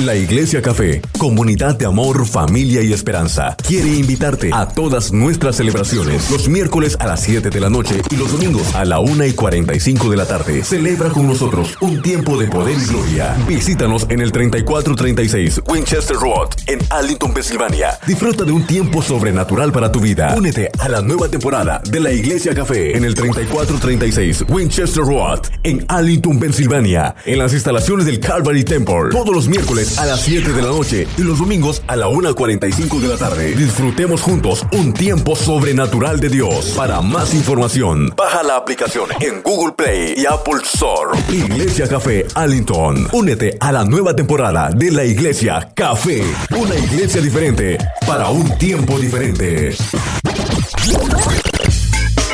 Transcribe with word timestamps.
La 0.00 0.14
Iglesia 0.14 0.60
Café, 0.60 1.00
comunidad 1.18 1.74
de 1.78 1.86
amor, 1.86 2.26
familia 2.26 2.82
y 2.82 2.92
esperanza, 2.92 3.56
quiere 3.66 3.88
invitarte 3.88 4.50
a 4.52 4.68
todas 4.68 5.10
nuestras 5.10 5.56
celebraciones 5.56 6.30
los 6.30 6.50
miércoles 6.50 6.98
a 7.00 7.06
las 7.06 7.22
7 7.22 7.48
de 7.48 7.60
la 7.60 7.70
noche 7.70 8.02
y 8.10 8.16
los 8.16 8.30
domingos 8.30 8.74
a 8.74 8.84
la 8.84 9.00
1 9.00 9.24
y 9.24 9.32
45 9.32 10.10
de 10.10 10.16
la 10.18 10.26
tarde. 10.26 10.62
Celebra 10.64 11.08
con 11.08 11.26
nosotros 11.26 11.78
un 11.80 12.02
tiempo 12.02 12.36
de 12.36 12.46
poder 12.46 12.76
y 12.76 12.84
gloria. 12.84 13.38
Visítanos 13.48 14.04
en 14.10 14.20
el 14.20 14.32
3436 14.32 15.62
Winchester 15.66 16.16
Road 16.16 16.50
en 16.66 16.78
Arlington, 16.90 17.32
Pensilvania. 17.32 17.98
Disfruta 18.06 18.44
de 18.44 18.52
un 18.52 18.66
tiempo 18.66 19.00
sobrenatural 19.00 19.72
para 19.72 19.90
tu 19.90 20.00
vida. 20.00 20.34
Únete 20.36 20.70
a 20.78 20.90
la 20.90 21.00
nueva 21.00 21.28
temporada 21.30 21.80
de 21.90 22.00
la 22.00 22.12
Iglesia 22.12 22.54
Café 22.54 22.94
en 22.94 23.04
el 23.06 23.14
3436 23.14 24.44
Winchester 24.50 25.04
Road 25.04 25.40
en 25.62 25.86
Arlington, 25.88 26.38
Pensilvania, 26.38 27.14
en 27.24 27.38
las 27.38 27.54
instalaciones 27.54 28.04
del 28.04 28.20
Calvary 28.20 28.62
Temple. 28.62 29.08
Todos 29.10 29.34
los 29.34 29.48
miércoles 29.48 29.85
a 29.98 30.06
las 30.06 30.20
7 30.22 30.52
de 30.52 30.62
la 30.62 30.68
noche 30.68 31.06
y 31.16 31.22
los 31.22 31.38
domingos 31.38 31.82
a 31.86 31.96
la 31.96 32.08
1.45 32.08 33.00
de 33.00 33.08
la 33.08 33.16
tarde. 33.16 33.54
Disfrutemos 33.54 34.20
juntos 34.20 34.66
un 34.72 34.92
tiempo 34.92 35.36
sobrenatural 35.36 36.20
de 36.20 36.28
Dios. 36.28 36.74
Para 36.76 37.00
más 37.00 37.34
información, 37.34 38.12
baja 38.16 38.42
la 38.42 38.56
aplicación 38.56 39.08
en 39.20 39.42
Google 39.42 39.74
Play 39.76 40.14
y 40.16 40.26
Apple 40.26 40.60
Store. 40.64 41.18
Iglesia 41.30 41.88
Café 41.88 42.26
Allington. 42.34 43.08
Únete 43.12 43.56
a 43.60 43.72
la 43.72 43.84
nueva 43.84 44.14
temporada 44.14 44.70
de 44.74 44.90
la 44.90 45.04
Iglesia 45.04 45.70
Café. 45.74 46.22
Una 46.56 46.74
iglesia 46.76 47.20
diferente 47.20 47.78
para 48.06 48.28
un 48.30 48.56
tiempo 48.58 48.98
diferente. 48.98 49.74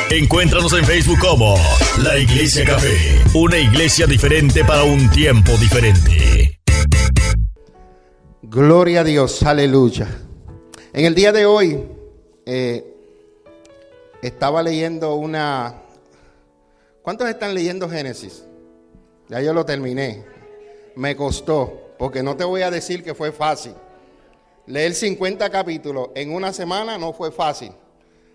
Encuéntranos 0.09 0.73
en 0.73 0.85
Facebook 0.85 1.19
como 1.19 1.55
La 1.97 2.17
Iglesia 2.19 2.63
Café, 2.65 2.95
una 3.33 3.57
iglesia 3.57 4.05
diferente 4.05 4.63
para 4.63 4.83
un 4.83 5.09
tiempo 5.09 5.57
diferente. 5.57 6.59
Gloria 8.53 9.01
a 9.01 9.03
Dios, 9.03 9.41
aleluya. 9.41 10.07
En 10.93 11.05
el 11.05 11.15
día 11.15 11.31
de 11.31 11.47
hoy 11.47 11.87
eh, 12.45 12.85
estaba 14.21 14.61
leyendo 14.61 15.15
una... 15.15 15.81
¿Cuántos 17.01 17.27
están 17.29 17.55
leyendo 17.55 17.89
Génesis? 17.89 18.43
Ya 19.27 19.41
yo 19.41 19.55
lo 19.55 19.65
terminé. 19.65 20.23
Me 20.93 21.15
costó, 21.15 21.95
porque 21.97 22.21
no 22.21 22.37
te 22.37 22.43
voy 22.43 22.61
a 22.61 22.69
decir 22.69 23.03
que 23.03 23.15
fue 23.15 23.31
fácil. 23.31 23.73
Leer 24.67 24.93
50 24.93 25.49
capítulos 25.49 26.09
en 26.13 26.31
una 26.31 26.53
semana 26.53 26.99
no 26.99 27.11
fue 27.11 27.31
fácil. 27.31 27.71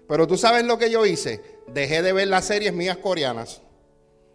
Pero 0.09 0.27
tú 0.27 0.37
sabes 0.37 0.65
lo 0.65 0.79
que 0.79 0.91
yo 0.91 1.07
hice. 1.07 1.61
Dejé 1.69 2.03
de 2.03 2.13
ver 2.13 2.27
las 2.27 2.45
series 2.45 2.73
mías 2.73 2.97
coreanas. 2.97 3.63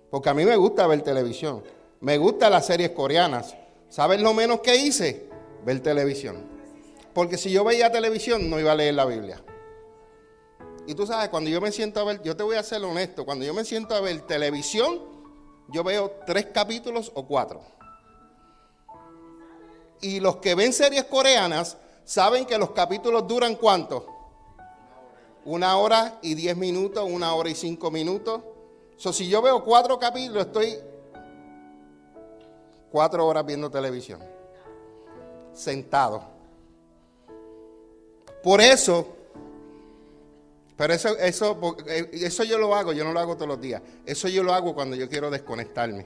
Porque 0.10 0.30
a 0.30 0.34
mí 0.34 0.46
me 0.46 0.56
gusta 0.56 0.88
ver 0.88 1.02
televisión. 1.02 1.62
Me 2.00 2.18
gustan 2.18 2.54
las 2.54 2.68
series 2.68 2.92
coreanas. 2.92 3.54
¿Sabes 3.90 4.22
lo 4.22 4.34
menos 4.34 4.62
que 4.62 4.78
hice? 4.78 5.33
Ver 5.66 5.82
televisión. 5.82 6.44
Porque 7.14 7.38
si 7.38 7.52
yo 7.52 7.64
veía 7.64 7.92
televisión 7.92 8.50
no 8.50 8.60
iba 8.60 8.72
a 8.72 8.76
leer 8.76 8.96
la 8.96 9.06
Biblia. 9.06 9.42
Y 10.86 10.96
tú 10.96 11.06
sabes, 11.06 11.30
cuando 11.30 11.50
yo 11.50 11.62
me 11.62 11.72
siento 11.72 12.00
a 12.00 12.04
ver, 12.04 12.22
yo 12.24 12.36
te 12.36 12.44
voy 12.44 12.58
a 12.58 12.64
ser 12.64 12.84
honesto, 12.84 13.26
cuando 13.26 13.46
yo 13.46 13.54
me 13.54 13.64
siento 13.64 13.96
a 13.96 14.02
ver 14.02 14.22
televisión, 14.22 15.02
yo 15.70 15.84
veo 15.84 16.12
tres 16.26 16.48
capítulos 16.48 17.12
o 17.16 17.26
cuatro. 17.26 17.62
Y 20.02 20.20
los 20.20 20.38
que 20.38 20.56
ven 20.56 20.74
series 20.74 21.06
coreanas 21.06 21.78
saben 22.04 22.46
que 22.46 22.58
los 22.58 22.72
capítulos 22.72 23.26
duran 23.28 23.56
cuánto? 23.56 24.08
Una 25.46 25.78
hora 25.78 26.20
y 26.22 26.34
diez 26.34 26.58
minutos, 26.58 27.08
una 27.10 27.34
hora 27.34 27.50
y 27.50 27.56
cinco 27.56 27.90
minutos. 27.90 28.42
So, 28.98 29.14
si 29.14 29.30
yo 29.30 29.42
veo 29.42 29.64
cuatro 29.64 29.98
capítulos, 30.00 30.48
estoy 30.48 30.78
cuatro 32.92 33.26
horas 33.26 33.46
viendo 33.46 33.72
televisión 33.72 34.33
sentado. 35.54 36.24
Por 38.44 38.60
eso, 38.60 39.16
pero 40.76 40.94
eso, 40.94 41.18
eso, 41.18 41.78
eh, 41.88 42.10
eso 42.14 42.44
yo 42.44 42.58
lo 42.58 42.76
hago, 42.76 42.92
yo 42.94 43.04
no 43.04 43.14
lo 43.14 43.20
hago 43.20 43.36
todos 43.36 43.48
los 43.48 43.62
días. 43.62 43.82
Eso 44.06 44.28
yo 44.28 44.44
lo 44.44 44.54
hago 44.54 44.74
cuando 44.76 44.96
yo 44.96 45.08
quiero 45.08 45.30
desconectarme. 45.30 46.06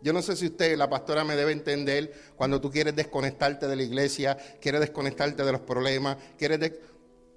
Yo 0.00 0.12
no 0.12 0.20
sé 0.20 0.34
si 0.34 0.46
usted, 0.46 0.76
la 0.76 0.90
pastora, 0.90 1.22
me 1.22 1.36
debe 1.36 1.52
entender 1.52 2.12
cuando 2.34 2.60
tú 2.60 2.70
quieres 2.70 2.96
desconectarte 2.96 3.68
de 3.68 3.76
la 3.76 3.82
iglesia, 3.84 4.36
quieres 4.60 4.80
desconectarte 4.80 5.44
de 5.44 5.52
los 5.52 5.60
problemas, 5.60 6.16
quieres 6.36 6.72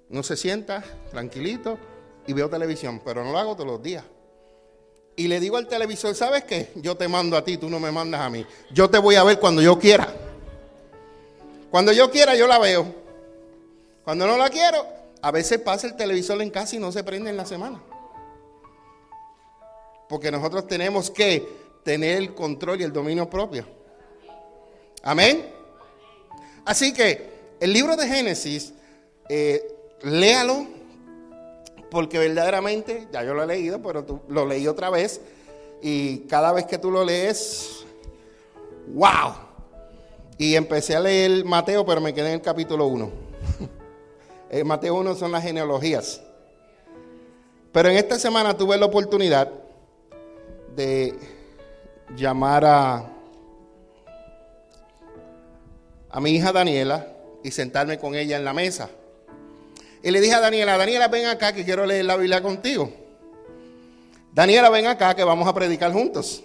no 0.08 0.22
se 0.22 0.36
sienta 0.36 0.82
tranquilito 1.10 1.78
y 2.26 2.32
veo 2.32 2.48
televisión, 2.50 3.00
pero 3.04 3.24
no 3.24 3.30
lo 3.30 3.38
hago 3.38 3.54
todos 3.54 3.68
los 3.68 3.82
días. 3.82 4.04
Y 5.14 5.28
le 5.28 5.38
digo 5.38 5.56
al 5.56 5.68
televisor, 5.68 6.14
¿sabes 6.14 6.44
qué? 6.44 6.72
Yo 6.74 6.96
te 6.96 7.06
mando 7.06 7.36
a 7.36 7.44
ti, 7.44 7.56
tú 7.56 7.70
no 7.70 7.78
me 7.78 7.92
mandas 7.92 8.20
a 8.20 8.28
mí. 8.28 8.44
Yo 8.72 8.90
te 8.90 8.98
voy 8.98 9.14
a 9.14 9.24
ver 9.24 9.38
cuando 9.38 9.62
yo 9.62 9.78
quiera. 9.78 10.25
Cuando 11.76 11.92
yo 11.92 12.10
quiera, 12.10 12.34
yo 12.34 12.46
la 12.46 12.58
veo. 12.58 12.86
Cuando 14.02 14.26
no 14.26 14.38
la 14.38 14.48
quiero, 14.48 14.82
a 15.20 15.30
veces 15.30 15.58
pasa 15.58 15.86
el 15.86 15.94
televisor 15.94 16.40
en 16.40 16.48
casa 16.48 16.74
y 16.74 16.78
no 16.78 16.90
se 16.90 17.04
prende 17.04 17.28
en 17.28 17.36
la 17.36 17.44
semana. 17.44 17.82
Porque 20.08 20.30
nosotros 20.30 20.66
tenemos 20.66 21.10
que 21.10 21.46
tener 21.84 22.16
el 22.16 22.34
control 22.34 22.80
y 22.80 22.84
el 22.84 22.94
dominio 22.94 23.28
propio. 23.28 23.66
Amén. 25.02 25.52
Así 26.64 26.94
que 26.94 27.28
el 27.60 27.74
libro 27.74 27.94
de 27.94 28.08
Génesis, 28.08 28.72
eh, 29.28 29.62
léalo, 30.00 30.66
porque 31.90 32.18
verdaderamente, 32.18 33.06
ya 33.12 33.22
yo 33.22 33.34
lo 33.34 33.42
he 33.42 33.46
leído, 33.46 33.82
pero 33.82 34.02
tú, 34.02 34.22
lo 34.28 34.46
leí 34.46 34.66
otra 34.66 34.88
vez, 34.88 35.20
y 35.82 36.20
cada 36.20 36.54
vez 36.54 36.64
que 36.64 36.78
tú 36.78 36.90
lo 36.90 37.04
lees, 37.04 37.84
wow, 38.94 39.45
y 40.38 40.54
empecé 40.54 40.94
a 40.94 41.00
leer 41.00 41.44
Mateo, 41.44 41.84
pero 41.86 42.00
me 42.00 42.12
quedé 42.12 42.28
en 42.28 42.34
el 42.34 42.42
capítulo 42.42 42.86
1. 42.86 43.10
el 44.50 44.64
Mateo 44.64 44.94
1 44.96 45.14
son 45.14 45.32
las 45.32 45.42
genealogías. 45.42 46.20
Pero 47.72 47.88
en 47.88 47.96
esta 47.96 48.18
semana 48.18 48.56
tuve 48.56 48.76
la 48.76 48.86
oportunidad 48.86 49.50
de 50.74 51.14
llamar 52.14 52.64
a, 52.64 53.10
a 56.10 56.20
mi 56.20 56.30
hija 56.30 56.52
Daniela 56.52 57.06
y 57.42 57.50
sentarme 57.50 57.98
con 57.98 58.14
ella 58.14 58.36
en 58.36 58.44
la 58.44 58.52
mesa. 58.52 58.90
Y 60.02 60.10
le 60.10 60.20
dije 60.20 60.34
a 60.34 60.40
Daniela, 60.40 60.76
Daniela, 60.76 61.08
ven 61.08 61.26
acá 61.26 61.52
que 61.52 61.64
quiero 61.64 61.84
leer 61.86 62.04
la 62.04 62.16
Biblia 62.16 62.42
contigo. 62.42 62.92
Daniela, 64.32 64.68
ven 64.68 64.86
acá 64.86 65.14
que 65.14 65.24
vamos 65.24 65.48
a 65.48 65.54
predicar 65.54 65.92
juntos. 65.92 66.44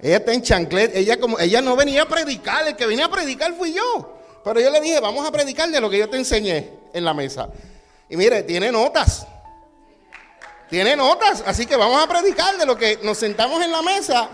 Ella 0.00 0.18
está 0.18 0.32
en 0.32 0.42
chanclet, 0.42 0.94
ella 0.94 1.18
como 1.18 1.38
ella 1.38 1.60
no 1.60 1.74
venía 1.74 2.02
a 2.02 2.08
predicar, 2.08 2.66
el 2.68 2.76
que 2.76 2.86
venía 2.86 3.06
a 3.06 3.10
predicar 3.10 3.52
fui 3.54 3.72
yo. 3.72 4.18
Pero 4.44 4.60
yo 4.60 4.70
le 4.70 4.80
dije, 4.80 5.00
vamos 5.00 5.26
a 5.26 5.32
predicar 5.32 5.68
de 5.70 5.80
lo 5.80 5.90
que 5.90 5.98
yo 5.98 6.08
te 6.08 6.16
enseñé 6.16 6.70
en 6.92 7.04
la 7.04 7.12
mesa. 7.12 7.48
Y 8.08 8.16
mire, 8.16 8.42
tiene 8.44 8.70
notas. 8.70 9.26
Tiene 10.70 10.94
notas, 10.96 11.42
así 11.46 11.66
que 11.66 11.76
vamos 11.76 12.02
a 12.02 12.06
predicar 12.06 12.56
de 12.58 12.66
lo 12.66 12.76
que 12.76 12.98
nos 13.02 13.18
sentamos 13.18 13.62
en 13.64 13.72
la 13.72 13.82
mesa. 13.82 14.28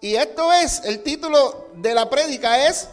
Y 0.00 0.14
esto 0.14 0.52
es, 0.52 0.82
el 0.84 1.02
título 1.02 1.68
de 1.74 1.94
la 1.94 2.10
prédica 2.10 2.68
es 2.68 2.88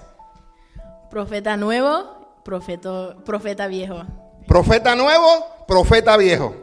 Profeta 1.10 1.58
nuevo, 1.58 2.40
profeta, 2.44 3.16
profeta 3.26 3.68
viejo. 3.68 4.04
Profeta 4.48 4.96
nuevo, 4.96 5.48
profeta 5.68 6.18
viejo. 6.18 6.56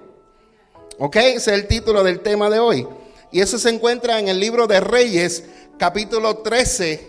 ¿Ok? 0.98 1.16
Ese 1.16 1.36
es 1.36 1.48
el 1.48 1.66
título 1.66 2.02
del 2.02 2.20
tema 2.20 2.48
de 2.48 2.58
hoy. 2.58 2.86
Y 3.32 3.41
eso 3.41 3.59
se 3.59 3.70
encuentra 3.70 4.20
en 4.20 4.28
el 4.28 4.38
libro 4.38 4.66
de 4.66 4.78
Reyes, 4.78 5.44
capítulo 5.78 6.38
13, 6.38 7.09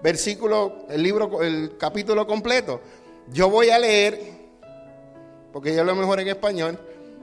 versículo, 0.00 0.86
el 0.88 1.02
libro, 1.02 1.42
el 1.42 1.76
capítulo 1.76 2.28
completo. 2.28 2.80
Yo 3.32 3.50
voy 3.50 3.70
a 3.70 3.78
leer, 3.80 4.20
porque 5.52 5.74
yo 5.74 5.82
lo 5.82 5.96
mejor 5.96 6.20
en 6.20 6.28
español, 6.28 6.78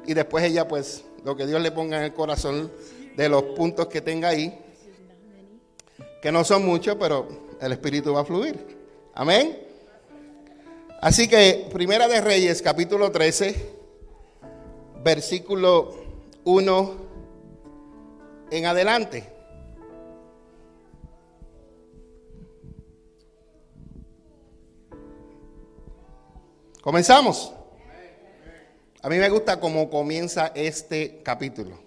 y 0.05 0.13
después 0.13 0.43
ella, 0.43 0.67
pues, 0.67 1.05
lo 1.23 1.37
que 1.37 1.47
Dios 1.47 1.61
le 1.61 1.71
ponga 1.71 1.97
en 1.97 2.03
el 2.03 2.13
corazón 2.13 2.69
de 3.15 3.29
los 3.29 3.41
puntos 3.55 3.87
que 3.87 4.01
tenga 4.01 4.27
ahí, 4.27 4.59
que 6.21 6.29
no 6.29 6.43
son 6.43 6.65
muchos, 6.65 6.97
pero 6.99 7.29
el 7.61 7.71
Espíritu 7.71 8.13
va 8.13 8.21
a 8.21 8.25
fluir. 8.25 8.59
Amén. 9.13 9.59
Así 10.99 11.29
que, 11.29 11.69
Primera 11.71 12.09
de 12.09 12.19
Reyes, 12.19 12.61
capítulo 12.61 13.11
13, 13.11 13.55
versículo 15.01 15.95
1 16.43 17.10
en 18.51 18.65
adelante. 18.65 19.23
Comenzamos. 26.81 27.53
A 29.01 29.09
mí 29.09 29.17
me 29.17 29.29
gusta 29.29 29.59
cómo 29.59 29.89
comienza 29.89 30.51
este 30.53 31.21
capítulo. 31.23 31.79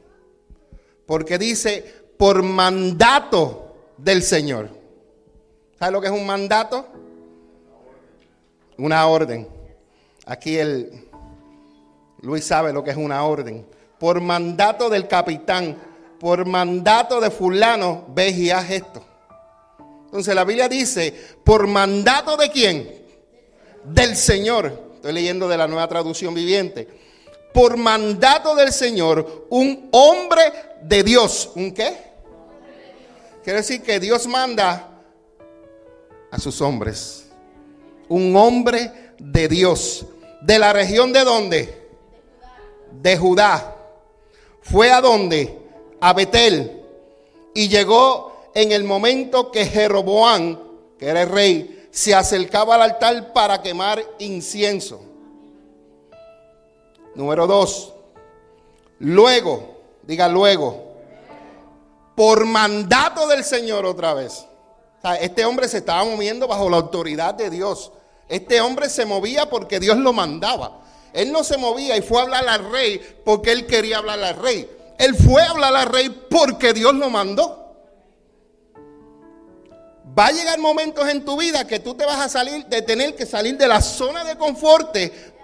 Porque 1.06 1.38
dice, 1.38 1.84
por 2.16 2.42
mandato 2.42 3.92
del 3.98 4.22
Señor. 4.22 4.70
¿Sabe 5.78 5.92
lo 5.92 6.00
que 6.00 6.06
es 6.06 6.12
un 6.12 6.26
mandato? 6.26 6.86
Una 8.78 9.06
orden. 9.06 9.46
Aquí 10.26 10.56
el 10.56 11.08
Luis 12.22 12.44
sabe 12.44 12.72
lo 12.72 12.82
que 12.82 12.90
es 12.90 12.96
una 12.96 13.24
orden. 13.24 13.66
Por 13.98 14.20
mandato 14.20 14.88
del 14.88 15.06
capitán 15.06 15.76
por 16.24 16.46
mandato 16.46 17.20
de 17.20 17.30
fulano, 17.30 18.06
ve 18.08 18.30
y 18.30 18.48
haz 18.48 18.70
esto. 18.70 19.04
Entonces 20.06 20.34
la 20.34 20.44
Biblia 20.44 20.70
dice, 20.70 21.12
por 21.44 21.66
mandato 21.66 22.34
de 22.38 22.50
quién? 22.50 23.04
Del 23.84 24.16
Señor. 24.16 24.92
Estoy 24.94 25.12
leyendo 25.12 25.46
de 25.48 25.58
la 25.58 25.68
nueva 25.68 25.86
traducción 25.86 26.32
viviente. 26.32 26.88
Por 27.52 27.76
mandato 27.76 28.54
del 28.54 28.72
Señor, 28.72 29.48
un 29.50 29.90
hombre 29.90 30.40
de 30.80 31.02
Dios. 31.02 31.50
¿Un 31.56 31.74
qué? 31.74 31.94
Quiere 33.42 33.58
decir 33.58 33.82
que 33.82 34.00
Dios 34.00 34.26
manda 34.26 35.02
a 36.30 36.38
sus 36.40 36.58
hombres. 36.62 37.26
Un 38.08 38.34
hombre 38.34 39.12
de 39.18 39.46
Dios. 39.46 40.06
¿De 40.40 40.58
la 40.58 40.72
región 40.72 41.12
de 41.12 41.22
dónde? 41.22 41.86
De 42.92 43.14
Judá. 43.18 43.76
¿Fue 44.62 44.90
a 44.90 45.02
dónde? 45.02 45.63
A 46.04 46.12
Betel. 46.12 46.82
Y 47.54 47.68
llegó 47.68 48.50
en 48.54 48.72
el 48.72 48.84
momento 48.84 49.50
que 49.50 49.64
Jeroboam, 49.64 50.58
que 50.98 51.06
era 51.08 51.22
el 51.22 51.30
rey, 51.30 51.88
se 51.90 52.14
acercaba 52.14 52.74
al 52.74 52.82
altar 52.82 53.32
para 53.32 53.62
quemar 53.62 54.04
incienso. 54.18 55.00
Número 57.14 57.46
dos. 57.46 57.94
Luego, 58.98 59.78
diga 60.02 60.28
luego, 60.28 60.92
por 62.14 62.44
mandato 62.44 63.26
del 63.26 63.42
Señor 63.42 63.86
otra 63.86 64.12
vez. 64.12 64.44
este 65.20 65.46
hombre 65.46 65.68
se 65.68 65.78
estaba 65.78 66.04
moviendo 66.04 66.46
bajo 66.46 66.68
la 66.68 66.76
autoridad 66.76 67.32
de 67.32 67.48
Dios. 67.48 67.92
Este 68.28 68.60
hombre 68.60 68.90
se 68.90 69.06
movía 69.06 69.48
porque 69.48 69.80
Dios 69.80 69.96
lo 69.96 70.12
mandaba. 70.12 70.82
Él 71.14 71.32
no 71.32 71.42
se 71.44 71.56
movía 71.56 71.96
y 71.96 72.02
fue 72.02 72.18
a 72.18 72.24
hablar 72.24 72.46
al 72.46 72.70
rey 72.70 73.00
porque 73.24 73.52
él 73.52 73.64
quería 73.66 73.98
hablar 73.98 74.22
al 74.22 74.36
rey. 74.36 74.68
Él 74.98 75.14
fue 75.14 75.42
a 75.42 75.50
hablar 75.50 75.74
al 75.74 75.86
rey 75.86 76.08
porque 76.30 76.72
Dios 76.72 76.94
lo 76.94 77.10
mandó. 77.10 77.64
Va 80.16 80.26
a 80.26 80.32
llegar 80.32 80.58
momentos 80.58 81.08
en 81.08 81.24
tu 81.24 81.36
vida 81.36 81.66
que 81.66 81.80
tú 81.80 81.94
te 81.94 82.04
vas 82.04 82.20
a 82.20 82.28
salir 82.28 82.64
de 82.66 82.82
tener 82.82 83.16
que 83.16 83.26
salir 83.26 83.56
de 83.56 83.66
la 83.66 83.80
zona 83.80 84.24
de 84.24 84.36
confort 84.36 84.96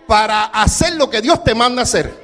para 0.07 0.45
hacer 0.45 0.95
lo 0.95 1.11
que 1.11 1.21
Dios 1.21 1.43
te 1.43 1.55
manda 1.55 1.83
hacer. 1.83 2.15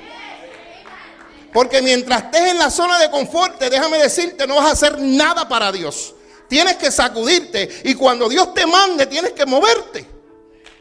Porque 1.53 1.83
mientras 1.83 2.25
estés 2.25 2.51
en 2.51 2.59
la 2.59 2.71
zona 2.71 2.99
de 2.99 3.11
confort, 3.11 3.59
déjame 3.59 3.99
decirte, 3.99 4.47
no 4.47 4.57
vas 4.57 4.67
a 4.67 4.73
hacer 4.73 5.01
nada 5.01 5.49
para 5.49 5.73
Dios. 5.73 6.15
Tienes 6.49 6.77
que 6.77 6.91
sacudirte 6.91 7.69
y 7.85 7.95
cuando 7.95 8.29
Dios 8.29 8.55
te 8.55 8.67
mande, 8.67 9.07
tienes 9.07 9.33
que 9.33 9.47
moverte. 9.47 10.07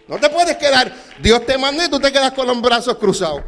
No 0.08 0.20
te 0.20 0.30
puedes 0.30 0.58
quedar, 0.58 0.94
Dios 1.20 1.46
te 1.46 1.58
manda 1.58 1.86
y 1.86 1.90
tú 1.90 2.00
te 2.00 2.12
quedas 2.12 2.34
con 2.34 2.46
los 2.46 2.62
brazos 2.62 2.98
cruzados. 2.98 3.42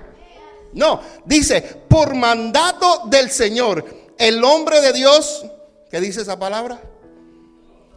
No, 0.73 1.01
dice, 1.25 1.61
por 1.61 2.15
mandato 2.15 3.03
del 3.05 3.31
Señor, 3.31 3.85
el 4.17 4.43
hombre 4.43 4.81
de 4.81 4.93
Dios, 4.93 5.45
¿qué 5.89 5.99
dice 5.99 6.21
esa 6.21 6.37
palabra? 6.37 6.79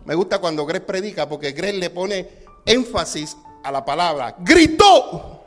Me 0.05 0.15
gusta 0.15 0.39
cuando 0.39 0.67
Greg 0.67 0.87
predica 0.87 1.29
porque 1.29 1.53
Greg 1.53 1.75
le 1.77 1.91
pone 1.91 2.29
énfasis 2.65 3.37
a 3.63 3.71
la 3.71 3.85
palabra. 3.85 4.37
Gritó 4.39 5.43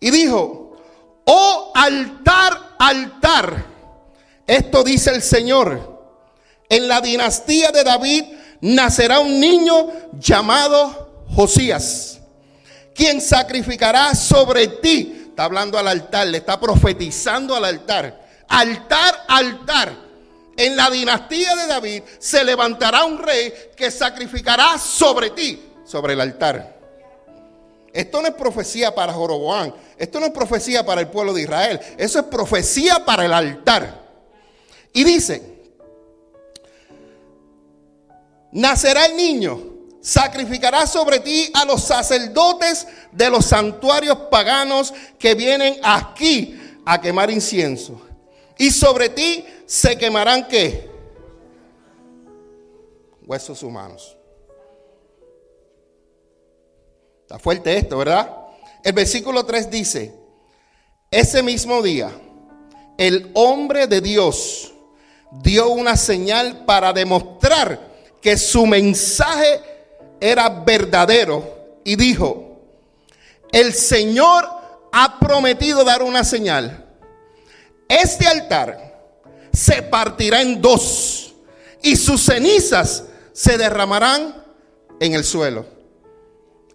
y 0.00 0.10
dijo, 0.10 0.76
oh 1.24 1.72
altar, 1.74 2.76
altar, 2.78 3.64
esto 4.46 4.82
dice 4.82 5.10
el 5.10 5.22
Señor, 5.22 5.98
en 6.68 6.88
la 6.88 7.00
dinastía 7.00 7.70
de 7.70 7.84
David 7.84 8.24
nacerá 8.60 9.20
un 9.20 9.38
niño 9.40 9.88
llamado 10.18 11.24
Josías, 11.34 12.18
quien 12.94 13.20
sacrificará 13.20 14.14
sobre 14.14 14.68
ti. 14.68 15.17
Está 15.38 15.44
hablando 15.44 15.78
al 15.78 15.86
altar, 15.86 16.26
le 16.26 16.38
está 16.38 16.58
profetizando 16.58 17.54
al 17.54 17.64
altar. 17.64 18.26
Altar, 18.48 19.24
altar. 19.28 19.94
En 20.56 20.74
la 20.74 20.90
dinastía 20.90 21.54
de 21.54 21.68
David 21.68 22.02
se 22.18 22.42
levantará 22.42 23.04
un 23.04 23.18
rey 23.18 23.54
que 23.76 23.88
sacrificará 23.88 24.76
sobre 24.78 25.30
ti, 25.30 25.62
sobre 25.84 26.14
el 26.14 26.22
altar. 26.22 26.76
Esto 27.92 28.20
no 28.20 28.26
es 28.26 28.34
profecía 28.34 28.92
para 28.92 29.12
Joroboán. 29.12 29.72
Esto 29.96 30.18
no 30.18 30.26
es 30.26 30.32
profecía 30.32 30.84
para 30.84 31.02
el 31.02 31.06
pueblo 31.06 31.32
de 31.32 31.42
Israel. 31.42 31.78
Eso 31.96 32.18
es 32.18 32.24
profecía 32.24 33.04
para 33.04 33.24
el 33.24 33.32
altar. 33.32 34.06
Y 34.92 35.04
dice, 35.04 35.40
nacerá 38.50 39.06
el 39.06 39.16
niño 39.16 39.77
Sacrificará 40.00 40.86
sobre 40.86 41.20
ti 41.20 41.50
a 41.54 41.64
los 41.64 41.82
sacerdotes 41.82 42.86
de 43.12 43.30
los 43.30 43.46
santuarios 43.46 44.16
paganos 44.30 44.94
que 45.18 45.34
vienen 45.34 45.78
aquí 45.82 46.58
a 46.84 47.00
quemar 47.00 47.30
incienso. 47.30 48.00
Y 48.56 48.70
sobre 48.70 49.08
ti 49.08 49.44
se 49.66 49.98
quemarán 49.98 50.46
qué? 50.48 50.88
Huesos 53.26 53.62
humanos. 53.62 54.16
Está 57.22 57.38
fuerte 57.38 57.76
esto, 57.76 57.98
¿verdad? 57.98 58.34
El 58.82 58.92
versículo 58.94 59.44
3 59.44 59.70
dice, 59.70 60.14
ese 61.10 61.42
mismo 61.42 61.82
día, 61.82 62.10
el 62.96 63.30
hombre 63.34 63.86
de 63.86 64.00
Dios 64.00 64.72
dio 65.42 65.68
una 65.68 65.96
señal 65.96 66.64
para 66.64 66.92
demostrar 66.92 67.86
que 68.22 68.36
su 68.38 68.66
mensaje 68.66 69.77
era 70.20 70.48
verdadero 70.48 71.80
y 71.84 71.96
dijo, 71.96 72.60
el 73.52 73.72
Señor 73.72 74.46
ha 74.92 75.18
prometido 75.18 75.84
dar 75.84 76.02
una 76.02 76.24
señal. 76.24 76.86
Este 77.88 78.26
altar 78.26 78.88
se 79.52 79.82
partirá 79.82 80.42
en 80.42 80.60
dos 80.60 81.34
y 81.82 81.96
sus 81.96 82.24
cenizas 82.24 83.04
se 83.32 83.56
derramarán 83.56 84.44
en 85.00 85.14
el 85.14 85.24
suelo. 85.24 85.66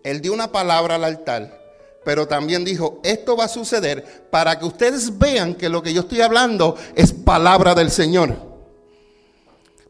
Él 0.04 0.22
dio 0.22 0.34
una 0.34 0.52
palabra 0.52 0.96
al 0.96 1.04
altar, 1.04 1.62
pero 2.04 2.28
también 2.28 2.66
dijo, 2.66 3.00
esto 3.04 3.38
va 3.38 3.46
a 3.46 3.50
suceder 3.50 4.28
para 4.30 4.58
que 4.60 4.66
ustedes 4.66 5.18
vean 5.18 5.56
que 5.56 5.70
lo 5.70 5.82
que 5.82 5.94
yo 5.94 6.02
estoy 6.02 6.22
hablando 6.22 6.76
es 6.96 7.14
palabra 7.14 7.74
del 7.76 7.92
Señor. 7.92 8.36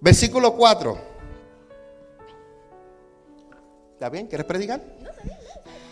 Versículo 0.01 0.53
4. 0.53 1.12
¿Está 4.03 4.09
bien? 4.09 4.27
¿Quieres 4.27 4.45
predicar? 4.45 4.81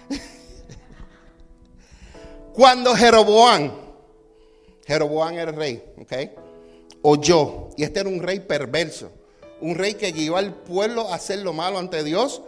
Cuando 2.54 2.94
Jeroboam, 2.94 3.72
Jeroboam 4.86 5.36
era 5.36 5.52
el 5.52 5.56
rey, 5.56 5.82
¿ok? 5.98 6.14
Oyó, 7.04 7.70
y 7.78 7.84
este 7.84 8.02
era 8.02 8.10
un 8.10 8.22
rey 8.22 8.42
perverso, 8.42 9.14
un 9.62 9.76
rey 9.76 9.94
que 9.94 10.12
guió 10.12 10.36
al 10.36 10.54
pueblo 10.54 11.08
a 11.08 11.16
hacer 11.16 11.40
lo 11.40 11.54
malo 11.54 11.80
ante 11.80 12.04
Dios 12.04 12.42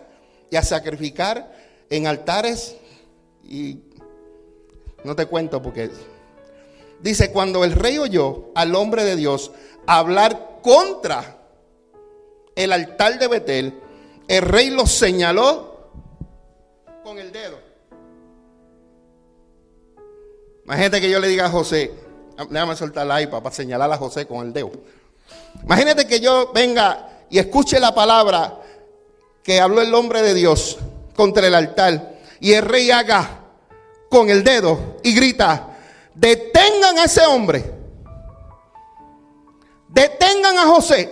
y 0.49 0.57
a 0.57 0.63
sacrificar 0.63 1.55
en 1.89 2.07
altares 2.07 2.75
y 3.45 3.79
no 5.05 5.15
te 5.15 5.27
cuento 5.27 5.61
porque 5.61 5.91
dice 6.99 7.31
cuando 7.31 7.63
el 7.63 7.71
rey 7.71 7.99
oyó 7.99 8.51
al 8.53 8.75
hombre 8.75 9.05
de 9.05 9.15
Dios 9.15 9.53
hablar 9.87 10.59
contra 10.61 11.37
el 12.53 12.73
altar 12.73 13.17
de 13.17 13.29
Betel, 13.29 13.82
el 14.37 14.41
rey 14.41 14.71
lo 14.71 14.87
señaló 14.87 15.91
con 17.03 17.19
el 17.19 17.31
dedo. 17.31 17.59
Imagínate 20.65 20.99
que 20.99 21.09
yo 21.09 21.19
le 21.19 21.27
diga 21.27 21.45
a 21.45 21.49
José, 21.49 21.93
déjame 22.49 22.75
soltar 22.75 23.05
la 23.05 23.21
iPad 23.21 23.43
para 23.43 23.53
señalar 23.53 23.91
a 23.91 23.97
José 23.97 24.25
con 24.25 24.47
el 24.47 24.51
dedo. 24.51 24.71
Imagínate 25.61 26.07
que 26.07 26.19
yo 26.19 26.51
venga 26.51 27.09
y 27.29 27.37
escuche 27.37 27.79
la 27.79 27.93
palabra 27.93 28.59
que 29.43 29.59
habló 29.59 29.81
el 29.81 29.93
hombre 29.93 30.23
de 30.23 30.33
Dios 30.33 30.79
contra 31.15 31.45
el 31.45 31.53
altar 31.53 32.15
y 32.39 32.53
el 32.53 32.63
rey 32.63 32.89
haga 32.89 33.39
con 34.09 34.31
el 34.31 34.43
dedo 34.43 34.97
y 35.03 35.13
grita, 35.13 35.77
detengan 36.15 36.97
a 36.97 37.03
ese 37.03 37.21
hombre, 37.27 37.71
detengan 39.89 40.57
a 40.57 40.65
José. 40.65 41.11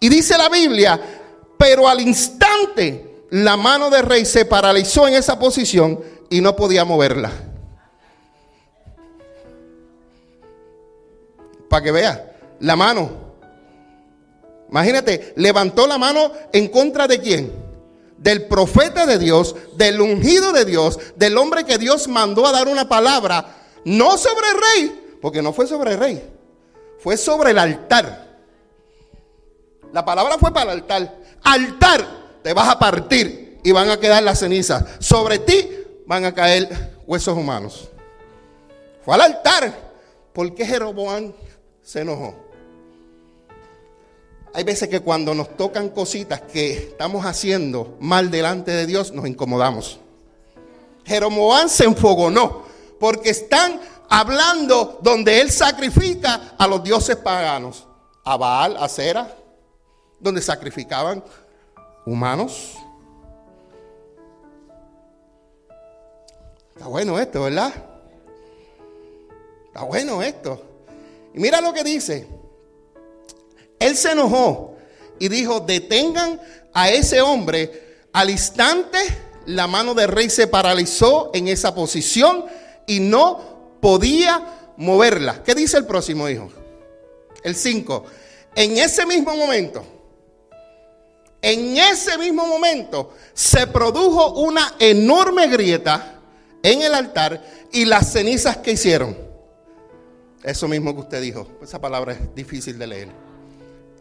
Y 0.00 0.08
dice 0.08 0.38
la 0.38 0.48
Biblia 0.48 1.17
pero 1.58 1.88
al 1.88 2.00
instante 2.00 3.24
la 3.30 3.56
mano 3.56 3.90
del 3.90 4.04
rey 4.04 4.24
se 4.24 4.44
paralizó 4.44 5.06
en 5.06 5.14
esa 5.14 5.38
posición 5.38 6.00
y 6.30 6.40
no 6.40 6.56
podía 6.56 6.84
moverla. 6.84 7.30
Para 11.68 11.82
que 11.82 11.92
vea, 11.92 12.36
la 12.60 12.76
mano. 12.76 13.10
Imagínate, 14.70 15.34
levantó 15.36 15.86
la 15.86 15.98
mano 15.98 16.32
en 16.52 16.68
contra 16.68 17.06
de 17.06 17.20
quién? 17.20 17.52
Del 18.16 18.46
profeta 18.46 19.04
de 19.04 19.18
Dios, 19.18 19.54
del 19.76 20.00
ungido 20.00 20.52
de 20.52 20.64
Dios, 20.64 20.98
del 21.16 21.36
hombre 21.36 21.64
que 21.64 21.78
Dios 21.78 22.08
mandó 22.08 22.46
a 22.46 22.52
dar 22.52 22.68
una 22.68 22.88
palabra, 22.88 23.56
no 23.84 24.16
sobre 24.16 24.48
el 24.48 24.56
rey, 24.56 25.18
porque 25.20 25.42
no 25.42 25.52
fue 25.52 25.66
sobre 25.66 25.92
el 25.92 25.98
rey, 25.98 26.30
fue 26.98 27.16
sobre 27.16 27.50
el 27.50 27.58
altar. 27.58 28.26
La 29.92 30.04
palabra 30.04 30.36
fue 30.38 30.52
para 30.52 30.72
el 30.72 30.80
altar 30.80 31.18
altar 31.42 32.06
te 32.42 32.52
vas 32.52 32.68
a 32.68 32.78
partir 32.78 33.60
y 33.62 33.72
van 33.72 33.90
a 33.90 33.98
quedar 33.98 34.22
las 34.22 34.38
cenizas. 34.38 34.84
Sobre 34.98 35.38
ti 35.38 35.68
van 36.06 36.24
a 36.24 36.34
caer 36.34 36.96
huesos 37.06 37.36
humanos. 37.36 37.88
Fue 39.04 39.14
al 39.14 39.20
altar. 39.22 39.88
¿Por 40.32 40.54
qué 40.54 40.64
Jeroboam 40.64 41.32
se 41.88 42.02
enojó. 42.02 42.34
Hay 44.52 44.62
veces 44.62 44.90
que 44.90 45.00
cuando 45.00 45.34
nos 45.34 45.56
tocan 45.56 45.88
cositas 45.88 46.42
que 46.42 46.72
estamos 46.72 47.24
haciendo 47.24 47.96
mal 47.98 48.30
delante 48.30 48.72
de 48.72 48.84
Dios, 48.84 49.10
nos 49.12 49.26
incomodamos. 49.26 49.98
Jeroboam 51.06 51.66
se 51.70 51.84
enfogonó 51.84 52.64
porque 53.00 53.30
están 53.30 53.80
hablando 54.10 54.98
donde 55.02 55.40
él 55.40 55.50
sacrifica 55.50 56.54
a 56.58 56.66
los 56.66 56.82
dioses 56.82 57.16
paganos, 57.16 57.86
a 58.22 58.36
Baal, 58.36 58.76
a 58.76 58.86
Cera, 58.86 59.34
donde 60.20 60.42
sacrificaban 60.42 61.22
humanos. 62.04 62.76
Está 66.74 66.88
bueno 66.88 67.18
esto, 67.18 67.42
¿verdad? 67.42 67.72
Está 69.66 69.82
bueno 69.82 70.22
esto. 70.22 70.62
Y 71.34 71.40
mira 71.40 71.60
lo 71.60 71.72
que 71.72 71.84
dice. 71.84 72.26
Él 73.78 73.96
se 73.96 74.12
enojó 74.12 74.76
y 75.18 75.28
dijo, 75.28 75.60
detengan 75.60 76.40
a 76.72 76.90
ese 76.90 77.20
hombre. 77.20 78.06
Al 78.12 78.30
instante, 78.30 78.98
la 79.46 79.66
mano 79.66 79.94
del 79.94 80.08
rey 80.08 80.30
se 80.30 80.46
paralizó 80.46 81.30
en 81.34 81.48
esa 81.48 81.74
posición 81.74 82.46
y 82.86 83.00
no 83.00 83.76
podía 83.80 84.72
moverla. 84.76 85.42
¿Qué 85.42 85.54
dice 85.54 85.76
el 85.78 85.86
próximo 85.86 86.28
hijo? 86.28 86.48
El 87.42 87.54
5. 87.54 88.04
En 88.54 88.78
ese 88.78 89.06
mismo 89.06 89.36
momento, 89.36 89.84
en 91.40 91.76
ese 91.76 92.18
mismo 92.18 92.46
momento 92.46 93.14
se 93.32 93.66
produjo 93.66 94.40
una 94.40 94.74
enorme 94.78 95.46
grieta 95.48 96.20
en 96.62 96.82
el 96.82 96.94
altar 96.94 97.42
y 97.72 97.84
las 97.84 98.12
cenizas 98.12 98.56
que 98.56 98.72
hicieron. 98.72 99.16
Eso 100.42 100.68
mismo 100.68 100.94
que 100.94 101.00
usted 101.00 101.22
dijo. 101.22 101.46
Esa 101.62 101.80
palabra 101.80 102.12
es 102.12 102.34
difícil 102.34 102.78
de 102.78 102.86
leer. 102.86 103.08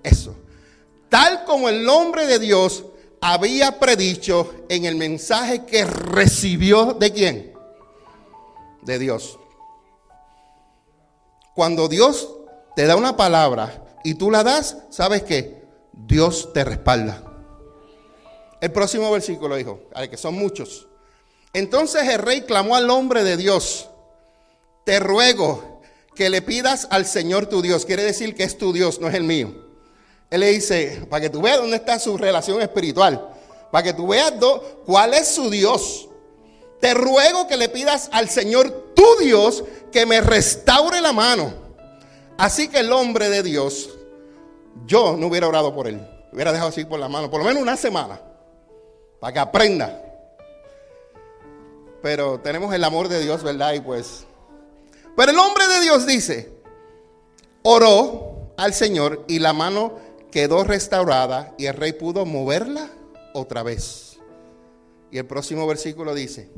Eso. 0.03 0.36
Tal 1.10 1.44
como 1.46 1.70
el 1.70 1.84
nombre 1.84 2.25
de 2.25 2.39
Dios 2.39 2.86
había 3.22 3.79
predicho 3.79 4.53
en 4.70 4.86
el 4.86 4.96
mensaje 4.96 5.65
que 5.65 5.86
recibió 5.86 6.94
de 6.94 7.12
quién? 7.12 7.53
De 8.82 9.00
Dios. 9.00 9.39
Cuando 11.56 11.88
Dios 11.88 12.29
te 12.75 12.86
da 12.86 12.96
una 12.96 13.17
palabra 13.17 13.84
y 14.03 14.13
tú 14.13 14.29
la 14.29 14.44
das, 14.44 14.77
¿sabes 14.89 15.24
qué? 15.24 15.65
Dios 15.91 16.53
te 16.53 16.63
respalda. 16.63 17.26
El 18.60 18.72
próximo 18.72 19.12
versículo 19.12 19.56
dijo, 19.56 19.82
que 20.10 20.18
son 20.18 20.36
muchos. 20.36 20.88
Entonces 21.54 22.08
el 22.08 22.20
rey 22.20 22.42
clamó 22.42 22.76
al 22.76 22.90
hombre 22.90 23.24
de 23.24 23.38
Dios, 23.38 23.90
te 24.84 25.00
ruego 25.00 25.82
que 26.16 26.30
le 26.30 26.42
pidas 26.42 26.88
al 26.90 27.06
Señor 27.06 27.46
tu 27.46 27.62
Dios. 27.62 27.86
Quiere 27.86 28.04
decir 28.04 28.36
que 28.36 28.44
es 28.44 28.58
tu 28.58 28.74
Dios, 28.74 29.00
no 29.00 29.08
es 29.08 29.14
el 29.14 29.24
mío. 29.24 29.54
Él 30.30 30.42
le 30.42 30.48
dice, 30.50 31.06
para 31.10 31.22
que 31.22 31.30
tú 31.30 31.42
veas 31.42 31.58
dónde 31.58 31.78
está 31.78 32.00
su 32.00 32.18
relación 32.18 32.62
espiritual, 32.62 33.30
para 33.72 33.84
que 33.84 33.94
tú 33.94 34.08
veas 34.08 34.34
cuál 34.86 35.14
es 35.14 35.28
su 35.28 35.50
Dios. 35.50 36.10
Te 36.82 36.94
ruego 36.94 37.48
que 37.48 37.58
le 37.58 37.70
pidas 37.70 38.10
al 38.12 38.30
Señor 38.30 38.94
tu 38.96 39.06
Dios 39.20 39.64
que 39.92 40.06
me 40.06 40.22
restaure 40.22 41.02
la 41.02 41.14
mano. 41.14 41.54
Así 42.38 42.68
que 42.68 42.80
el 42.80 42.92
hombre 42.92 43.30
de 43.30 43.42
Dios, 43.42 43.90
yo 44.86 45.16
no 45.18 45.28
hubiera 45.28 45.48
orado 45.48 45.74
por 45.74 45.88
él, 45.88 46.06
hubiera 46.32 46.52
dejado 46.52 46.70
así 46.70 46.86
por 46.86 47.00
la 47.00 47.10
mano, 47.10 47.32
por 47.32 47.40
lo 47.40 47.48
menos 47.48 47.62
una 47.62 47.78
semana, 47.78 48.22
para 49.27 49.34
que 49.34 49.39
aprenda. 49.39 50.01
Pero 52.01 52.39
tenemos 52.39 52.74
el 52.74 52.81
amor 52.86 53.10
de 53.10 53.19
Dios, 53.19 53.43
¿verdad? 53.43 53.74
Y 53.74 53.81
pues... 53.81 54.25
Pero 55.17 55.34
el 55.34 55.38
hombre 55.38 55.67
de 55.67 55.81
Dios 55.81 56.05
dice, 56.05 56.50
oró 57.62 58.53
al 58.55 58.74
Señor 58.74 59.25
y 59.27 59.39
la 59.39 59.51
mano 59.51 60.00
quedó 60.31 60.63
restaurada 60.63 61.53
y 61.57 61.65
el 61.65 61.74
rey 61.74 61.91
pudo 61.91 62.25
moverla 62.25 62.89
otra 63.34 63.63
vez. 63.63 64.17
Y 65.12 65.17
el 65.17 65.25
próximo 65.25 65.67
versículo 65.67 66.15
dice, 66.15 66.50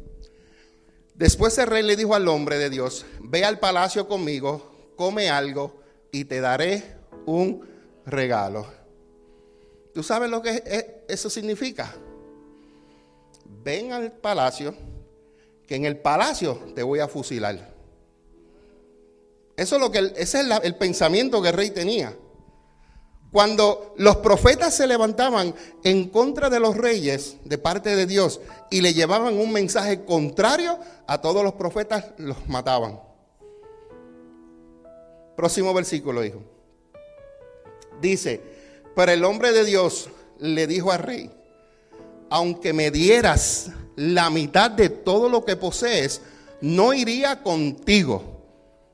después 1.15 1.57
el 1.57 1.65
rey 1.65 1.81
le 1.81 1.95
dijo 1.95 2.13
al 2.13 2.27
hombre 2.27 2.59
de 2.59 2.69
Dios, 2.69 3.03
ve 3.19 3.45
al 3.45 3.57
palacio 3.57 4.07
conmigo, 4.07 4.91
come 4.95 5.31
algo 5.31 5.81
y 6.11 6.25
te 6.25 6.39
daré 6.39 6.83
un 7.25 7.67
regalo. 8.05 8.67
¿Tú 9.91 10.03
sabes 10.03 10.29
lo 10.29 10.43
que 10.43 11.03
eso 11.07 11.31
significa? 11.31 11.95
Ven 13.63 13.91
al 13.91 14.11
palacio 14.11 14.73
que 15.67 15.75
en 15.75 15.85
el 15.85 15.97
palacio 15.97 16.59
te 16.73 16.81
voy 16.81 16.99
a 16.99 17.07
fusilar. 17.07 17.73
Eso 19.55 19.75
es 19.75 19.81
lo 19.81 19.91
que 19.91 20.13
ese 20.15 20.41
es 20.41 20.47
el 20.63 20.75
pensamiento 20.75 21.41
que 21.41 21.49
el 21.49 21.53
rey 21.53 21.69
tenía. 21.69 22.15
Cuando 23.31 23.93
los 23.97 24.17
profetas 24.17 24.75
se 24.75 24.87
levantaban 24.87 25.53
en 25.83 26.09
contra 26.09 26.49
de 26.49 26.59
los 26.59 26.75
reyes 26.75 27.37
de 27.43 27.59
parte 27.59 27.95
de 27.95 28.07
Dios 28.07 28.41
y 28.71 28.81
le 28.81 28.93
llevaban 28.93 29.37
un 29.37 29.51
mensaje 29.51 30.03
contrario, 30.03 30.79
a 31.05 31.21
todos 31.21 31.43
los 31.43 31.53
profetas 31.53 32.05
los 32.17 32.47
mataban. 32.47 32.99
Próximo 35.35 35.73
versículo, 35.73 36.25
hijo. 36.25 36.41
Dice, 38.01 38.41
pero 38.95 39.11
el 39.11 39.23
hombre 39.23 39.51
de 39.51 39.65
Dios 39.65 40.09
le 40.39 40.65
dijo 40.65 40.91
al 40.91 40.99
rey, 40.99 41.31
aunque 42.29 42.73
me 42.73 42.91
dieras 42.91 43.71
la 43.95 44.29
mitad 44.29 44.71
de 44.71 44.89
todo 44.89 45.29
lo 45.29 45.43
que 45.43 45.55
posees, 45.55 46.21
no 46.61 46.93
iría 46.93 47.41
contigo, 47.41 48.23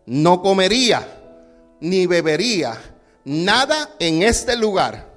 no 0.06 0.42
comería, 0.42 1.08
ni 1.80 2.08
bebería 2.08 2.80
nada 3.25 3.96
en 4.00 4.24
este 4.24 4.56
lugar. 4.56 5.13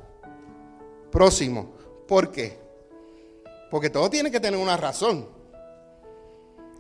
Próximo. 1.13 1.73
¿Por 2.07 2.33
qué? 2.33 2.59
Porque 3.71 3.91
todo 3.91 4.09
tiene 4.09 4.31
que 4.31 4.41
tener 4.41 4.59
una 4.59 4.77
razón. 4.77 5.29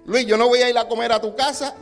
Luis, 0.07 0.26
yo 0.26 0.37
no 0.38 0.49
voy 0.49 0.61
a 0.62 0.71
ir 0.71 0.78
a 0.78 0.88
comer 0.88 1.12
a 1.12 1.21
tu 1.21 1.37
casa, 1.37 1.75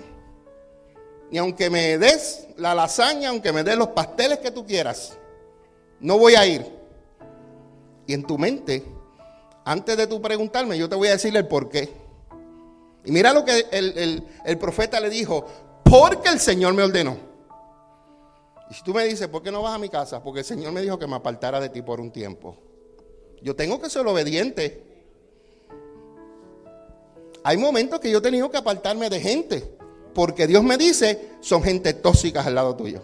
ni 1.31 1.39
aunque 1.39 1.71
me 1.71 1.97
des 1.97 2.49
la 2.57 2.75
lasaña, 2.75 3.29
aunque 3.31 3.53
me 3.53 3.63
des 3.63 3.77
los 3.77 3.89
pasteles 3.89 4.39
que 4.39 4.51
tú 4.51 4.67
quieras. 4.67 5.17
No 6.01 6.19
voy 6.19 6.35
a 6.35 6.45
ir. 6.45 6.67
Y 8.07 8.15
en 8.15 8.25
tu 8.25 8.37
mente 8.37 8.85
antes 9.67 9.97
de 9.97 10.07
tú 10.07 10.23
preguntarme, 10.23 10.79
yo 10.79 10.89
te 10.89 10.95
voy 10.95 11.09
a 11.09 11.13
decir 11.13 11.37
el 11.37 11.49
por 11.49 11.69
qué. 11.69 11.93
Y 13.05 13.11
mira 13.11 13.33
lo 13.33 13.45
que 13.45 13.67
el, 13.73 14.59
profeta 14.59 15.01
le 15.01 15.11
dijo, 15.11 15.45
porque 15.83 16.29
el 16.29 16.39
Señor 16.39 16.73
me 16.73 16.85
ordenó. 16.85 17.17
Y 18.71 18.75
si 18.75 18.85
tú 18.85 18.95
me 18.95 19.05
dices, 19.05 19.27
¿por 19.27 19.43
qué 19.43 19.51
no 19.51 19.63
vas 19.63 19.75
a 19.75 19.79
mi 19.79 19.89
casa? 19.89 20.23
Porque 20.23 20.41
el 20.41 20.47
Señor 20.47 20.73
me 20.73 20.83
dijo 20.83 21.01
que 21.01 21.09
me 21.09 21.17
apartara 21.17 21.59
de 21.59 21.69
ti 21.69 21.83
por 21.83 22.01
un 22.01 22.13
tiempo. 22.13 22.57
Yo 23.43 23.57
tengo 23.57 23.81
que 23.81 23.91
ser 23.91 24.07
obediente. 24.07 24.85
Hay 27.43 27.57
momentos 27.57 27.99
que 27.99 28.09
yo 28.09 28.19
he 28.19 28.23
tenido 28.23 28.49
que 28.49 28.59
apartarme 28.59 29.11
de 29.11 29.21
gente. 29.21 29.79
Porque 30.15 30.47
Dios 30.47 30.63
me 30.63 30.77
dice, 30.77 31.31
son 31.41 31.65
gente 31.65 31.93
tóxica 31.93 32.41
al 32.41 32.55
lado 32.55 32.77
tuyo. 32.77 33.03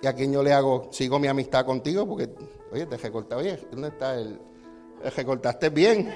Y 0.00 0.06
a 0.06 0.12
quien 0.12 0.32
yo 0.32 0.42
le 0.42 0.52
hago, 0.52 0.88
sigo 0.92 1.18
mi 1.18 1.26
amistad 1.26 1.64
contigo 1.64 2.06
porque 2.06 2.30
Oye, 2.70 2.84
te 2.84 2.96
recortaste, 2.98 3.34
oye, 3.34 3.58
¿dónde 3.70 3.88
está 3.88 4.14
el? 4.14 4.38
recortaste 5.16 5.70
bien. 5.70 6.14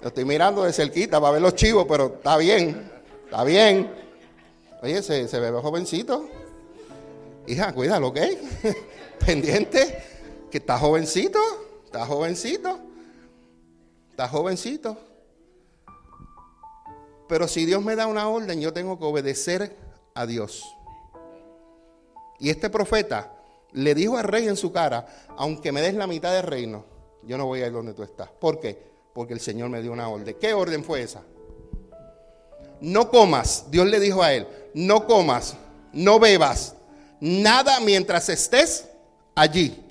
Lo 0.00 0.08
estoy 0.08 0.24
mirando 0.24 0.62
de 0.62 0.72
cerquita 0.72 1.20
para 1.20 1.32
ver 1.32 1.42
los 1.42 1.54
chivos, 1.54 1.84
pero 1.88 2.14
está 2.16 2.36
bien, 2.36 2.90
está 3.24 3.44
bien. 3.44 3.90
Oye, 4.82 5.02
se, 5.02 5.26
se 5.26 5.40
ve 5.40 5.50
jovencito. 5.60 6.28
Hija, 7.46 7.72
cuídalo, 7.72 8.08
¿ok? 8.08 8.18
Pendiente, 9.26 10.02
que 10.50 10.58
está 10.58 10.78
jovencito, 10.78 11.40
está 11.84 12.06
jovencito, 12.06 12.78
está 14.10 14.28
jovencito. 14.28 14.96
Pero 17.28 17.48
si 17.48 17.66
Dios 17.66 17.82
me 17.82 17.96
da 17.96 18.06
una 18.06 18.28
orden, 18.28 18.60
yo 18.60 18.72
tengo 18.72 18.98
que 18.98 19.04
obedecer 19.04 19.76
a 20.14 20.24
Dios. 20.24 20.64
Y 22.38 22.50
este 22.50 22.70
profeta 22.70 23.32
le 23.72 23.94
dijo 23.94 24.16
al 24.16 24.24
rey 24.24 24.48
en 24.48 24.56
su 24.56 24.72
cara, 24.72 25.06
aunque 25.36 25.72
me 25.72 25.82
des 25.82 25.94
la 25.94 26.06
mitad 26.06 26.32
del 26.32 26.44
reino, 26.44 26.84
yo 27.22 27.36
no 27.36 27.46
voy 27.46 27.62
a 27.62 27.66
ir 27.66 27.72
donde 27.72 27.94
tú 27.94 28.02
estás. 28.02 28.28
¿Por 28.28 28.60
qué? 28.60 28.78
Porque 29.12 29.34
el 29.34 29.40
Señor 29.40 29.68
me 29.68 29.82
dio 29.82 29.92
una 29.92 30.08
orden. 30.08 30.36
¿Qué 30.40 30.54
orden 30.54 30.84
fue 30.84 31.02
esa? 31.02 31.22
No 32.80 33.10
comas, 33.10 33.66
Dios 33.70 33.86
le 33.86 33.98
dijo 33.98 34.22
a 34.22 34.32
él, 34.32 34.46
no 34.72 35.06
comas, 35.06 35.56
no 35.92 36.20
bebas, 36.20 36.76
nada 37.20 37.80
mientras 37.80 38.28
estés 38.28 38.88
allí. 39.34 39.84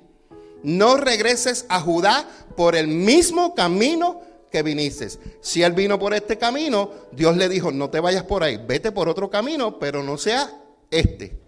No 0.62 0.96
regreses 0.96 1.66
a 1.68 1.80
Judá 1.80 2.26
por 2.56 2.74
el 2.74 2.88
mismo 2.88 3.54
camino 3.54 4.22
que 4.50 4.62
viniste. 4.62 5.08
Si 5.40 5.62
él 5.62 5.72
vino 5.72 5.98
por 5.98 6.14
este 6.14 6.38
camino, 6.38 6.90
Dios 7.12 7.36
le 7.36 7.48
dijo, 7.48 7.70
no 7.70 7.90
te 7.90 8.00
vayas 8.00 8.24
por 8.24 8.42
ahí, 8.42 8.56
vete 8.56 8.90
por 8.90 9.08
otro 9.08 9.28
camino, 9.28 9.78
pero 9.78 10.02
no 10.02 10.16
sea 10.16 10.50
este. 10.90 11.47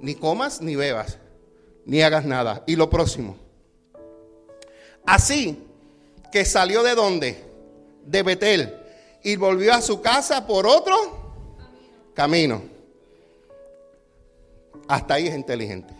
Ni 0.00 0.14
comas 0.14 0.60
ni 0.60 0.76
bebas 0.76 1.18
ni 1.84 2.02
hagas 2.02 2.24
nada. 2.24 2.62
Y 2.66 2.76
lo 2.76 2.88
próximo. 2.88 3.36
Así 5.04 5.66
que 6.30 6.44
salió 6.44 6.82
de 6.82 6.94
dónde? 6.94 7.44
De 8.04 8.22
Betel. 8.22 8.76
Y 9.22 9.36
volvió 9.36 9.74
a 9.74 9.82
su 9.82 10.00
casa 10.00 10.46
por 10.46 10.66
otro 10.66 10.96
camino. 12.14 12.62
Hasta 14.88 15.14
ahí 15.14 15.28
es 15.28 15.34
inteligente. 15.34 15.94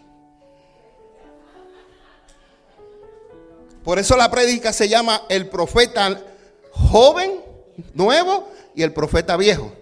Por 3.85 3.99
eso 3.99 4.17
la 4.17 4.31
prédica 4.31 4.73
se 4.73 4.89
llama 4.89 5.23
el 5.29 5.49
profeta 5.49 6.23
joven, 6.71 7.41
nuevo, 7.95 8.49
y 8.75 8.83
el 8.83 8.93
profeta 8.93 9.37
viejo. 9.37 9.73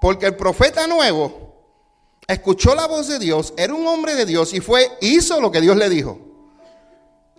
Porque 0.00 0.26
el 0.26 0.36
profeta 0.36 0.86
nuevo 0.86 1.47
escuchó 2.28 2.74
la 2.74 2.86
voz 2.86 3.08
de 3.08 3.18
Dios, 3.18 3.54
era 3.56 3.74
un 3.74 3.86
hombre 3.86 4.14
de 4.14 4.26
Dios 4.26 4.52
y 4.52 4.60
fue, 4.60 4.86
hizo 5.00 5.40
lo 5.40 5.50
que 5.50 5.62
Dios 5.62 5.76
le 5.76 5.88
dijo. 5.88 6.18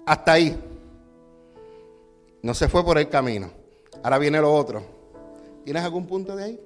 Hasta 0.06 0.34
ahí. 0.34 0.60
No 2.42 2.54
se 2.56 2.68
fue 2.68 2.84
por 2.84 2.98
el 2.98 3.08
camino. 3.08 3.52
Ahora 4.02 4.18
viene 4.18 4.42
lo 4.42 4.52
otro. 4.52 4.82
¿Tienes 5.64 5.84
algún 5.84 6.08
punto 6.08 6.36
de 6.36 6.44
ahí? 6.44 6.60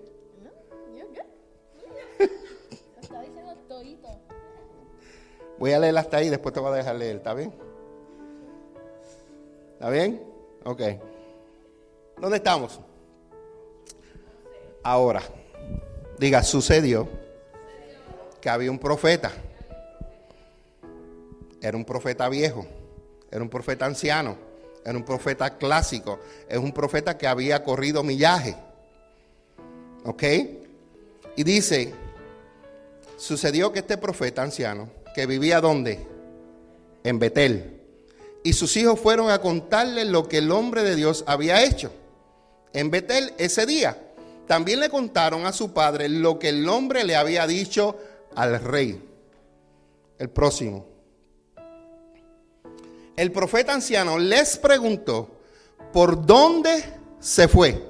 Voy 5.59 5.71
a 5.71 5.79
leer 5.79 5.97
hasta 5.97 6.17
ahí, 6.17 6.29
después 6.29 6.53
te 6.53 6.59
voy 6.59 6.71
a 6.73 6.75
dejar 6.75 6.95
leer, 6.95 7.17
¿está 7.17 7.33
bien? 7.33 7.53
¿Está 9.73 9.89
bien? 9.89 10.21
Ok. 10.65 10.81
¿Dónde 12.19 12.37
estamos? 12.37 12.79
Ahora, 14.81 15.21
diga, 16.19 16.43
sucedió 16.43 17.07
que 18.43 18.49
había 18.49 18.69
un 18.69 18.77
profeta. 18.77 19.31
Era 21.61 21.77
un 21.77 21.85
profeta 21.85 22.27
viejo, 22.27 22.67
era 23.31 23.41
un 23.41 23.47
profeta 23.47 23.85
anciano, 23.85 24.35
era 24.83 24.97
un 24.97 25.05
profeta 25.05 25.57
clásico, 25.57 26.19
es 26.49 26.57
un 26.57 26.73
profeta 26.73 27.17
que 27.17 27.25
había 27.25 27.63
corrido 27.63 28.03
millaje. 28.03 28.57
¿Ok? 30.03 30.23
Y 31.37 31.43
dice, 31.45 31.93
sucedió 33.15 33.71
que 33.71 33.79
este 33.79 33.97
profeta 33.97 34.41
anciano, 34.41 34.89
que 35.15 35.25
vivía 35.25 35.61
donde? 35.61 36.05
En 37.05 37.19
Betel. 37.19 37.79
Y 38.43 38.51
sus 38.51 38.75
hijos 38.75 38.99
fueron 38.99 39.29
a 39.29 39.39
contarle 39.39 40.03
lo 40.03 40.27
que 40.27 40.39
el 40.39 40.51
hombre 40.51 40.83
de 40.83 40.97
Dios 40.97 41.23
había 41.27 41.63
hecho 41.63 41.93
en 42.73 42.91
Betel 42.91 43.33
ese 43.37 43.65
día. 43.65 43.97
También 44.47 44.81
le 44.81 44.89
contaron 44.89 45.45
a 45.45 45.53
su 45.53 45.71
padre 45.71 46.09
lo 46.09 46.39
que 46.39 46.49
el 46.49 46.67
hombre 46.67 47.05
le 47.05 47.15
había 47.15 47.47
dicho 47.47 47.97
al 48.35 48.59
rey. 48.63 49.01
El 50.17 50.29
próximo. 50.29 50.85
El 53.15 53.31
profeta 53.31 53.73
anciano 53.73 54.17
les 54.17 54.57
preguntó 54.57 55.29
por 55.91 56.25
dónde 56.25 56.83
se 57.19 57.47
fue. 57.47 57.81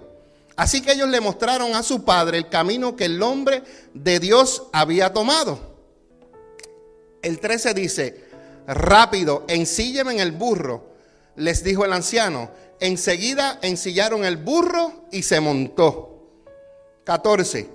Así 0.55 0.81
que 0.81 0.91
ellos 0.91 1.09
le 1.09 1.21
mostraron 1.21 1.73
a 1.73 1.83
su 1.83 2.03
padre 2.03 2.37
el 2.37 2.49
camino 2.49 2.95
que 2.95 3.05
el 3.05 3.21
hombre 3.23 3.63
de 3.93 4.19
Dios 4.19 4.63
había 4.71 5.13
tomado. 5.13 5.73
El 7.21 7.39
13 7.39 7.73
dice, 7.73 8.23
rápido, 8.67 9.45
ensílleme 9.47 10.11
en 10.13 10.19
el 10.19 10.31
burro, 10.31 10.83
les 11.35 11.63
dijo 11.63 11.85
el 11.85 11.93
anciano. 11.93 12.51
Enseguida 12.79 13.59
ensillaron 13.61 14.25
el 14.25 14.37
burro 14.37 15.05
y 15.11 15.23
se 15.23 15.39
montó. 15.39 16.09
14. 17.05 17.69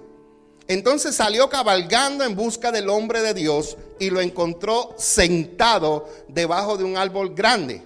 Entonces 0.68 1.16
salió 1.16 1.48
cabalgando 1.48 2.24
en 2.24 2.36
busca 2.36 2.70
del 2.70 2.90
hombre 2.90 3.22
de 3.22 3.32
Dios 3.32 3.78
y 3.98 4.10
lo 4.10 4.20
encontró 4.20 4.94
sentado 4.98 6.08
debajo 6.28 6.76
de 6.76 6.84
un 6.84 6.98
árbol 6.98 7.34
grande. 7.34 7.82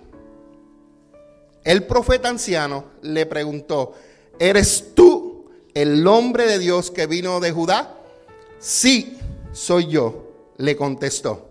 El 1.64 1.86
profeta 1.86 2.28
anciano 2.28 2.86
le 3.02 3.24
preguntó, 3.24 3.94
¿eres 4.38 4.94
tú 4.96 5.46
el 5.74 6.04
hombre 6.08 6.46
de 6.46 6.58
Dios 6.58 6.90
que 6.90 7.06
vino 7.06 7.38
de 7.38 7.52
Judá? 7.52 7.96
Sí, 8.58 9.16
soy 9.52 9.86
yo, 9.86 10.32
le 10.56 10.76
contestó. 10.76 11.50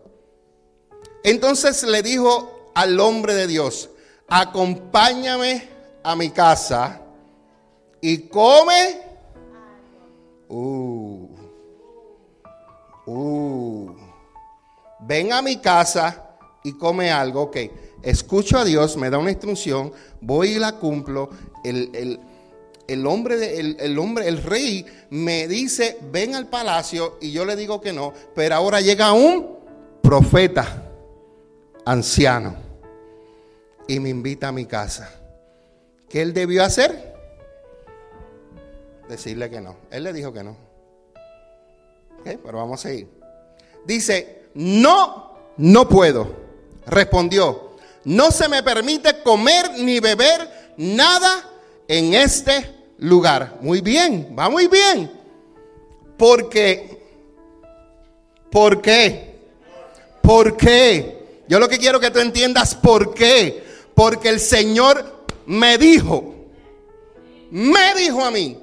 Entonces 1.24 1.84
le 1.84 2.02
dijo 2.04 2.72
al 2.76 3.00
hombre 3.00 3.34
de 3.34 3.48
Dios, 3.48 3.90
acompáñame 4.28 5.70
a 6.04 6.16
mi 6.16 6.30
casa 6.30 7.02
y 8.02 8.28
come. 8.28 9.02
Uh, 10.50 11.21
uh, 13.12 13.96
ven 15.02 15.34
a 15.34 15.42
mi 15.42 15.58
casa 15.58 16.38
y 16.64 16.74
come 16.74 17.12
algo. 17.12 17.44
Ok, 17.44 17.58
escucho 18.02 18.58
a 18.58 18.66
Dios, 18.66 18.98
me 18.98 19.10
da 19.10 19.18
una 19.18 19.32
instrucción, 19.32 19.92
voy 20.20 20.52
y 20.52 20.60
la 20.60 20.74
cumplo. 20.74 21.30
El, 21.64 22.20
el 22.88 23.08
hombre, 23.08 23.38
de, 23.38 23.60
el, 23.60 23.78
el, 23.80 23.98
hombre, 23.98 24.28
el 24.28 24.44
rey 24.44 24.86
me 25.10 25.48
dice, 25.48 25.98
ven 26.12 26.36
al 26.36 26.48
palacio 26.48 27.18
y 27.22 27.32
yo 27.32 27.46
le 27.46 27.56
digo 27.56 27.80
que 27.80 27.94
no, 27.94 28.14
pero 28.36 28.56
ahora 28.56 28.82
llega 28.82 29.14
un 29.14 29.60
profeta 30.02 30.90
anciano 31.86 32.56
y 33.88 34.00
me 34.00 34.10
invita 34.10 34.50
a 34.50 34.52
mi 34.52 34.66
casa. 34.66 35.10
¿Qué 36.10 36.22
él 36.22 36.34
debió 36.34 36.64
hacer? 36.64 37.16
Decirle 39.08 39.50
que 39.50 39.62
no. 39.62 39.78
Él 39.90 40.04
le 40.04 40.14
dijo 40.14 40.34
que 40.34 40.44
no. 40.44 40.71
Pero 42.24 42.58
vamos 42.58 42.86
a 42.86 42.94
ir. 42.94 43.08
Dice, 43.86 44.44
no, 44.54 45.36
no 45.58 45.88
puedo. 45.88 46.42
Respondió, 46.86 47.72
no 48.04 48.32
se 48.32 48.48
me 48.48 48.64
permite 48.64 49.22
comer 49.22 49.72
ni 49.80 50.00
beber 50.00 50.74
nada 50.78 51.48
en 51.88 52.14
este 52.14 52.70
lugar. 52.98 53.58
Muy 53.62 53.82
bien, 53.82 54.36
va 54.38 54.50
muy 54.50 54.68
bien. 54.68 55.12
Porque, 56.18 57.02
¿por 58.50 58.82
qué? 58.82 59.36
¿Por 60.22 60.56
qué? 60.58 61.44
Yo 61.48 61.60
lo 61.60 61.68
que 61.68 61.78
quiero 61.78 62.00
que 62.00 62.12
tú 62.12 62.20
entiendas 62.20 62.76
por 62.76 63.14
qué. 63.14 63.64
Porque 63.96 64.30
el 64.30 64.40
Señor 64.40 65.26
me 65.46 65.78
dijo, 65.78 66.34
me 67.52 67.94
dijo 67.96 68.24
a 68.24 68.32
mí, 68.32 68.58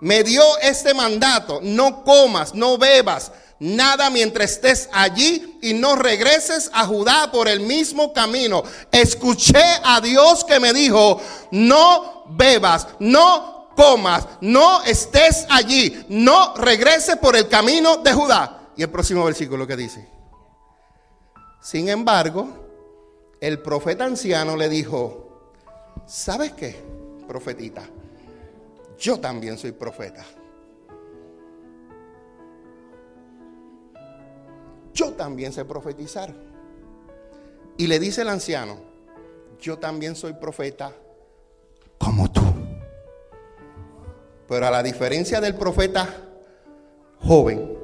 me 0.00 0.22
dio 0.24 0.42
este 0.62 0.94
mandato, 0.94 1.60
no 1.62 2.04
comas, 2.04 2.54
no 2.54 2.78
bebas 2.78 3.32
nada 3.60 4.10
mientras 4.10 4.52
estés 4.52 4.88
allí 4.92 5.58
y 5.62 5.74
no 5.74 5.96
regreses 5.96 6.70
a 6.72 6.86
Judá 6.86 7.30
por 7.30 7.48
el 7.48 7.60
mismo 7.60 8.12
camino. 8.12 8.62
Escuché 8.90 9.62
a 9.82 10.00
Dios 10.00 10.44
que 10.44 10.60
me 10.60 10.72
dijo, 10.72 11.20
no 11.50 12.24
bebas, 12.30 12.86
no 13.00 13.70
comas, 13.76 14.26
no 14.40 14.82
estés 14.84 15.46
allí, 15.50 16.04
no 16.08 16.54
regreses 16.56 17.16
por 17.16 17.36
el 17.36 17.48
camino 17.48 17.98
de 17.98 18.12
Judá. 18.12 18.70
Y 18.76 18.82
el 18.82 18.90
próximo 18.90 19.24
versículo 19.24 19.66
que 19.66 19.76
dice, 19.76 20.08
sin 21.60 21.88
embargo, 21.88 22.48
el 23.40 23.60
profeta 23.60 24.04
anciano 24.04 24.56
le 24.56 24.68
dijo, 24.68 25.52
¿sabes 26.06 26.52
qué, 26.52 26.80
profetita? 27.26 27.82
Yo 28.98 29.20
también 29.20 29.56
soy 29.56 29.72
profeta. 29.72 30.24
Yo 34.92 35.12
también 35.12 35.52
sé 35.52 35.64
profetizar. 35.64 36.34
Y 37.76 37.86
le 37.86 38.00
dice 38.00 38.22
el 38.22 38.28
anciano, 38.28 38.76
yo 39.60 39.78
también 39.78 40.16
soy 40.16 40.32
profeta 40.32 40.92
como 41.96 42.30
tú. 42.30 42.42
Pero 44.48 44.66
a 44.66 44.70
la 44.70 44.82
diferencia 44.82 45.40
del 45.40 45.54
profeta 45.54 46.08
joven, 47.20 47.78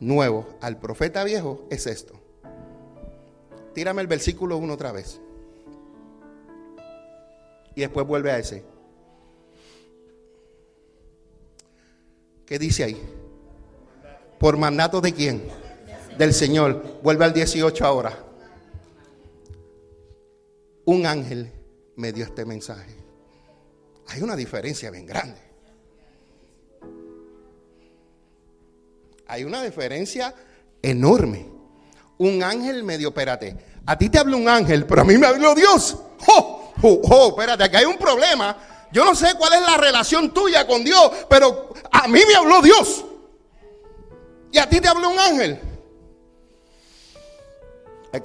nuevo, 0.00 0.46
al 0.60 0.78
profeta 0.78 1.24
viejo, 1.24 1.64
es 1.70 1.86
esto. 1.86 2.14
Tírame 3.72 4.02
el 4.02 4.08
versículo 4.08 4.58
1 4.58 4.74
otra 4.74 4.92
vez. 4.92 5.20
Y 7.74 7.80
después 7.80 8.06
vuelve 8.06 8.30
a 8.30 8.38
ese. 8.38 8.73
¿Qué 12.46 12.58
dice 12.58 12.84
ahí? 12.84 13.02
¿Por 14.38 14.56
mandato 14.56 15.00
de 15.00 15.12
quién? 15.12 15.48
Del 16.18 16.34
Señor. 16.34 17.00
Vuelve 17.02 17.24
al 17.24 17.32
18 17.32 17.84
ahora. 17.84 18.18
Un 20.84 21.06
ángel 21.06 21.50
me 21.96 22.12
dio 22.12 22.24
este 22.24 22.44
mensaje. 22.44 22.94
Hay 24.08 24.22
una 24.22 24.36
diferencia 24.36 24.90
bien 24.90 25.06
grande. 25.06 25.40
Hay 29.26 29.44
una 29.44 29.62
diferencia 29.62 30.34
enorme 30.82 31.54
un 32.18 32.42
ángel 32.42 32.82
medio, 32.84 33.08
espérate, 33.08 33.56
a 33.86 33.98
ti 33.98 34.08
te 34.08 34.18
habló 34.18 34.36
un 34.36 34.48
ángel, 34.48 34.86
pero 34.86 35.02
a 35.02 35.04
mí 35.04 35.18
me 35.18 35.26
habló 35.26 35.54
Dios. 35.54 35.96
¡Oh! 36.28 36.72
¡Oh! 36.82 37.00
oh 37.10 37.28
espérate, 37.28 37.64
aquí 37.64 37.76
hay 37.76 37.84
un 37.84 37.98
problema. 37.98 38.56
Yo 38.94 39.04
no 39.04 39.16
sé 39.16 39.34
cuál 39.36 39.54
es 39.54 39.60
la 39.62 39.76
relación 39.76 40.32
tuya 40.32 40.68
con 40.68 40.84
Dios, 40.84 41.10
pero 41.28 41.74
a 41.90 42.06
mí 42.06 42.20
me 42.28 42.34
habló 42.36 42.62
Dios. 42.62 43.04
Y 44.52 44.58
a 44.58 44.68
ti 44.68 44.80
te 44.80 44.86
habló 44.86 45.10
un 45.10 45.18
ángel. 45.18 45.60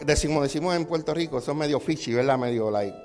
Decimos, 0.06 0.44
decimos 0.44 0.76
en 0.76 0.86
Puerto 0.86 1.12
Rico, 1.12 1.42
son 1.42 1.58
medio 1.58 1.80
fishy, 1.80 2.14
¿verdad? 2.14 2.38
Medio 2.38 2.70
like. 2.70 2.96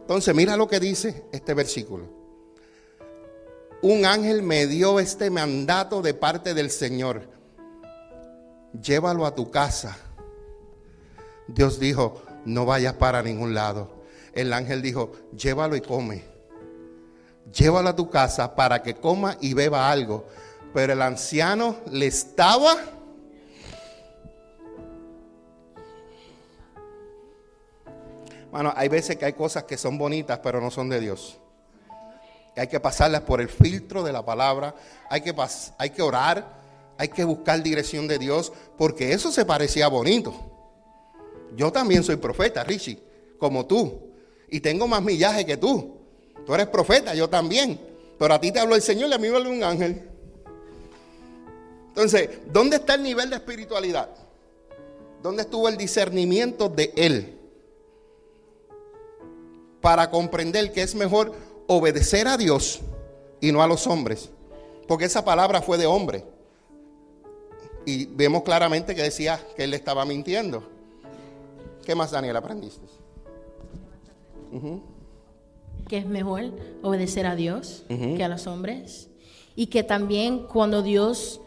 Entonces, 0.00 0.34
mira 0.34 0.56
lo 0.56 0.66
que 0.66 0.80
dice 0.80 1.26
este 1.30 1.54
versículo. 1.54 2.04
un 3.82 4.04
ángel 4.04 4.42
me 4.42 4.66
dio 4.66 4.98
este 4.98 5.30
mandato 5.30 6.02
de 6.02 6.14
parte 6.14 6.52
del 6.52 6.72
Señor. 6.72 7.28
Llévalo 8.82 9.24
a 9.24 9.36
tu 9.36 9.52
casa. 9.52 9.96
Dios 11.46 11.78
dijo, 11.78 12.24
no 12.44 12.64
vayas 12.64 12.94
para 12.94 13.22
ningún 13.22 13.54
lado. 13.54 14.02
El 14.32 14.52
ángel 14.52 14.82
dijo, 14.82 15.12
llévalo 15.32 15.76
y 15.76 15.80
come. 15.80 16.35
Llévalo 17.52 17.88
a 17.88 17.96
tu 17.96 18.10
casa 18.10 18.54
para 18.54 18.82
que 18.82 18.94
coma 18.94 19.36
y 19.40 19.54
beba 19.54 19.90
algo. 19.90 20.26
Pero 20.74 20.92
el 20.92 21.02
anciano 21.02 21.76
le 21.90 22.06
estaba... 22.06 22.76
Bueno, 28.50 28.72
hay 28.74 28.88
veces 28.88 29.16
que 29.16 29.26
hay 29.26 29.34
cosas 29.34 29.64
que 29.64 29.76
son 29.76 29.98
bonitas, 29.98 30.38
pero 30.42 30.60
no 30.60 30.70
son 30.70 30.88
de 30.88 31.00
Dios. 31.00 31.38
Hay 32.56 32.68
que 32.68 32.80
pasarlas 32.80 33.20
por 33.20 33.40
el 33.40 33.48
filtro 33.48 34.02
de 34.02 34.12
la 34.12 34.24
palabra. 34.24 34.74
Hay 35.10 35.20
que, 35.20 35.34
hay 35.78 35.90
que 35.90 36.02
orar. 36.02 36.56
Hay 36.96 37.08
que 37.08 37.24
buscar 37.24 37.62
dirección 37.62 38.08
de 38.08 38.18
Dios. 38.18 38.52
Porque 38.78 39.12
eso 39.12 39.30
se 39.30 39.44
parecía 39.44 39.88
bonito. 39.88 40.34
Yo 41.54 41.70
también 41.70 42.02
soy 42.02 42.16
profeta, 42.16 42.64
Richie, 42.64 43.02
como 43.38 43.66
tú. 43.66 44.10
Y 44.48 44.60
tengo 44.60 44.86
más 44.86 45.02
millaje 45.02 45.44
que 45.44 45.56
tú. 45.56 45.95
Tú 46.46 46.54
eres 46.54 46.68
profeta, 46.68 47.14
yo 47.14 47.28
también. 47.28 47.78
Pero 48.18 48.32
a 48.32 48.40
ti 48.40 48.52
te 48.52 48.60
habló 48.60 48.74
el 48.74 48.82
Señor 48.82 49.10
y 49.10 49.12
a 49.12 49.18
mí 49.18 49.28
me 49.28 49.36
habló 49.36 49.50
un 49.50 49.62
ángel. 49.62 50.08
Entonces, 51.88 52.30
¿dónde 52.52 52.76
está 52.76 52.94
el 52.94 53.02
nivel 53.02 53.28
de 53.30 53.36
espiritualidad? 53.36 54.08
¿Dónde 55.22 55.42
estuvo 55.42 55.68
el 55.68 55.76
discernimiento 55.76 56.68
de 56.68 56.92
Él? 56.96 57.38
Para 59.80 60.10
comprender 60.10 60.72
que 60.72 60.82
es 60.82 60.94
mejor 60.94 61.34
obedecer 61.66 62.28
a 62.28 62.36
Dios 62.36 62.80
y 63.40 63.52
no 63.52 63.62
a 63.62 63.66
los 63.66 63.86
hombres. 63.86 64.30
Porque 64.86 65.06
esa 65.06 65.24
palabra 65.24 65.62
fue 65.62 65.78
de 65.78 65.86
hombre. 65.86 66.24
Y 67.84 68.06
vemos 68.06 68.42
claramente 68.42 68.94
que 68.94 69.02
decía 69.02 69.40
que 69.56 69.64
él 69.64 69.74
estaba 69.74 70.04
mintiendo. 70.04 70.62
¿Qué 71.84 71.94
más, 71.94 72.10
Daniel, 72.10 72.36
aprendiste? 72.36 72.84
Que 75.88 75.98
es 75.98 76.06
mejor 76.06 76.52
obedecer 76.82 77.26
a 77.26 77.36
Dios 77.36 77.84
que 77.88 78.22
a 78.22 78.28
los 78.28 78.46
hombres. 78.46 79.10
Y 79.54 79.66
que 79.66 79.82
también 79.82 80.46
cuando 80.46 80.82
Dios 80.82 81.40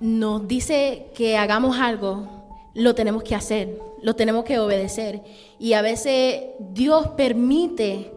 nos 0.00 0.46
dice 0.46 1.06
que 1.14 1.36
hagamos 1.36 1.78
algo, 1.78 2.28
lo 2.74 2.94
tenemos 2.94 3.22
que 3.22 3.34
hacer, 3.34 3.80
lo 4.02 4.14
tenemos 4.14 4.44
que 4.44 4.58
obedecer. 4.58 5.22
Y 5.58 5.72
a 5.72 5.82
veces 5.82 6.44
Dios 6.72 7.08
permite 7.16 8.12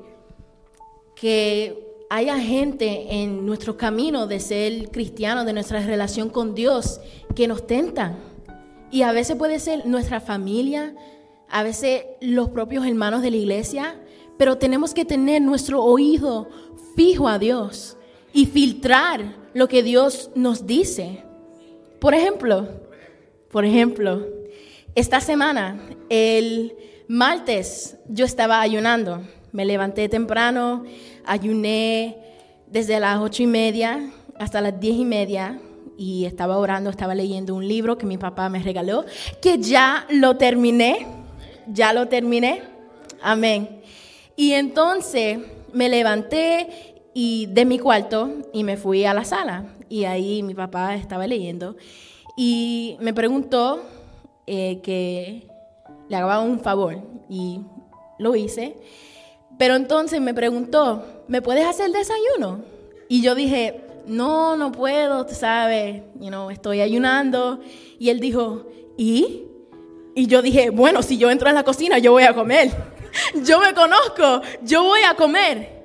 que 1.15 1.88
haya 2.10 2.39
gente 2.39 3.22
en 3.22 3.45
nuestro 3.45 3.78
camino 3.78 4.26
de 4.28 4.39
ser 4.39 4.89
cristianos, 4.89 5.45
de 5.45 5.54
nuestra 5.54 5.86
relación 5.86 6.30
con 6.30 6.56
Dios, 6.56 7.00
que 7.36 7.48
nos 7.48 7.67
tentan. 7.67 8.17
Y 8.91 9.04
a 9.04 9.12
veces 9.12 9.38
puede 9.38 9.60
ser 9.60 9.86
nuestra 9.86 10.19
familia, 10.19 10.95
a 11.50 11.63
veces 11.63 12.04
los 12.19 12.50
propios 12.50 12.86
hermanos 12.86 13.22
de 13.22 13.32
la 13.32 13.38
iglesia, 13.38 14.00
pero 14.39 14.58
tenemos 14.58 14.93
que 14.93 15.04
tener 15.04 15.41
nuestro 15.41 15.84
oído 15.84 16.47
fijo 16.95 17.28
a 17.28 17.38
Dios 17.38 17.97
y 18.32 18.45
filtrar 18.45 19.36
lo 19.54 19.67
que 19.67 19.84
Dios 19.84 20.32
nos 20.34 20.65
dice. 20.65 21.25
Por 21.99 22.13
ejemplo, 22.13 22.65
por 23.52 23.65
ejemplo, 23.65 24.25
esta 24.95 25.19
semana, 25.19 25.78
el 26.08 26.73
martes, 27.10 27.97
yo 28.08 28.23
estaba 28.23 28.62
ayunando. 28.62 29.21
Me 29.52 29.65
levanté 29.65 30.08
temprano, 30.08 30.86
ayuné 31.25 32.17
desde 32.65 32.97
las 33.02 33.19
ocho 33.19 33.43
y 33.43 33.47
media 33.47 34.10
hasta 34.38 34.62
las 34.62 34.80
diez 34.80 34.95
y 34.95 35.04
media 35.04 35.60
y 35.97 36.23
estaba 36.23 36.58
orando, 36.58 36.89
estaba 36.89 37.13
leyendo 37.13 37.56
un 37.56 37.67
libro 37.67 37.97
que 37.97 38.06
mi 38.06 38.17
papá 38.17 38.47
me 38.47 38.63
regaló, 38.63 39.04
que 39.41 39.58
ya 39.58 40.06
lo 40.10 40.38
terminé, 40.38 41.08
ya 41.67 41.91
lo 41.91 42.08
terminé. 42.08 42.62
Amén. 43.21 43.79
Y 44.39 44.54
entonces 44.54 45.38
me 45.73 45.89
levanté 45.89 47.02
y 47.13 47.47
de 47.47 47.65
mi 47.65 47.78
cuarto 47.78 48.30
y 48.54 48.63
me 48.63 48.78
fui 48.78 49.04
a 49.04 49.13
la 49.13 49.25
sala 49.25 49.65
y 49.89 50.06
ahí 50.06 50.43
mi 50.43 50.54
papá 50.54 50.95
estaba 50.95 51.28
leyendo 51.28 51.75
y 52.38 52.95
me 53.02 53.13
preguntó 53.13 53.82
eh, 54.47 54.80
que 54.82 55.45
le 56.08 56.15
haga 56.15 56.39
un 56.39 56.62
favor 56.62 57.04
y 57.28 57.60
lo 58.17 58.34
hice. 58.34 58.78
Pero 59.58 59.75
entonces 59.75 60.21
me 60.21 60.34
preguntó, 60.34 61.04
¿me 61.28 61.41
puedes 61.41 61.65
hacer 61.65 61.91
desayuno? 61.91 62.62
Y 63.10 63.21
yo 63.21 63.36
dije, 63.36 63.82
no, 64.08 64.56
no 64.56 64.71
puedo, 64.71 65.25
tú 65.25 65.36
sabes, 65.36 66.02
you 66.17 66.30
know, 66.30 66.49
estoy 66.49 66.80
ayunando. 66.80 67.60
Y 67.99 68.08
él 68.08 68.21
dijo, 68.21 68.67
¿y? 68.97 69.43
Y 70.15 70.28
yo 70.28 70.41
dije, 70.41 70.69
bueno, 70.69 71.02
si 71.02 71.17
yo 71.17 71.30
entro 71.30 71.49
en 71.49 71.56
la 71.56 71.63
cocina, 71.63 71.97
yo 71.97 72.13
voy 72.13 72.23
a 72.23 72.34
comer. 72.34 72.99
yo 73.45 73.60
me 73.60 73.74
conozco, 73.74 74.41
yo 74.63 74.84
voy 74.84 75.02
a 75.02 75.15
comer. 75.15 75.80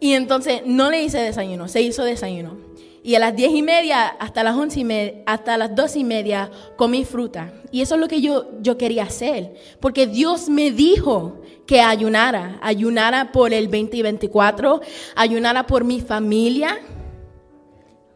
Y 0.00 0.12
entonces 0.14 0.62
no 0.64 0.90
le 0.90 1.02
hice 1.02 1.18
desayuno, 1.18 1.68
se 1.68 1.82
hizo 1.82 2.04
desayuno. 2.04 2.68
Y 3.02 3.14
a 3.14 3.18
las 3.18 3.34
diez 3.34 3.52
y 3.52 3.62
media 3.62 4.06
hasta 4.06 4.42
las 4.42 4.56
once 4.56 4.80
y 4.80 4.84
media, 4.84 5.22
hasta 5.26 5.56
las 5.56 5.74
doce 5.74 6.00
y 6.00 6.04
media 6.04 6.50
comí 6.76 7.04
fruta. 7.04 7.52
Y 7.70 7.80
eso 7.80 7.94
es 7.94 8.00
lo 8.00 8.08
que 8.08 8.20
yo, 8.20 8.60
yo 8.60 8.76
quería 8.76 9.04
hacer. 9.04 9.54
Porque 9.80 10.06
Dios 10.06 10.48
me 10.48 10.70
dijo 10.70 11.40
que 11.66 11.80
ayunara. 11.80 12.58
Ayunara 12.60 13.32
por 13.32 13.54
el 13.54 13.66
2024, 13.70 14.80
ayunara 15.16 15.66
por 15.66 15.84
mi 15.84 16.00
familia. 16.00 16.80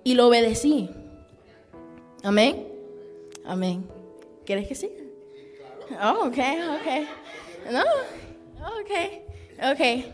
Y 0.04 0.14
lo 0.14 0.28
obedecí. 0.28 0.90
Amén. 2.22 2.66
Amén. 3.44 3.86
¿Quieres 4.44 4.68
que 4.68 4.74
siga? 4.74 4.94
Oh, 6.02 6.26
ok, 6.26 6.38
ok. 6.38 7.72
No, 7.72 7.82
ok, 8.62 9.72
ok. 9.72 10.04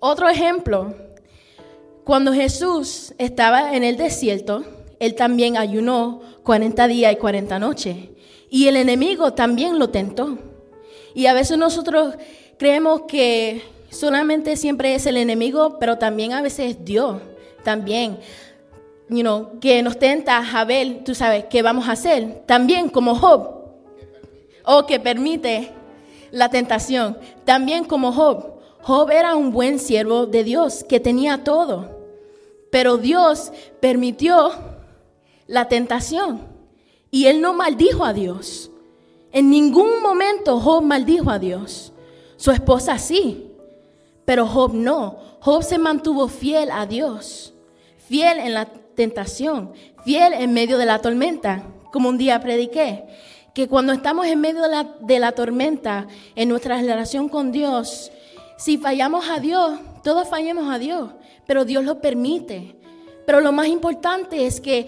Otro 0.00 0.28
ejemplo 0.28 0.94
cuando 2.10 2.32
Jesús 2.32 3.14
estaba 3.18 3.76
en 3.76 3.84
el 3.84 3.96
desierto, 3.96 4.64
él 4.98 5.14
también 5.14 5.56
ayunó 5.56 6.20
40 6.42 6.88
días 6.88 7.12
y 7.12 7.16
40 7.16 7.58
noches. 7.60 7.96
Y 8.48 8.66
el 8.66 8.76
enemigo 8.76 9.32
también 9.34 9.78
lo 9.78 9.90
tentó. 9.90 10.36
Y 11.14 11.26
a 11.26 11.34
veces 11.34 11.56
nosotros 11.56 12.16
creemos 12.58 13.02
que 13.06 13.62
solamente 13.90 14.56
siempre 14.56 14.94
es 14.94 15.06
el 15.06 15.18
enemigo, 15.18 15.78
pero 15.78 15.98
también 15.98 16.32
a 16.32 16.42
veces 16.42 16.72
es 16.72 16.84
Dios. 16.84 17.20
También, 17.62 18.18
you 19.08 19.20
know, 19.20 19.60
que 19.60 19.80
nos 19.82 19.98
tenta 19.98 20.38
a 20.38 20.66
tú 21.04 21.14
sabes, 21.14 21.44
qué 21.44 21.62
vamos 21.62 21.88
a 21.88 21.92
hacer. 21.92 22.42
También 22.46 22.88
como 22.88 23.14
Job. 23.14 23.60
O 24.64 24.84
que 24.84 24.98
permite 24.98 25.70
la 26.30 26.50
tentación. 26.50 27.18
También 27.44 27.84
como 27.84 28.12
Job. 28.12 28.60
Job 28.82 29.10
era 29.10 29.34
un 29.34 29.52
buen 29.52 29.78
siervo 29.78 30.26
de 30.26 30.44
Dios 30.44 30.84
que 30.88 31.00
tenía 31.00 31.44
todo. 31.44 31.98
Pero 32.70 32.96
Dios 32.96 33.52
permitió 33.80 34.52
la 35.46 35.68
tentación 35.68 36.40
y 37.10 37.26
él 37.26 37.40
no 37.40 37.52
maldijo 37.52 38.04
a 38.04 38.12
Dios. 38.12 38.70
En 39.32 39.50
ningún 39.50 40.02
momento 40.02 40.60
Job 40.60 40.82
maldijo 40.82 41.30
a 41.30 41.38
Dios. 41.38 41.92
Su 42.36 42.52
esposa 42.52 42.98
sí, 42.98 43.50
pero 44.24 44.46
Job 44.46 44.72
no. 44.72 45.18
Job 45.40 45.62
se 45.62 45.78
mantuvo 45.78 46.28
fiel 46.28 46.70
a 46.70 46.86
Dios, 46.86 47.54
fiel 47.96 48.38
en 48.38 48.54
la 48.54 48.66
tentación, 48.66 49.72
fiel 50.04 50.32
en 50.34 50.52
medio 50.52 50.78
de 50.78 50.86
la 50.86 51.00
tormenta, 51.00 51.64
como 51.92 52.08
un 52.08 52.18
día 52.18 52.40
prediqué, 52.40 53.04
que 53.54 53.68
cuando 53.68 53.92
estamos 53.92 54.26
en 54.26 54.40
medio 54.40 54.62
de 55.00 55.18
la, 55.18 55.32
tormenta, 55.32 56.06
en 56.36 56.48
nuestra 56.48 56.80
relación 56.80 57.28
con 57.28 57.52
Dios, 57.52 58.12
si 58.56 58.78
fallamos 58.78 59.28
a 59.28 59.40
Dios, 59.40 59.80
todos 60.04 60.28
fallamos 60.28 60.72
a 60.72 60.78
Dios, 60.78 61.10
pero 61.46 61.64
Dios 61.64 61.84
lo 61.84 62.00
permite. 62.00 62.76
Pero 63.26 63.40
lo 63.40 63.52
más 63.52 63.68
importante 63.68 64.46
es 64.46 64.60
que 64.60 64.86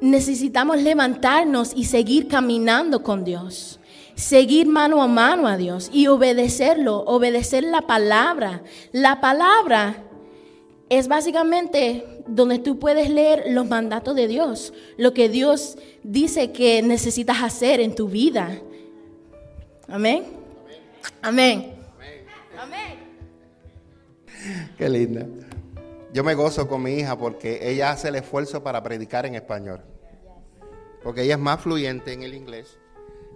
necesitamos 0.00 0.82
levantarnos 0.82 1.72
y 1.74 1.84
seguir 1.84 2.28
caminando 2.28 3.02
con 3.02 3.24
Dios. 3.24 3.78
Seguir 4.14 4.66
mano 4.66 5.02
a 5.02 5.06
mano 5.06 5.48
a 5.48 5.56
Dios 5.56 5.88
y 5.92 6.06
obedecerlo, 6.06 6.98
obedecer 7.06 7.64
la 7.64 7.82
palabra. 7.82 8.62
La 8.92 9.20
palabra 9.20 10.04
es 10.92 11.08
básicamente 11.08 12.04
donde 12.26 12.58
tú 12.58 12.78
puedes 12.78 13.08
leer 13.08 13.44
los 13.48 13.66
mandatos 13.66 14.14
de 14.14 14.28
Dios, 14.28 14.74
lo 14.98 15.14
que 15.14 15.30
Dios 15.30 15.78
dice 16.02 16.52
que 16.52 16.82
necesitas 16.82 17.42
hacer 17.42 17.80
en 17.80 17.94
tu 17.94 18.08
vida. 18.08 18.60
Amén. 19.88 20.24
Amén. 21.22 21.76
Amén. 22.58 22.98
Qué 24.76 24.88
linda. 24.90 25.26
Yo 26.12 26.24
me 26.24 26.34
gozo 26.34 26.68
con 26.68 26.82
mi 26.82 26.92
hija 26.92 27.16
porque 27.16 27.70
ella 27.70 27.92
hace 27.92 28.08
el 28.08 28.16
esfuerzo 28.16 28.62
para 28.62 28.82
predicar 28.82 29.24
en 29.24 29.34
español. 29.34 29.80
Porque 31.02 31.22
ella 31.22 31.34
es 31.34 31.40
más 31.40 31.62
fluyente 31.62 32.12
en 32.12 32.22
el 32.22 32.34
inglés. 32.34 32.76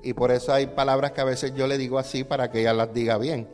Y 0.03 0.13
por 0.13 0.31
eso 0.31 0.53
hay 0.53 0.67
palabras 0.67 1.13
que 1.13 1.23
a 1.23 1.25
veces 1.25 1.55
yo 1.55 1.67
le 1.67 1.79
digo 1.79 1.99
así 1.99 2.23
para 2.23 2.51
que 2.51 2.61
ella 2.61 2.75
las 2.75 2.93
diga 2.93 3.17
bien. 3.17 3.49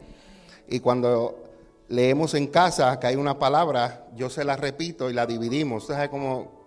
Y 0.66 0.80
cuando 0.80 1.41
leemos 1.88 2.34
en 2.34 2.46
casa 2.46 2.98
que 2.98 3.06
hay 3.06 3.16
una 3.16 3.38
palabra, 3.38 4.06
yo 4.14 4.30
se 4.30 4.44
la 4.44 4.56
repito 4.56 5.10
y 5.10 5.12
la 5.12 5.26
dividimos. 5.26 5.84
Usted 5.84 5.94
sabe 5.94 6.10
cómo 6.10 6.64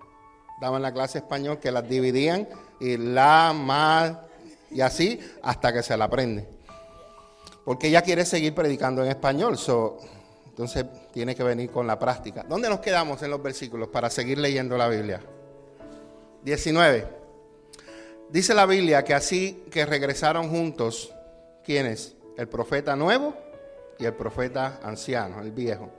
daban 0.61 0.81
la 0.81 0.93
clase 0.93 1.19
español 1.19 1.59
que 1.59 1.71
las 1.71 1.87
dividían 1.87 2.47
y 2.79 2.97
la, 2.97 3.53
más 3.53 4.17
y 4.71 4.81
así 4.81 5.19
hasta 5.41 5.73
que 5.73 5.83
se 5.83 5.95
la 5.97 6.05
aprende. 6.05 6.47
Porque 7.63 7.87
ella 7.87 8.01
quiere 8.01 8.25
seguir 8.25 8.53
predicando 8.53 9.03
en 9.03 9.09
español, 9.09 9.57
entonces 10.47 10.85
tiene 11.11 11.35
que 11.35 11.43
venir 11.43 11.71
con 11.71 11.87
la 11.87 11.97
práctica. 11.97 12.45
¿Dónde 12.47 12.69
nos 12.69 12.79
quedamos 12.79 13.21
en 13.23 13.31
los 13.31 13.41
versículos 13.41 13.89
para 13.89 14.09
seguir 14.09 14.37
leyendo 14.37 14.77
la 14.77 14.87
Biblia? 14.87 15.21
19. 16.43 17.07
Dice 18.29 18.53
la 18.53 18.65
Biblia 18.65 19.03
que 19.03 19.13
así 19.13 19.63
que 19.71 19.85
regresaron 19.85 20.49
juntos, 20.49 21.13
¿quiénes? 21.63 22.15
El 22.37 22.47
profeta 22.47 22.95
nuevo 22.95 23.33
y 23.97 24.05
el 24.05 24.13
profeta 24.13 24.79
anciano, 24.83 25.41
el 25.41 25.51
viejo. 25.51 25.89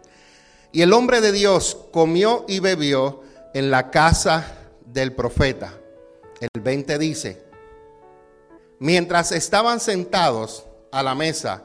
Y 0.72 0.82
el 0.82 0.92
hombre 0.92 1.20
de 1.20 1.32
Dios 1.32 1.86
comió 1.92 2.44
y 2.48 2.60
bebió 2.60 3.22
en 3.54 3.70
la 3.70 3.90
casa 3.90 4.46
del 4.84 5.14
profeta. 5.14 5.72
El 6.40 6.60
20 6.60 6.98
dice, 6.98 7.42
mientras 8.78 9.32
estaban 9.32 9.80
sentados 9.80 10.66
a 10.92 11.02
la 11.02 11.14
mesa, 11.14 11.64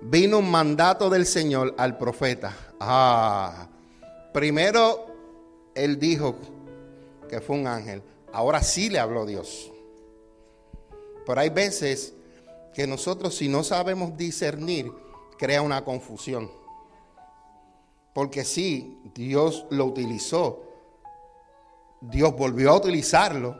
vino 0.00 0.38
un 0.38 0.50
mandato 0.50 1.08
del 1.10 1.26
Señor 1.26 1.74
al 1.78 1.98
profeta. 1.98 2.54
Ah, 2.80 3.68
primero 4.32 5.06
él 5.74 5.98
dijo 5.98 6.36
que 7.28 7.40
fue 7.40 7.56
un 7.56 7.66
ángel, 7.66 8.02
ahora 8.32 8.62
sí 8.62 8.90
le 8.90 8.98
habló 8.98 9.26
Dios. 9.26 9.70
Pero 11.26 11.40
hay 11.40 11.50
veces 11.50 12.14
que 12.74 12.86
nosotros 12.86 13.36
si 13.36 13.48
no 13.48 13.62
sabemos 13.62 14.16
discernir, 14.16 14.90
crea 15.38 15.62
una 15.62 15.84
confusión. 15.84 16.50
Porque 18.12 18.44
sí, 18.44 19.00
Dios 19.14 19.64
lo 19.70 19.86
utilizó. 19.86 20.62
Dios 22.00 22.36
volvió 22.36 22.70
a 22.72 22.76
utilizarlo. 22.76 23.56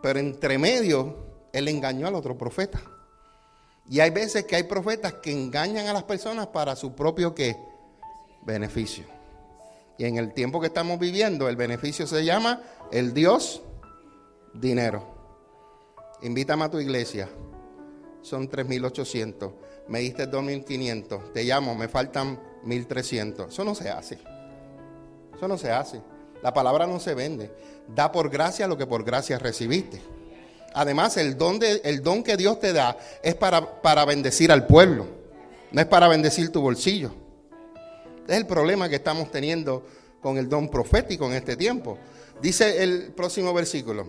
Pero 0.00 0.20
entre 0.20 0.58
medio, 0.58 1.16
Él 1.52 1.68
engañó 1.68 2.06
al 2.06 2.14
otro 2.14 2.38
profeta. 2.38 2.80
Y 3.90 4.00
hay 4.00 4.10
veces 4.10 4.44
que 4.44 4.56
hay 4.56 4.64
profetas 4.64 5.14
que 5.14 5.32
engañan 5.32 5.86
a 5.86 5.92
las 5.92 6.04
personas 6.04 6.48
para 6.48 6.76
su 6.76 6.94
propio 6.94 7.34
¿qué? 7.34 7.56
beneficio. 8.42 9.04
Y 9.96 10.04
en 10.04 10.18
el 10.18 10.32
tiempo 10.32 10.60
que 10.60 10.68
estamos 10.68 10.98
viviendo, 10.98 11.48
el 11.48 11.56
beneficio 11.56 12.06
se 12.06 12.24
llama 12.24 12.62
el 12.92 13.12
Dios 13.12 13.62
dinero. 14.54 15.04
Invítame 16.22 16.64
a 16.64 16.70
tu 16.70 16.78
iglesia. 16.78 17.28
Son 18.22 18.48
3.800 18.48 19.52
me 19.88 20.00
diste 20.00 20.30
2.500, 20.30 21.32
te 21.32 21.44
llamo, 21.44 21.74
me 21.74 21.88
faltan 21.88 22.38
1.300. 22.64 23.48
Eso 23.48 23.64
no 23.64 23.74
se 23.74 23.88
hace. 23.88 24.18
Eso 25.34 25.48
no 25.48 25.56
se 25.56 25.70
hace. 25.70 26.00
La 26.42 26.52
palabra 26.52 26.86
no 26.86 27.00
se 27.00 27.14
vende. 27.14 27.50
Da 27.88 28.12
por 28.12 28.28
gracia 28.28 28.68
lo 28.68 28.76
que 28.76 28.86
por 28.86 29.02
gracia 29.02 29.38
recibiste. 29.38 30.00
Además, 30.74 31.16
el 31.16 31.38
don, 31.38 31.58
de, 31.58 31.80
el 31.84 32.02
don 32.02 32.22
que 32.22 32.36
Dios 32.36 32.60
te 32.60 32.74
da 32.74 32.98
es 33.22 33.34
para, 33.34 33.80
para 33.80 34.04
bendecir 34.04 34.52
al 34.52 34.66
pueblo. 34.66 35.06
No 35.72 35.80
es 35.80 35.86
para 35.86 36.06
bendecir 36.06 36.52
tu 36.52 36.60
bolsillo. 36.60 37.10
Es 38.26 38.36
el 38.36 38.46
problema 38.46 38.90
que 38.90 38.96
estamos 38.96 39.30
teniendo 39.30 39.86
con 40.20 40.36
el 40.36 40.50
don 40.50 40.68
profético 40.68 41.26
en 41.26 41.32
este 41.32 41.56
tiempo. 41.56 41.98
Dice 42.42 42.82
el 42.82 43.12
próximo 43.14 43.54
versículo. 43.54 44.06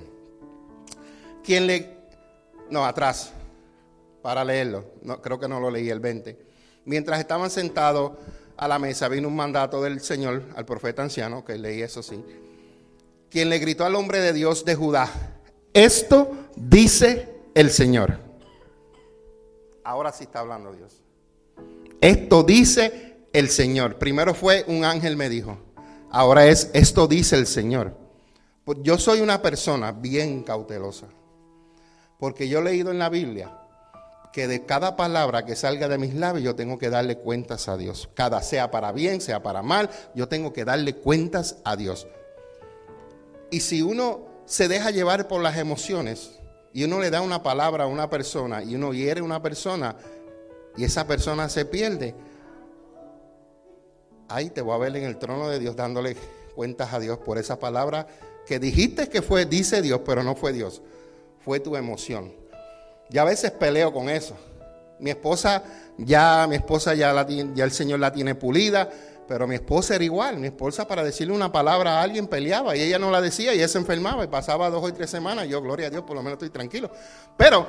Quien 1.42 1.66
le... 1.66 1.98
No, 2.70 2.86
atrás 2.86 3.32
para 4.22 4.44
leerlo. 4.44 4.86
No, 5.02 5.22
creo 5.22 5.40
que 5.40 5.48
no 5.48 5.60
lo 5.60 5.72
leí 5.72 5.90
el 5.90 6.00
20. 6.00 6.38
Mientras 6.86 7.20
estaban 7.20 7.50
sentados 7.50 8.14
a 8.58 8.68
la 8.68 8.80
mesa, 8.80 9.08
vino 9.08 9.28
un 9.28 9.36
mandato 9.36 9.82
del 9.82 10.02
Señor 10.02 10.44
al 10.56 10.66
profeta 10.66 11.02
anciano, 11.02 11.46
que 11.46 11.58
leí 11.58 11.82
eso 11.82 12.04
sí, 12.04 12.24
quien 13.30 13.50
le 13.50 13.60
gritó 13.60 13.86
al 13.86 13.96
hombre 13.96 14.20
de 14.20 14.34
Dios 14.34 14.66
de 14.66 14.76
Judá, 14.76 15.10
esto 15.74 16.32
dice 16.56 17.30
el 17.54 17.70
Señor. 17.70 18.20
Ahora 19.84 20.12
sí 20.12 20.24
está 20.24 20.40
hablando 20.40 20.74
Dios. 20.74 21.02
Esto 22.02 22.44
dice 22.44 23.18
el 23.34 23.50
Señor. 23.50 23.98
Primero 23.98 24.34
fue 24.34 24.66
un 24.68 24.84
ángel 24.84 25.16
me 25.16 25.30
dijo, 25.30 25.58
ahora 26.12 26.48
es 26.48 26.72
esto 26.74 27.08
dice 27.08 27.36
el 27.36 27.48
Señor. 27.48 27.96
Pues 28.66 28.80
yo 28.82 28.98
soy 28.98 29.22
una 29.22 29.42
persona 29.42 29.92
bien 29.92 30.44
cautelosa, 30.44 31.08
porque 32.20 32.48
yo 32.48 32.60
he 32.60 32.64
leído 32.64 32.92
en 32.92 33.00
la 33.00 33.10
Biblia 33.10 33.52
que 34.32 34.48
de 34.48 34.66
cada 34.66 34.96
palabra 34.96 35.46
que 35.46 35.56
salga 35.56 35.88
de 35.88 35.98
mis 35.98 36.14
labios 36.14 36.44
yo 36.44 36.56
tengo 36.56 36.78
que 36.78 36.90
darle 36.90 37.18
cuentas 37.18 37.68
a 37.68 37.78
Dios. 37.78 38.10
Cada 38.14 38.42
sea 38.42 38.72
para 38.72 38.92
bien, 38.92 39.22
sea 39.22 39.42
para 39.42 39.62
mal, 39.62 39.90
yo 40.14 40.28
tengo 40.28 40.54
que 40.54 40.66
darle 40.66 40.96
cuentas 40.96 41.58
a 41.64 41.76
Dios. 41.76 42.08
Y 43.50 43.62
si 43.62 43.82
uno 43.82 44.28
se 44.46 44.68
deja 44.68 44.92
llevar 44.92 45.28
por 45.28 45.42
las 45.42 45.58
emociones 45.58 46.40
y 46.74 46.84
uno 46.84 47.00
le 47.00 47.10
da 47.10 47.22
una 47.22 47.42
palabra 47.42 47.86
a 47.86 47.88
una 47.88 48.10
persona 48.10 48.64
y 48.64 48.76
uno 48.76 48.94
hiere 48.94 49.22
a 49.22 49.24
una 49.24 49.42
persona 49.42 49.96
y 50.78 50.84
esa 50.84 51.08
persona 51.08 51.50
se 51.50 51.66
pierde, 51.66 52.14
ahí 54.28 54.52
te 54.52 54.62
voy 54.62 54.76
a 54.76 54.78
ver 54.78 54.96
en 54.96 55.06
el 55.06 55.18
trono 55.18 55.50
de 55.50 55.60
Dios 55.60 55.76
dándole 55.76 56.16
cuentas 56.56 56.94
a 56.94 57.00
Dios 57.00 57.18
por 57.18 57.38
esa 57.38 57.60
palabra 57.60 58.08
que 58.46 58.60
dijiste 58.60 59.10
que 59.10 59.22
fue, 59.22 59.46
dice 59.46 59.82
Dios, 59.82 60.02
pero 60.06 60.24
no 60.24 60.36
fue 60.36 60.54
Dios, 60.54 60.82
fue 61.44 61.60
tu 61.60 61.76
emoción. 61.76 62.34
Ya 63.10 63.24
a 63.24 63.26
veces 63.26 63.52
peleo 63.52 63.92
con 63.92 64.10
eso. 64.10 64.36
Mi 65.00 65.10
esposa 65.10 65.64
ya, 65.98 66.46
mi 66.48 66.56
esposa 66.56 66.94
ya, 66.94 67.14
la, 67.14 67.26
ya 67.28 67.64
el 67.64 67.72
Señor 67.72 68.00
la 68.00 68.12
tiene 68.12 68.36
pulida, 68.36 68.90
pero 69.28 69.48
mi 69.48 69.56
esposa 69.56 69.96
era 69.96 70.04
igual. 70.04 70.38
Mi 70.38 70.48
esposa 70.48 70.88
para 70.88 71.04
decirle 71.04 71.34
una 71.34 71.52
palabra 71.52 72.00
a 72.00 72.02
alguien 72.02 72.28
peleaba 72.28 72.76
y 72.76 72.82
ella 72.82 73.00
no 73.00 73.12
la 73.12 73.22
decía 73.22 73.54
y 73.54 73.58
ella 73.58 73.68
se 73.68 73.78
enfermaba 73.78 74.24
y 74.24 74.28
pasaba 74.28 74.70
dos 74.70 74.84
o 74.84 74.94
tres 74.94 75.10
semanas. 75.10 75.48
Yo, 75.48 75.62
gloria 75.62 75.88
a 75.88 75.90
Dios, 75.90 76.04
por 76.04 76.16
lo 76.16 76.24
menos 76.24 76.34
estoy 76.34 76.50
tranquilo. 76.50 76.92
Pero, 77.36 77.68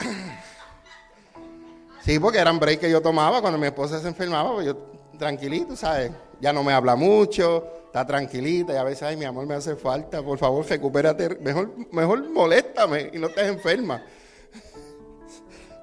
sí, 2.04 2.18
porque 2.18 2.38
eran 2.38 2.58
break 2.58 2.80
que 2.80 2.90
yo 2.90 3.00
tomaba 3.00 3.40
cuando 3.40 3.58
mi 3.58 3.66
esposa 3.66 4.00
se 4.00 4.08
enfermaba, 4.08 4.54
pues 4.54 4.66
yo 4.66 4.76
tranquilito, 5.18 5.76
¿sabes? 5.76 6.12
Ya 6.40 6.52
no 6.52 6.62
me 6.62 6.72
habla 6.72 6.96
mucho, 6.96 7.64
está 7.86 8.04
tranquilita 8.04 8.72
y 8.72 8.76
a 8.76 8.84
veces, 8.84 9.04
ay, 9.04 9.16
mi 9.16 9.24
amor, 9.24 9.46
me 9.46 9.54
hace 9.54 9.76
falta, 9.76 10.22
por 10.22 10.38
favor, 10.38 10.66
recupérate, 10.66 11.36
mejor, 11.40 11.70
mejor 11.92 12.28
moléstame 12.28 13.10
y 13.12 13.18
no 13.18 13.28
estés 13.28 13.48
enferma. 13.48 14.02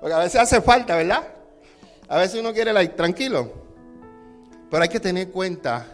Porque 0.01 0.15
a 0.15 0.19
veces 0.19 0.41
hace 0.41 0.59
falta, 0.61 0.95
¿verdad? 0.95 1.23
A 2.09 2.17
veces 2.17 2.41
uno 2.41 2.51
quiere 2.51 2.73
like, 2.73 2.95
tranquilo. 2.95 3.51
Pero 4.69 4.83
hay 4.83 4.89
que 4.89 4.99
tener 4.99 5.29
cuenta 5.29 5.85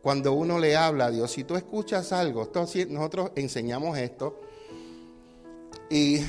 cuando 0.00 0.32
uno 0.32 0.58
le 0.58 0.76
habla 0.76 1.06
a 1.06 1.10
Dios. 1.10 1.32
Si 1.32 1.42
tú 1.44 1.56
escuchas 1.56 2.12
algo, 2.12 2.48
nosotros 2.88 3.32
enseñamos 3.34 3.98
esto 3.98 4.40
y 5.90 6.20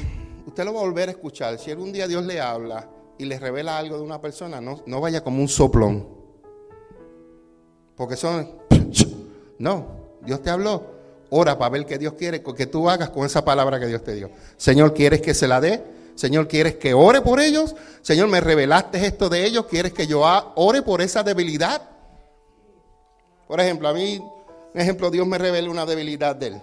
usted 0.48 0.66
lo 0.66 0.74
va 0.74 0.80
a 0.80 0.84
volver 0.84 1.10
a 1.10 1.12
escuchar. 1.12 1.60
Si 1.60 1.70
algún 1.70 1.94
día 1.94 2.08
Dios 2.08 2.26
le 2.26 2.42
habla 2.42 2.90
y 3.18 3.26
le 3.26 3.38
revela 3.38 3.78
algo 3.78 3.98
de 3.98 4.04
una 4.04 4.20
persona, 4.20 4.60
no, 4.60 4.82
no 4.88 5.00
vaya 5.00 5.24
como 5.24 5.42
un 5.42 5.48
soplón. 5.48 6.08
Porque 7.96 8.16
son... 8.16 8.50
No, 9.58 9.86
Dios 10.22 10.42
te 10.42 10.50
habló. 10.50 10.84
Ora 11.30 11.58
para 11.58 11.70
ver 11.70 11.86
qué 11.86 11.98
Dios 11.98 12.16
quiere 12.16 12.44
que 12.44 12.66
tú 12.66 12.90
hagas 12.90 13.10
con 13.10 13.26
esa 13.26 13.46
palabra 13.46 13.80
que 13.80 13.88
Dios 13.88 14.04
te 14.04 14.14
dio. 14.14 14.30
Señor, 14.58 14.94
¿quieres 14.94 15.22
que 15.22 15.34
se 15.34 15.48
la 15.48 15.62
dé? 15.62 15.95
Señor, 16.16 16.48
¿quieres 16.48 16.76
que 16.76 16.94
ore 16.94 17.22
por 17.22 17.40
ellos? 17.40 17.76
Señor, 18.02 18.30
me 18.30 18.40
revelaste 18.40 19.06
esto 19.06 19.30
de 19.30 19.46
ellos. 19.46 19.66
¿Quieres 19.66 19.94
que 19.94 20.08
yo 20.08 20.24
ore 20.56 20.82
por 20.82 21.02
esa 21.02 21.24
debilidad? 21.24 21.82
Por 23.48 23.60
ejemplo, 23.60 23.90
a 23.90 23.94
mí, 23.94 24.18
un 24.74 24.82
ejemplo, 24.82 25.12
Dios 25.12 25.28
me 25.28 25.38
revela 25.38 25.70
una 25.70 25.86
debilidad 25.86 26.36
de 26.36 26.48
él. 26.48 26.62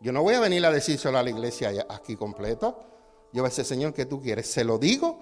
Yo 0.00 0.12
no 0.12 0.22
voy 0.22 0.34
a 0.34 0.40
venir 0.40 0.64
a 0.66 0.70
decírselo 0.70 1.18
a 1.18 1.22
la 1.22 1.30
iglesia 1.30 1.86
aquí 1.88 2.14
completo. 2.14 2.78
Yo 3.32 3.42
voy 3.42 3.48
a 3.48 3.50
decir, 3.50 3.64
Señor, 3.64 3.94
¿qué 3.94 4.04
tú 4.04 4.20
quieres? 4.20 4.46
¿Se 4.50 4.64
lo 4.64 4.78
digo? 4.78 5.18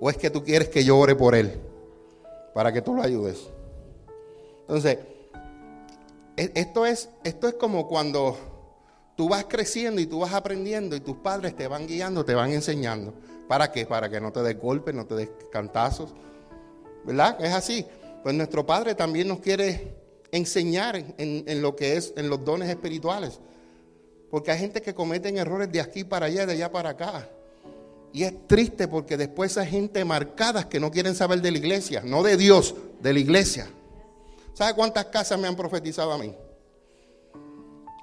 ¿O 0.00 0.10
es 0.10 0.16
que 0.16 0.30
tú 0.30 0.42
quieres 0.42 0.68
que 0.68 0.84
yo 0.84 0.98
ore 0.98 1.14
por 1.14 1.36
él? 1.36 1.60
Para 2.52 2.72
que 2.72 2.82
tú 2.82 2.94
lo 2.94 3.02
ayudes. 3.02 3.38
Entonces, 4.62 4.98
e-, 6.36 6.50
esto 6.54 6.84
es, 6.84 7.08
esto 7.22 7.46
es 7.46 7.54
como 7.54 7.86
cuando 7.86 8.36
Tú 9.16 9.28
vas 9.28 9.44
creciendo 9.44 10.00
y 10.00 10.06
tú 10.06 10.20
vas 10.20 10.32
aprendiendo 10.32 10.96
y 10.96 11.00
tus 11.00 11.16
padres 11.16 11.54
te 11.54 11.68
van 11.68 11.86
guiando, 11.86 12.24
te 12.24 12.34
van 12.34 12.52
enseñando. 12.52 13.14
¿Para 13.48 13.70
qué? 13.70 13.86
Para 13.86 14.10
que 14.10 14.20
no 14.20 14.32
te 14.32 14.42
des 14.42 14.58
golpes, 14.58 14.94
no 14.94 15.06
te 15.06 15.14
des 15.14 15.30
cantazos. 15.52 16.14
¿Verdad? 17.04 17.36
Es 17.44 17.52
así. 17.52 17.86
Pues 18.22 18.34
nuestro 18.34 18.66
Padre 18.66 18.94
también 18.94 19.28
nos 19.28 19.40
quiere 19.40 19.94
enseñar 20.32 20.96
en, 21.18 21.62
lo 21.62 21.76
que 21.76 21.96
es, 21.96 22.12
en 22.16 22.28
los 22.28 22.44
dones 22.44 22.68
espirituales. 22.68 23.38
Porque 24.30 24.50
hay 24.50 24.58
gente 24.58 24.82
que 24.82 24.94
cometen 24.94 25.38
errores 25.38 25.70
de 25.70 25.80
aquí 25.80 26.02
para 26.02 26.26
allá, 26.26 26.46
de 26.46 26.54
allá 26.54 26.72
para 26.72 26.90
acá. 26.90 27.28
Y 28.12 28.24
es 28.24 28.46
triste 28.48 28.88
porque 28.88 29.16
después 29.16 29.56
hay 29.58 29.68
gente 29.68 30.04
marcada 30.04 30.68
que 30.68 30.80
no 30.80 30.90
quieren 30.90 31.14
saber 31.14 31.40
de 31.40 31.50
la 31.50 31.58
iglesia, 31.58 32.02
no 32.04 32.22
de 32.22 32.36
Dios, 32.36 32.74
de 33.00 33.12
la 33.12 33.18
iglesia. 33.18 33.68
¿Sabe 34.54 34.74
cuántas 34.74 35.06
casas 35.06 35.38
me 35.38 35.46
han 35.46 35.56
profetizado 35.56 36.12
a 36.12 36.18
mí? 36.18 36.34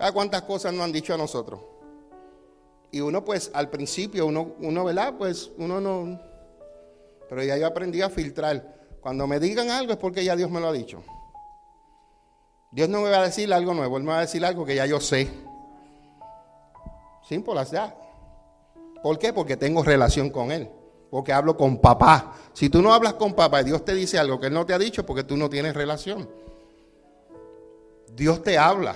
¿A 0.01 0.11
cuántas 0.11 0.41
cosas 0.41 0.73
nos 0.73 0.83
han 0.83 0.91
dicho 0.91 1.13
a 1.13 1.17
nosotros? 1.17 1.59
Y 2.91 3.01
uno 3.01 3.23
pues 3.23 3.51
al 3.53 3.69
principio, 3.69 4.25
uno, 4.25 4.55
uno, 4.59 4.83
¿verdad? 4.83 5.13
Pues 5.17 5.51
uno 5.57 5.79
no... 5.79 6.19
Pero 7.29 7.43
ya 7.43 7.55
yo 7.55 7.67
aprendí 7.67 8.01
a 8.01 8.09
filtrar. 8.09 8.81
Cuando 8.99 9.27
me 9.27 9.39
digan 9.39 9.69
algo 9.69 9.93
es 9.93 9.97
porque 9.97 10.23
ya 10.23 10.35
Dios 10.35 10.49
me 10.49 10.59
lo 10.59 10.67
ha 10.67 10.73
dicho. 10.73 11.03
Dios 12.71 12.89
no 12.89 13.01
me 13.01 13.11
va 13.11 13.19
a 13.19 13.23
decir 13.23 13.53
algo 13.53 13.73
nuevo, 13.73 13.97
Él 13.97 14.03
me 14.03 14.09
va 14.09 14.17
a 14.17 14.21
decir 14.21 14.43
algo 14.43 14.65
que 14.65 14.75
ya 14.75 14.85
yo 14.85 14.99
sé. 14.99 15.29
Simple 17.27 17.59
as 17.59 17.69
that. 17.71 17.93
¿Por 19.03 19.19
qué? 19.19 19.33
Porque 19.33 19.55
tengo 19.55 19.83
relación 19.83 20.29
con 20.29 20.51
Él. 20.51 20.69
Porque 21.11 21.31
hablo 21.31 21.55
con 21.55 21.77
papá. 21.77 22.33
Si 22.53 22.69
tú 22.69 22.81
no 22.81 22.93
hablas 22.93 23.13
con 23.13 23.33
papá 23.33 23.61
y 23.61 23.65
Dios 23.65 23.85
te 23.85 23.93
dice 23.93 24.17
algo 24.17 24.39
que 24.39 24.47
Él 24.47 24.53
no 24.53 24.65
te 24.65 24.73
ha 24.73 24.79
dicho, 24.79 25.05
porque 25.05 25.23
tú 25.23 25.37
no 25.37 25.49
tienes 25.49 25.75
relación. 25.75 26.27
Dios 28.13 28.41
te 28.41 28.57
habla. 28.57 28.95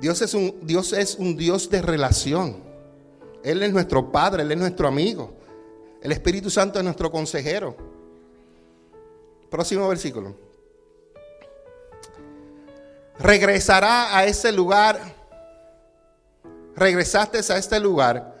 Dios 0.00 0.22
es 0.22 0.34
un 0.34 0.66
Dios, 0.66 0.92
es 0.92 1.16
un 1.16 1.36
Dios 1.36 1.68
de 1.70 1.82
relación. 1.82 2.56
Él 3.42 3.62
es 3.62 3.72
nuestro 3.72 4.10
Padre, 4.10 4.42
Él 4.42 4.52
es 4.52 4.58
nuestro 4.58 4.88
amigo. 4.88 5.32
El 6.02 6.12
Espíritu 6.12 6.50
Santo 6.50 6.78
es 6.78 6.84
nuestro 6.84 7.10
consejero. 7.10 7.76
Próximo 9.50 9.88
versículo. 9.88 10.36
Regresará 13.18 14.16
a 14.16 14.24
ese 14.26 14.52
lugar. 14.52 15.00
Regresaste 16.76 17.38
a 17.52 17.56
este 17.56 17.80
lugar 17.80 18.36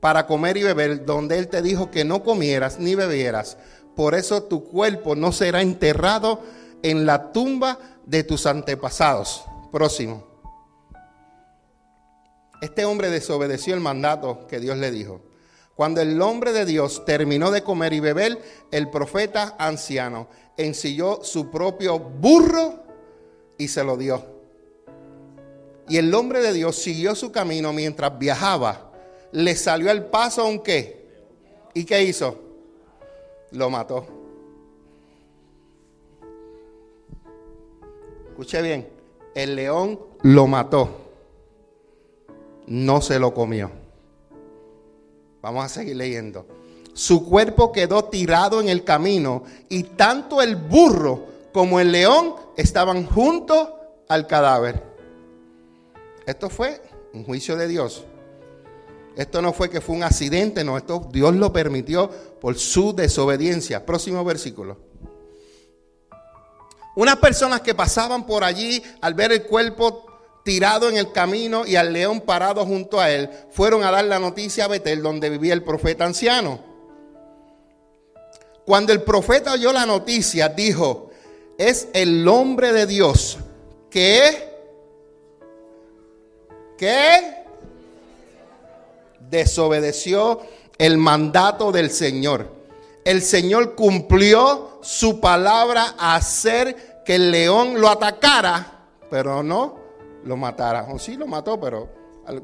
para 0.00 0.26
comer 0.26 0.56
y 0.56 0.64
beber, 0.64 1.04
donde 1.04 1.38
Él 1.38 1.48
te 1.48 1.62
dijo 1.62 1.90
que 1.90 2.04
no 2.04 2.24
comieras 2.24 2.80
ni 2.80 2.96
bebieras. 2.96 3.56
Por 3.94 4.14
eso 4.14 4.42
tu 4.42 4.64
cuerpo 4.64 5.14
no 5.14 5.32
será 5.32 5.62
enterrado 5.62 6.40
en 6.82 7.06
la 7.06 7.32
tumba 7.32 7.78
de 8.06 8.24
tus 8.24 8.46
antepasados. 8.46 9.44
Próximo. 9.70 10.27
Este 12.60 12.84
hombre 12.84 13.10
desobedeció 13.10 13.74
el 13.74 13.80
mandato 13.80 14.46
que 14.48 14.58
Dios 14.58 14.78
le 14.78 14.90
dijo. 14.90 15.20
Cuando 15.76 16.00
el 16.00 16.20
hombre 16.20 16.52
de 16.52 16.64
Dios 16.64 17.04
terminó 17.04 17.52
de 17.52 17.62
comer 17.62 17.92
y 17.92 18.00
beber, 18.00 18.42
el 18.72 18.90
profeta 18.90 19.54
anciano 19.58 20.28
ensilló 20.56 21.20
su 21.22 21.50
propio 21.50 22.00
burro 22.00 22.82
y 23.58 23.68
se 23.68 23.84
lo 23.84 23.96
dio. 23.96 24.38
Y 25.88 25.98
el 25.98 26.12
hombre 26.14 26.40
de 26.40 26.52
Dios 26.52 26.76
siguió 26.76 27.14
su 27.14 27.30
camino 27.30 27.72
mientras 27.72 28.18
viajaba. 28.18 28.90
Le 29.30 29.54
salió 29.54 29.90
al 29.90 30.06
paso 30.06 30.44
un 30.46 30.62
qué. 30.62 31.06
¿Y 31.74 31.84
qué 31.84 32.02
hizo? 32.02 32.40
Lo 33.52 33.70
mató. 33.70 34.04
Escuche 38.30 38.62
bien, 38.62 38.88
el 39.34 39.54
león 39.54 40.00
lo 40.22 40.46
mató 40.48 41.07
no 42.68 43.00
se 43.00 43.18
lo 43.18 43.34
comió. 43.34 43.70
Vamos 45.42 45.64
a 45.64 45.68
seguir 45.68 45.96
leyendo. 45.96 46.46
Su 46.92 47.24
cuerpo 47.26 47.72
quedó 47.72 48.04
tirado 48.04 48.60
en 48.60 48.68
el 48.68 48.84
camino 48.84 49.44
y 49.68 49.84
tanto 49.84 50.42
el 50.42 50.56
burro 50.56 51.26
como 51.52 51.80
el 51.80 51.92
león 51.92 52.34
estaban 52.56 53.06
junto 53.06 53.74
al 54.08 54.26
cadáver. 54.26 54.82
Esto 56.26 56.50
fue 56.50 56.82
un 57.14 57.24
juicio 57.24 57.56
de 57.56 57.68
Dios. 57.68 58.04
Esto 59.16 59.42
no 59.42 59.52
fue 59.52 59.70
que 59.70 59.80
fue 59.80 59.96
un 59.96 60.02
accidente, 60.02 60.62
no, 60.62 60.76
esto 60.76 61.08
Dios 61.10 61.34
lo 61.34 61.52
permitió 61.52 62.08
por 62.40 62.56
su 62.56 62.94
desobediencia. 62.94 63.84
Próximo 63.84 64.24
versículo. 64.24 64.76
Unas 66.94 67.16
personas 67.16 67.60
que 67.60 67.74
pasaban 67.74 68.26
por 68.26 68.42
allí 68.42 68.82
al 69.00 69.14
ver 69.14 69.32
el 69.32 69.44
cuerpo 69.44 70.07
tirado 70.48 70.88
en 70.88 70.96
el 70.96 71.12
camino 71.12 71.66
y 71.66 71.76
al 71.76 71.92
león 71.92 72.22
parado 72.22 72.64
junto 72.64 72.98
a 72.98 73.10
él, 73.10 73.28
fueron 73.50 73.84
a 73.84 73.90
dar 73.90 74.06
la 74.06 74.18
noticia 74.18 74.64
a 74.64 74.68
Betel, 74.68 75.02
donde 75.02 75.28
vivía 75.28 75.52
el 75.52 75.62
profeta 75.62 76.06
anciano. 76.06 76.58
Cuando 78.64 78.94
el 78.94 79.02
profeta 79.02 79.52
oyó 79.52 79.74
la 79.74 79.84
noticia, 79.84 80.48
dijo, 80.48 81.10
es 81.58 81.88
el 81.92 82.26
hombre 82.26 82.72
de 82.72 82.86
Dios 82.86 83.36
que, 83.90 84.48
desobedeció 89.28 90.40
el 90.78 90.96
mandato 90.96 91.72
del 91.72 91.90
Señor. 91.90 92.50
El 93.04 93.20
Señor 93.20 93.74
cumplió 93.74 94.78
su 94.80 95.20
palabra 95.20 95.94
a 95.98 96.14
hacer 96.16 97.02
que 97.04 97.16
el 97.16 97.30
león 97.32 97.82
lo 97.82 97.90
atacara, 97.90 98.86
pero 99.10 99.42
no 99.42 99.77
lo 100.28 100.36
matara. 100.36 100.86
O 100.90 100.98
sí 100.98 101.16
lo 101.16 101.26
mató, 101.26 101.58
pero 101.58 101.88
al 102.26 102.42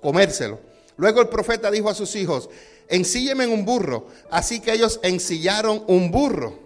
comérselo. 0.00 0.60
Luego 0.96 1.20
el 1.20 1.28
profeta 1.28 1.70
dijo 1.70 1.90
a 1.90 1.94
sus 1.94 2.14
hijos, 2.14 2.48
ensílleme 2.88 3.44
en 3.44 3.52
un 3.52 3.64
burro. 3.64 4.06
Así 4.30 4.60
que 4.60 4.72
ellos 4.72 5.00
ensillaron 5.02 5.84
un 5.88 6.10
burro. 6.10 6.64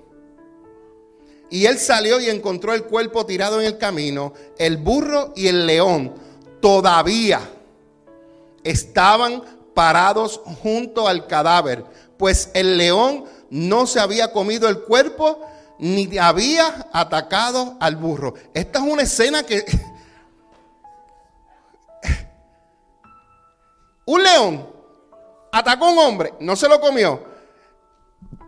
Y 1.50 1.64
él 1.64 1.78
salió 1.78 2.20
y 2.20 2.28
encontró 2.28 2.74
el 2.74 2.84
cuerpo 2.84 3.24
tirado 3.24 3.58
en 3.60 3.66
el 3.66 3.78
camino. 3.78 4.34
El 4.58 4.76
burro 4.76 5.32
y 5.34 5.48
el 5.48 5.66
león 5.66 6.12
todavía 6.60 7.40
estaban 8.62 9.42
parados 9.72 10.42
junto 10.62 11.08
al 11.08 11.26
cadáver, 11.26 11.84
pues 12.18 12.50
el 12.52 12.76
león 12.76 13.24
no 13.48 13.86
se 13.86 14.00
había 14.00 14.32
comido 14.32 14.68
el 14.68 14.80
cuerpo 14.80 15.40
ni 15.78 16.18
había 16.18 16.88
atacado 16.92 17.76
al 17.80 17.96
burro. 17.96 18.34
Esta 18.52 18.80
es 18.80 18.84
una 18.84 19.02
escena 19.02 19.44
que 19.44 19.64
Un 24.08 24.22
león 24.22 24.66
atacó 25.52 25.84
a 25.84 25.90
un 25.90 25.98
hombre, 25.98 26.32
no 26.40 26.56
se 26.56 26.66
lo 26.66 26.80
comió. 26.80 27.22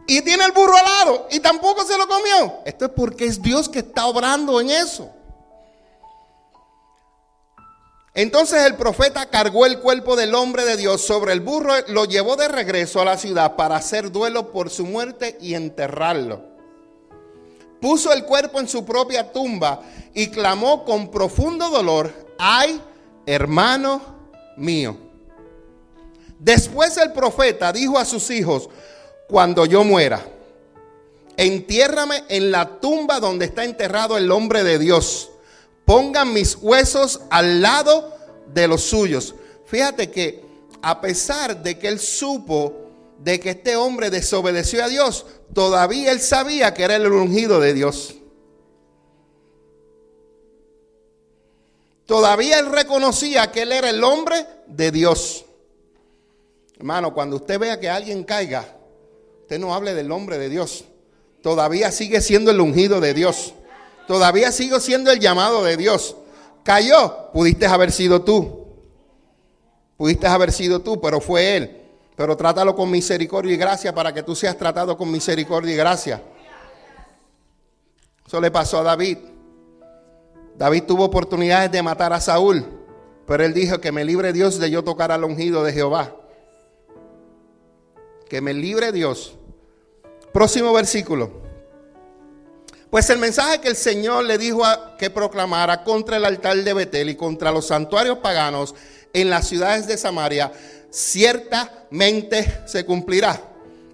Y 0.07 0.23
tiene 0.23 0.47
el 0.47 0.53
burro 0.53 0.75
al 0.75 0.85
lado 0.85 1.29
y 1.31 1.39
tampoco 1.39 1.85
se 1.85 1.99
lo 1.99 2.09
comió. 2.09 2.61
Esto 2.65 2.87
es 2.87 2.93
porque 2.93 3.27
es 3.27 3.43
Dios 3.43 3.69
que 3.69 3.81
está 3.81 4.07
obrando 4.07 4.59
en 4.59 4.71
eso. 4.71 5.11
Entonces 8.15 8.65
el 8.65 8.77
profeta 8.77 9.27
cargó 9.29 9.67
el 9.67 9.81
cuerpo 9.81 10.17
del 10.17 10.35
hombre 10.35 10.65
de 10.65 10.79
Dios 10.79 11.03
sobre 11.03 11.35
el 11.35 11.41
burro, 11.41 11.75
lo 11.89 12.07
llevó 12.07 12.37
de 12.37 12.49
regreso 12.49 13.03
a 13.03 13.05
la 13.05 13.19
ciudad 13.19 13.55
para 13.57 13.77
hacer 13.77 14.11
duelo 14.11 14.53
por 14.53 14.71
su 14.71 14.87
muerte 14.87 15.37
y 15.43 15.53
enterrarlo. 15.53 16.43
Puso 17.83 18.15
el 18.15 18.25
cuerpo 18.25 18.61
en 18.61 18.67
su 18.67 18.87
propia 18.87 19.31
tumba 19.31 19.83
y 20.15 20.29
clamó 20.29 20.87
con 20.87 21.11
profundo 21.11 21.69
dolor, 21.69 22.11
ay, 22.39 22.81
hermano 23.27 24.01
mío. 24.57 25.10
Después 26.41 26.97
el 26.97 27.13
profeta 27.13 27.71
dijo 27.71 27.99
a 27.99 28.07
sus 28.07 28.31
hijos, 28.31 28.71
cuando 29.29 29.67
yo 29.67 29.85
muera, 29.85 30.27
entiérrame 31.37 32.25
en 32.29 32.51
la 32.51 32.81
tumba 32.81 33.21
donde 33.21 33.45
está 33.45 33.65
enterrado 33.65 34.17
el 34.17 34.31
hombre 34.33 34.65
de 34.65 34.79
Dios. 34.79 35.31
Pongan 35.85 36.33
mis 36.33 36.57
huesos 36.57 37.21
al 37.29 37.61
lado 37.61 38.17
de 38.55 38.67
los 38.67 38.81
suyos. 38.83 39.35
Fíjate 39.67 40.11
que 40.11 40.43
a 40.81 41.03
pesar 41.03 41.63
de 41.63 41.79
que 41.79 41.89
él 41.89 42.01
supo 42.01 42.75
de 43.19 43.39
que 43.39 43.51
este 43.51 43.77
hombre 43.77 44.09
desobedeció 44.09 44.83
a 44.83 44.89
Dios, 44.89 45.27
todavía 45.53 46.11
él 46.11 46.21
sabía 46.21 46.73
que 46.73 46.85
era 46.85 46.97
el 46.97 47.07
ungido 47.13 47.61
de 47.61 47.75
Dios. 47.75 48.15
Todavía 52.07 52.59
él 52.59 52.73
reconocía 52.73 53.53
que 53.53 53.63
él 53.63 53.73
era 53.73 53.91
el 53.91 54.03
hombre 54.03 54.47
de 54.67 54.91
Dios. 54.91 55.45
Hermano, 56.81 57.13
cuando 57.13 57.37
usted 57.37 57.59
vea 57.59 57.79
que 57.79 57.91
alguien 57.91 58.25
caiga, 58.25 58.65
usted 59.43 59.59
no 59.59 59.75
hable 59.75 59.93
del 59.93 60.09
nombre 60.09 60.39
de 60.39 60.49
Dios. 60.49 60.87
Todavía 61.43 61.93
sigue 61.93 62.23
siendo 62.23 62.51
el 62.51 62.59
ungido 62.59 63.03
de 63.03 63.13
Dios. 63.13 63.53
Todavía 64.09 64.51
sigue 64.51 64.81
siendo 64.81 65.11
el 65.11 65.21
llamado 65.21 65.63
de 65.63 65.77
Dios. 65.77 66.17
Cayó, 66.65 67.33
pudiste 67.35 67.67
haber 67.67 67.93
sido 67.93 68.23
tú. 68.23 68.67
Pudiste 69.99 70.27
haber 70.27 70.53
sido 70.53 70.81
tú, 70.81 70.99
pero 71.03 71.21
fue 71.21 71.59
Él. 71.59 71.83
Pero 72.17 72.35
trátalo 72.35 72.75
con 72.75 72.91
misericordia 72.91 73.53
y 73.53 73.59
gracia 73.59 73.95
para 73.95 74.15
que 74.15 74.23
tú 74.23 74.35
seas 74.35 74.57
tratado 74.57 74.97
con 74.97 75.11
misericordia 75.11 75.75
y 75.75 75.77
gracia. 75.77 76.23
Eso 78.27 78.41
le 78.41 78.51
pasó 78.51 78.79
a 78.79 78.85
David. 78.85 79.19
David 80.57 80.85
tuvo 80.85 81.05
oportunidades 81.05 81.71
de 81.71 81.83
matar 81.83 82.15
a 82.15 82.23
Saúl, 82.23 82.65
pero 83.27 83.45
él 83.45 83.53
dijo 83.53 83.83
que 83.83 83.93
me 83.93 84.03
libre 84.03 84.33
Dios 84.33 84.59
de 84.59 84.71
yo 84.71 84.83
tocar 84.83 85.13
al 85.13 85.25
ungido 85.25 85.63
de 85.63 85.75
Jehová 85.75 86.17
que 88.31 88.41
me 88.41 88.55
libre 88.55 88.93
Dios. 88.93 89.35
Próximo 90.33 90.73
versículo. 90.73 91.43
Pues 92.89 93.11
el 93.11 93.19
mensaje 93.19 93.61
que 93.61 93.69
el 93.69 93.77
Señor 93.77 94.25
le 94.25 94.39
dijo 94.39 94.65
a, 94.65 94.97
que 94.97 95.11
proclamara 95.11 95.83
contra 95.83 96.17
el 96.17 96.25
altar 96.25 96.57
de 96.57 96.73
Betel 96.73 97.11
y 97.11 97.17
contra 97.17 97.51
los 97.51 97.67
santuarios 97.67 98.19
paganos 98.19 98.77
en 99.13 99.31
las 99.31 99.49
ciudades 99.49 99.89
de 99.89 99.99
Samaria, 99.99 100.53
ciertamente 100.91 102.63
se 102.67 102.87
cumplirá. 102.87 103.41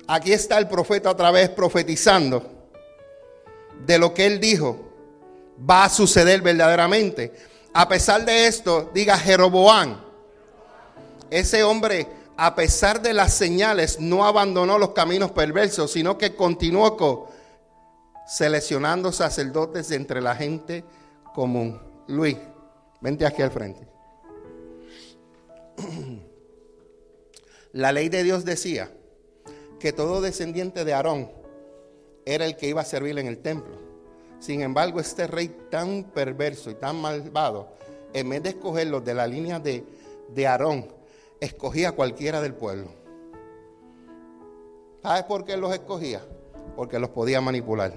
Aquí 0.06 0.34
está 0.34 0.58
el 0.58 0.68
profeta 0.68 1.10
otra 1.10 1.30
vez 1.30 1.48
profetizando 1.48 2.52
de 3.86 3.98
lo 3.98 4.12
que 4.12 4.26
él 4.26 4.38
dijo 4.38 4.92
va 5.68 5.84
a 5.84 5.88
suceder 5.88 6.42
verdaderamente. 6.42 7.32
A 7.72 7.88
pesar 7.88 8.24
de 8.26 8.46
esto, 8.46 8.90
diga 8.92 9.16
Jeroboán, 9.16 9.98
ese 11.30 11.62
hombre 11.62 12.06
a 12.36 12.54
pesar 12.54 13.00
de 13.00 13.14
las 13.14 13.32
señales, 13.32 13.98
no 13.98 14.26
abandonó 14.26 14.78
los 14.78 14.90
caminos 14.90 15.30
perversos, 15.30 15.92
sino 15.92 16.18
que 16.18 16.34
continuó 16.34 17.28
seleccionando 18.26 19.10
sacerdotes 19.12 19.90
entre 19.90 20.20
la 20.20 20.34
gente 20.36 20.84
común. 21.34 21.80
Luis, 22.08 22.36
vente 23.00 23.24
aquí 23.24 23.42
al 23.42 23.50
frente. 23.50 23.88
La 27.72 27.92
ley 27.92 28.08
de 28.08 28.22
Dios 28.22 28.44
decía 28.44 28.90
que 29.78 29.92
todo 29.92 30.20
descendiente 30.20 30.84
de 30.84 30.94
Aarón 30.94 31.30
era 32.24 32.44
el 32.46 32.56
que 32.56 32.68
iba 32.68 32.80
a 32.80 32.86
servir 32.86 33.18
en 33.18 33.26
el 33.26 33.38
templo. 33.38 33.78
Sin 34.40 34.62
embargo, 34.62 35.00
este 35.00 35.26
rey 35.26 35.54
tan 35.70 36.04
perverso 36.04 36.70
y 36.70 36.74
tan 36.74 36.96
malvado, 36.96 37.74
en 38.12 38.28
vez 38.28 38.42
de 38.42 38.48
escogerlos 38.50 39.04
de 39.04 39.14
la 39.14 39.26
línea 39.26 39.58
de, 39.60 39.84
de 40.34 40.46
Aarón, 40.46 40.95
escogía 41.40 41.90
a 41.90 41.92
cualquiera 41.92 42.40
del 42.40 42.54
pueblo. 42.54 42.88
¿Sabes 45.02 45.24
por 45.24 45.44
qué 45.44 45.56
los 45.56 45.72
escogía? 45.72 46.22
Porque 46.74 46.98
los 46.98 47.10
podía 47.10 47.40
manipular. 47.40 47.92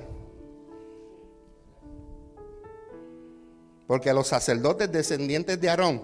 Porque 3.88 4.14
los 4.14 4.28
sacerdotes 4.28 4.92
descendientes 4.92 5.60
de 5.60 5.70
Aarón, 5.70 6.04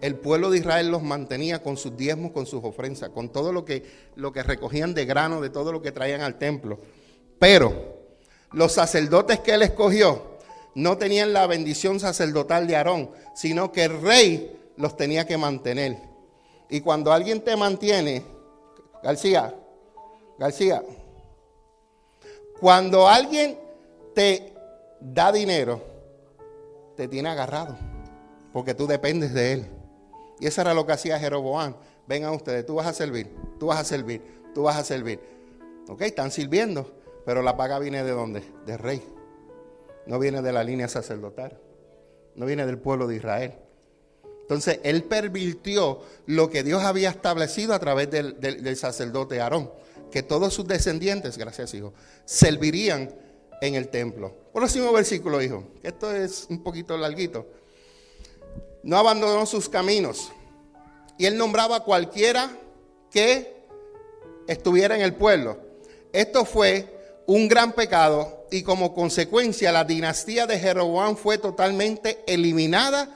el 0.00 0.14
pueblo 0.14 0.50
de 0.50 0.58
Israel 0.58 0.88
los 0.88 1.02
mantenía 1.02 1.62
con 1.62 1.76
sus 1.76 1.96
diezmos, 1.96 2.30
con 2.30 2.46
sus 2.46 2.62
ofrendas, 2.62 3.10
con 3.10 3.30
todo 3.30 3.52
lo 3.52 3.64
que, 3.64 3.84
lo 4.14 4.32
que 4.32 4.42
recogían 4.42 4.94
de 4.94 5.06
grano, 5.06 5.40
de 5.40 5.50
todo 5.50 5.72
lo 5.72 5.82
que 5.82 5.90
traían 5.90 6.20
al 6.20 6.38
templo. 6.38 6.78
Pero 7.38 7.96
los 8.52 8.72
sacerdotes 8.72 9.40
que 9.40 9.54
él 9.54 9.62
escogió 9.62 10.36
no 10.76 10.98
tenían 10.98 11.32
la 11.32 11.46
bendición 11.46 11.98
sacerdotal 11.98 12.66
de 12.66 12.76
Aarón, 12.76 13.10
sino 13.34 13.72
que 13.72 13.84
el 13.84 14.00
rey 14.00 14.56
los 14.76 14.96
tenía 14.96 15.26
que 15.26 15.38
mantener. 15.38 15.98
Y 16.68 16.80
cuando 16.80 17.12
alguien 17.12 17.40
te 17.42 17.56
mantiene, 17.56 18.22
García, 19.02 19.54
García, 20.38 20.82
cuando 22.60 23.08
alguien 23.08 23.58
te 24.14 24.52
da 25.00 25.30
dinero, 25.30 25.80
te 26.96 27.06
tiene 27.06 27.28
agarrado, 27.28 27.76
porque 28.52 28.74
tú 28.74 28.86
dependes 28.86 29.32
de 29.32 29.52
él. 29.52 29.66
Y 30.40 30.46
eso 30.46 30.60
era 30.60 30.74
lo 30.74 30.86
que 30.86 30.92
hacía 30.92 31.18
Jeroboam. 31.18 31.74
Vengan 32.06 32.34
ustedes, 32.34 32.64
tú 32.66 32.74
vas 32.74 32.86
a 32.86 32.92
servir, 32.92 33.34
tú 33.58 33.66
vas 33.66 33.78
a 33.78 33.84
servir, 33.84 34.22
tú 34.54 34.62
vas 34.62 34.76
a 34.76 34.84
servir. 34.84 35.20
Ok, 35.88 36.02
están 36.02 36.30
sirviendo, 36.30 36.90
pero 37.24 37.42
la 37.42 37.56
paga 37.56 37.78
viene 37.78 38.02
de 38.02 38.10
dónde? 38.10 38.42
Del 38.64 38.78
rey. 38.78 39.02
No 40.06 40.18
viene 40.18 40.42
de 40.42 40.52
la 40.52 40.64
línea 40.64 40.88
sacerdotal, 40.88 41.58
no 42.34 42.46
viene 42.46 42.66
del 42.66 42.78
pueblo 42.78 43.06
de 43.06 43.16
Israel. 43.16 43.54
Entonces, 44.46 44.78
él 44.84 45.02
pervirtió 45.02 46.02
lo 46.26 46.48
que 46.50 46.62
Dios 46.62 46.84
había 46.84 47.10
establecido 47.10 47.74
a 47.74 47.80
través 47.80 48.08
del, 48.12 48.76
sacerdote 48.76 49.40
Aarón, 49.40 49.72
que 50.12 50.22
todos 50.22 50.54
sus 50.54 50.68
descendientes, 50.68 51.36
gracias 51.36 51.74
hijo, 51.74 51.92
servirían 52.24 53.12
en 53.60 53.74
el 53.74 53.88
templo. 53.88 54.32
Próximo 54.52 54.92
versículo, 54.92 55.42
hijo, 55.42 55.64
esto 55.82 56.14
es 56.14 56.46
un 56.48 56.62
poquito 56.62 56.96
larguito. 56.96 57.44
No 58.84 58.96
abandonó 58.98 59.46
sus 59.46 59.68
caminos. 59.68 60.30
Y 61.18 61.26
él 61.26 61.36
nombraba 61.36 61.78
a 61.78 61.80
cualquiera 61.80 62.48
que 63.10 63.64
estuviera 64.46 64.94
en 64.94 65.02
el 65.02 65.14
pueblo. 65.14 65.58
Esto 66.12 66.44
fue 66.44 66.86
un 67.26 67.48
gran 67.48 67.72
pecado 67.72 68.46
y 68.52 68.62
como 68.62 68.94
consecuencia 68.94 69.72
la 69.72 69.82
dinastía 69.82 70.46
de 70.46 70.60
Jeroboam 70.60 71.16
fue 71.16 71.36
totalmente 71.36 72.22
eliminada 72.28 73.12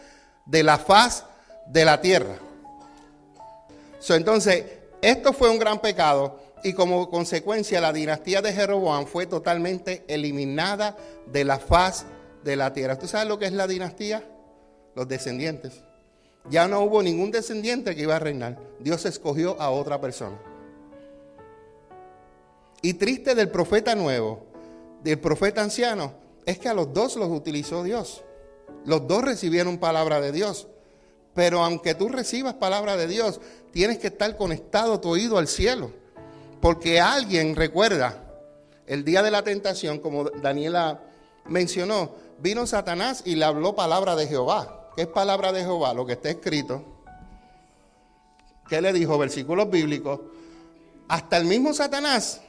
de 0.51 0.63
la 0.65 0.79
faz 0.79 1.25
de 1.67 1.85
la 1.85 2.01
tierra. 2.01 2.37
entonces, 4.09 4.65
esto 5.01 5.33
fue 5.33 5.49
un 5.49 5.59
gran 5.59 5.81
pecado 5.81 6.41
y 6.65 6.73
como 6.73 7.09
consecuencia 7.09 7.81
la 7.81 7.93
dinastía 7.93 8.43
de 8.43 8.53
Jeroboam 8.53 9.07
fue 9.07 9.27
totalmente 9.27 10.05
eliminada 10.09 10.97
de 11.27 11.45
la 11.45 11.59
faz 11.59 12.05
de 12.43 12.57
la 12.57 12.73
tierra. 12.73 12.99
¿Tú 12.99 13.07
sabes 13.07 13.29
lo 13.29 13.39
que 13.39 13.47
es 13.47 13.53
la 13.53 13.67
dinastía? 13.67 14.25
Los 14.95 15.07
descendientes. 15.07 15.85
Ya 16.51 16.67
no 16.67 16.81
hubo 16.81 17.03
ningún 17.03 17.31
descendiente 17.31 17.95
que 17.95 18.03
iba 18.03 18.17
a 18.17 18.19
reinar. 18.19 18.59
Dios 18.81 19.07
escogió 19.07 19.61
a 19.61 19.71
otra 19.71 20.01
persona. 20.01 20.39
Y 22.83 22.95
triste 22.95 23.35
del 23.35 23.51
profeta 23.51 23.95
nuevo, 23.95 24.47
del 25.05 25.21
profeta 25.21 25.63
anciano, 25.63 26.15
es 26.45 26.59
que 26.59 26.69
a 26.69 26.75
los 26.75 26.93
dos 26.93 27.17
los 27.17 27.31
utilizó 27.31 27.85
Dios. 27.85 28.25
Los 28.85 29.07
dos 29.07 29.23
recibieron 29.23 29.79
palabra 29.79 30.21
de 30.21 30.33
Dios. 30.33 30.69
Pero 31.35 31.65
aunque 31.65 31.95
tú 31.95 32.09
recibas 32.09 32.55
palabra 32.55 32.97
de 32.97 33.07
Dios, 33.07 33.41
tienes 33.73 33.99
que 33.99 34.09
estar 34.09 34.37
conectado 34.37 35.01
tu 35.01 35.11
oído 35.11 35.39
al 35.39 35.49
cielo. 35.49 35.93
Porque 36.61 37.01
alguien, 37.01 37.57
recuerda, 37.57 38.25
el 38.87 39.05
día 39.05 39.23
de 39.23 39.31
la 39.31 39.43
tentación, 39.43 39.99
como 40.01 40.25
Daniela 40.25 41.01
mencionó, 41.47 42.15
vino 42.39 42.67
Satanás 42.67 43.23
y 43.25 43.37
le 43.37 43.45
habló 43.45 43.75
palabra 43.75 44.17
de 44.17 44.27
Jehová. 44.27 44.91
¿Qué 44.97 45.03
es 45.03 45.09
palabra 45.09 45.53
de 45.53 45.63
Jehová? 45.63 45.95
Lo 45.95 46.05
que 46.05 46.15
está 46.15 46.31
escrito. 46.31 46.85
¿Qué 48.69 48.81
le 48.81 48.93
dijo? 48.93 49.17
Versículos 49.19 49.71
bíblicos. 49.71 50.21
Hasta 51.09 51.37
el 51.37 51.45
mismo 51.45 51.73
Satanás 51.73 52.41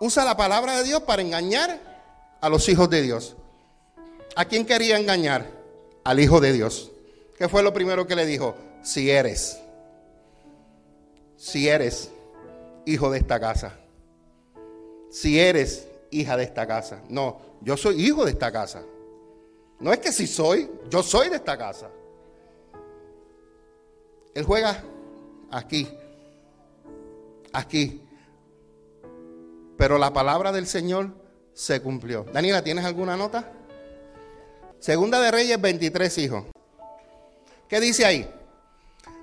usa 0.00 0.24
la 0.24 0.36
palabra 0.36 0.76
de 0.78 0.84
Dios 0.84 1.02
para 1.02 1.22
engañar 1.22 1.80
a 2.40 2.48
los 2.48 2.68
hijos 2.68 2.88
de 2.90 3.02
Dios. 3.02 3.36
¿A 4.34 4.44
quién 4.46 4.64
quería 4.64 4.98
engañar? 4.98 5.46
Al 6.04 6.20
Hijo 6.20 6.40
de 6.40 6.52
Dios. 6.52 6.90
¿Qué 7.36 7.48
fue 7.48 7.62
lo 7.62 7.72
primero 7.72 8.06
que 8.06 8.16
le 8.16 8.26
dijo? 8.26 8.54
Si 8.82 9.10
eres, 9.10 9.60
si 11.36 11.68
eres 11.68 12.10
hijo 12.84 13.10
de 13.10 13.18
esta 13.18 13.38
casa, 13.38 13.78
si 15.10 15.38
eres 15.38 15.88
hija 16.10 16.36
de 16.36 16.44
esta 16.44 16.66
casa. 16.66 17.02
No, 17.08 17.40
yo 17.60 17.76
soy 17.76 18.04
hijo 18.04 18.24
de 18.24 18.32
esta 18.32 18.50
casa. 18.50 18.82
No 19.80 19.92
es 19.92 19.98
que 19.98 20.12
si 20.12 20.26
soy, 20.26 20.70
yo 20.88 21.02
soy 21.02 21.28
de 21.28 21.36
esta 21.36 21.58
casa. 21.58 21.90
Él 24.34 24.44
juega 24.44 24.82
aquí, 25.50 25.88
aquí. 27.52 28.02
Pero 29.76 29.98
la 29.98 30.12
palabra 30.12 30.52
del 30.52 30.66
Señor 30.66 31.10
se 31.52 31.82
cumplió. 31.82 32.24
Daniela, 32.32 32.62
¿tienes 32.62 32.84
alguna 32.84 33.16
nota? 33.16 33.52
Segunda 34.82 35.20
de 35.20 35.30
Reyes, 35.30 35.60
23 35.60 36.18
hijos. 36.18 36.44
¿Qué 37.68 37.78
dice 37.78 38.04
ahí? 38.04 38.28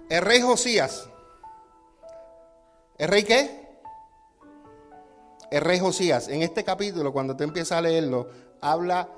El 0.09 0.21
rey 0.21 0.39
Josías. 0.39 1.09
¿El 2.97 3.09
rey 3.09 3.23
qué? 3.25 3.67
El 5.51 5.59
rey 5.59 5.77
Josías. 5.77 6.29
En 6.29 6.43
este 6.43 6.63
capítulo, 6.63 7.11
cuando 7.11 7.35
tú 7.35 7.43
empiezas 7.43 7.77
a 7.77 7.81
leerlo, 7.81 8.29
habla 8.61 9.09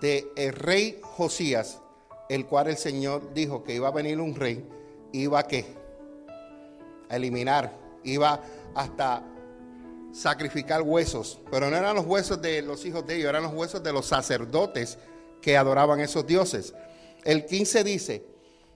de 0.00 0.30
el 0.36 0.52
rey 0.52 1.00
Josías, 1.02 1.80
el 2.28 2.46
cual 2.46 2.68
el 2.68 2.76
Señor 2.76 3.34
dijo 3.34 3.64
que 3.64 3.74
iba 3.74 3.88
a 3.88 3.90
venir 3.90 4.20
un 4.20 4.36
rey, 4.36 4.64
iba 5.10 5.40
a 5.40 5.48
qué? 5.48 5.74
A 7.08 7.16
eliminar, 7.16 7.72
iba 8.04 8.40
hasta 8.76 9.24
sacrificar 10.12 10.82
huesos, 10.82 11.40
pero 11.50 11.68
no 11.68 11.76
eran 11.76 11.96
los 11.96 12.06
huesos 12.06 12.40
de 12.40 12.62
los 12.62 12.84
hijos 12.84 13.04
de 13.08 13.16
ellos, 13.16 13.28
eran 13.28 13.42
los 13.42 13.54
huesos 13.54 13.82
de 13.82 13.92
los 13.92 14.06
sacerdotes 14.06 14.96
que 15.40 15.56
adoraban 15.56 16.00
esos 16.00 16.26
dioses. 16.26 16.74
El 17.24 17.46
15 17.46 17.84
dice, 17.84 18.22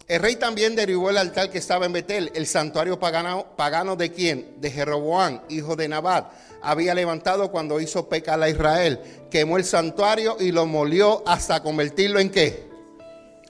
el 0.07 0.21
rey 0.21 0.37
también 0.37 0.77
derribó 0.77 1.09
el 1.09 1.17
altar 1.17 1.51
que 1.51 1.59
estaba 1.59 1.87
en 1.87 1.93
Betel, 1.95 2.31
el 2.35 2.47
santuario 2.47 2.99
pagano, 2.99 3.47
pagano 3.57 3.97
de 3.97 4.13
quién? 4.13 4.61
De 4.61 4.71
Jeroboam, 4.71 5.41
hijo 5.49 5.77
de 5.77 5.89
Nabat. 5.89 6.31
Había 6.61 6.95
levantado 6.95 7.51
cuando 7.51 7.81
hizo 7.81 8.09
pecar 8.09 8.43
a 8.43 8.51
Israel. 8.51 9.01
Quemó 9.31 9.57
el 9.57 9.65
santuario 9.65 10.37
y 10.39 10.53
lo 10.53 10.67
molió 10.67 11.23
hasta 11.27 11.63
convertirlo 11.63 12.21
en 12.21 12.31
qué? 12.31 12.65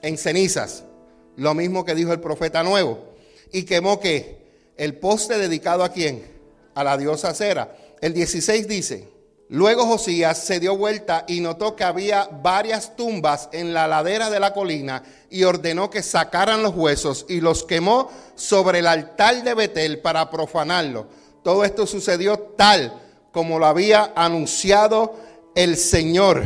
En 0.01 0.17
cenizas. 0.17 0.85
Lo 1.35 1.53
mismo 1.53 1.83
que 1.83 1.93
dijo 1.93 2.13
el 2.13 2.21
profeta 2.21 2.63
nuevo. 2.63 3.15
Y 3.51 3.63
quemó 3.63 3.99
qué? 3.99 4.71
El 4.77 4.95
poste 4.95 5.37
dedicado 5.37 5.83
a 5.83 5.89
quién? 5.89 6.25
A 6.73 6.85
la 6.85 6.97
diosa 6.97 7.33
Cera. 7.33 7.75
El 7.99 8.13
16 8.13 8.67
dice, 8.67 9.09
Luego 9.49 9.85
Josías 9.85 10.39
se 10.39 10.59
dio 10.59 10.75
vuelta 10.75 11.23
y 11.27 11.39
notó 11.39 11.75
que 11.75 11.83
había 11.83 12.27
varias 12.41 12.95
tumbas 12.95 13.47
en 13.51 13.73
la 13.73 13.87
ladera 13.87 14.31
de 14.31 14.39
la 14.39 14.53
colina 14.53 15.03
y 15.29 15.43
ordenó 15.43 15.91
que 15.91 16.01
sacaran 16.01 16.63
los 16.63 16.75
huesos 16.75 17.25
y 17.29 17.41
los 17.41 17.63
quemó 17.63 18.09
sobre 18.33 18.79
el 18.79 18.87
altar 18.87 19.43
de 19.43 19.53
Betel 19.53 19.99
para 19.99 20.31
profanarlo. 20.31 21.07
Todo 21.43 21.63
esto 21.63 21.85
sucedió 21.85 22.39
tal 22.39 22.99
como 23.31 23.59
lo 23.59 23.67
había 23.67 24.13
anunciado 24.15 25.15
el 25.53 25.77
Señor 25.77 26.43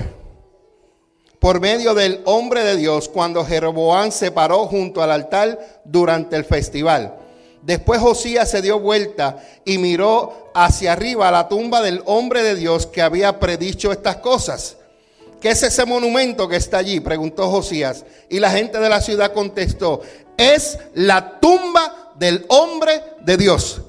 por 1.40 1.62
medio 1.62 1.94
del 1.94 2.22
hombre 2.26 2.64
de 2.64 2.76
Dios 2.76 3.08
cuando 3.08 3.46
Jeroboam 3.46 4.12
se 4.12 4.32
paró 4.32 4.66
junto 4.66 5.02
al 5.02 5.12
altar 5.12 5.82
durante 5.86 6.36
el 6.36 6.44
festival. 6.44 7.16
Después 7.62 8.00
Josías 8.00 8.50
se 8.50 8.62
dio 8.62 8.80
vuelta 8.80 9.44
y 9.66 9.78
miró 9.78 10.52
hacia 10.54 10.94
arriba 10.94 11.28
a 11.28 11.32
la 11.32 11.50
tumba 11.50 11.82
del 11.82 12.02
hombre 12.06 12.42
de 12.42 12.56
Dios 12.56 12.88
que 12.88 13.02
había 13.02 13.40
predicho 13.40 13.92
estas 13.92 14.18
cosas. 14.18 14.78
¿Qué 15.42 15.52
es 15.52 15.64
ese 15.64 15.86
monumento 15.86 16.48
que 16.48 16.56
está 16.56 16.78
allí? 16.78 17.00
Preguntó 17.00 17.50
Josías. 17.50 18.06
Y 18.30 18.40
la 18.40 18.52
gente 18.52 18.80
de 18.80 18.90
la 18.90 19.02
ciudad 19.02 19.34
contestó, 19.34 20.02
es 20.38 20.80
la 20.94 21.40
tumba 21.40 22.14
del 22.16 22.46
hombre 22.50 23.04
de 23.22 23.38
Dios. 23.38 23.82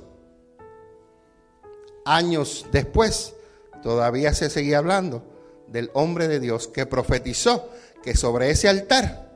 Años 2.04 2.66
después, 2.72 3.34
todavía 3.82 4.34
se 4.34 4.50
seguía 4.50 4.78
hablando. 4.78 5.24
del 5.66 5.88
hombre 5.94 6.26
de 6.26 6.40
Dios 6.40 6.66
que 6.66 6.84
profetizó 6.84 7.68
que 8.02 8.16
sobre 8.16 8.50
ese 8.50 8.68
altar 8.68 9.29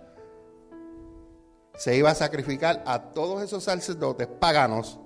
se 1.76 1.96
iba 1.96 2.10
a 2.10 2.14
sacrificar 2.14 2.82
a 2.86 3.00
todos 3.12 3.42
esos 3.42 3.64
sacerdotes 3.64 4.26
paganos 4.26 4.98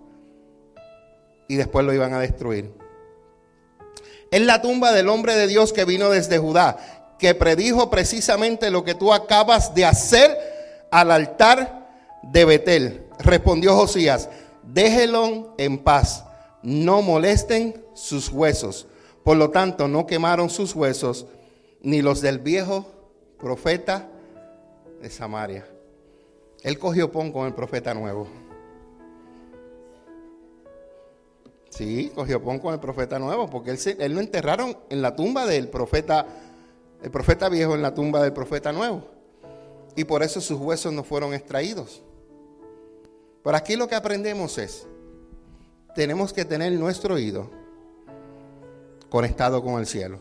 y 1.48 1.56
después 1.56 1.84
lo 1.84 1.92
iban 1.92 2.12
a 2.12 2.20
destruir. 2.20 2.72
Es 4.30 4.42
la 4.42 4.60
tumba 4.60 4.92
del 4.92 5.08
hombre 5.08 5.34
de 5.34 5.46
Dios 5.46 5.72
que 5.72 5.86
vino 5.86 6.10
desde 6.10 6.38
Judá, 6.38 7.16
que 7.18 7.34
predijo 7.34 7.90
precisamente 7.90 8.70
lo 8.70 8.84
que 8.84 8.94
tú 8.94 9.12
acabas 9.12 9.74
de 9.74 9.86
hacer 9.86 10.36
al 10.90 11.10
altar 11.10 11.88
de 12.22 12.44
Betel. 12.44 13.06
Respondió 13.18 13.74
Josías, 13.74 14.28
déjelo 14.62 15.54
en 15.56 15.78
paz, 15.78 16.24
no 16.62 17.00
molesten 17.00 17.82
sus 17.94 18.28
huesos. 18.28 18.86
Por 19.24 19.38
lo 19.38 19.50
tanto, 19.50 19.88
no 19.88 20.06
quemaron 20.06 20.50
sus 20.50 20.74
huesos, 20.74 21.26
ni 21.80 22.02
los 22.02 22.20
del 22.20 22.38
viejo 22.38 22.86
profeta 23.38 24.08
de 25.00 25.10
Samaria. 25.10 25.66
Él 26.62 26.78
cogió 26.78 27.10
pon 27.10 27.32
con 27.32 27.46
el 27.46 27.54
profeta 27.54 27.94
nuevo. 27.94 28.26
Sí, 31.70 32.10
cogió 32.14 32.42
pon 32.42 32.58
con 32.58 32.74
el 32.74 32.80
profeta 32.80 33.18
nuevo, 33.18 33.48
porque 33.48 33.70
él, 33.70 33.78
él 33.98 34.14
lo 34.14 34.20
enterraron 34.20 34.76
en 34.88 35.00
la 35.02 35.14
tumba 35.14 35.46
del 35.46 35.68
profeta, 35.68 36.26
el 37.02 37.10
profeta 37.10 37.48
viejo 37.48 37.74
en 37.74 37.82
la 37.82 37.94
tumba 37.94 38.22
del 38.22 38.32
profeta 38.32 38.72
nuevo. 38.72 39.04
Y 39.94 40.04
por 40.04 40.22
eso 40.22 40.40
sus 40.40 40.58
huesos 40.58 40.92
no 40.92 41.04
fueron 41.04 41.34
extraídos. 41.34 42.02
Por 43.42 43.54
aquí 43.54 43.76
lo 43.76 43.88
que 43.88 43.94
aprendemos 43.94 44.58
es, 44.58 44.86
tenemos 45.94 46.32
que 46.32 46.44
tener 46.44 46.72
nuestro 46.72 47.14
oído 47.14 47.50
conectado 49.08 49.62
con 49.62 49.80
el 49.80 49.86
cielo. 49.86 50.20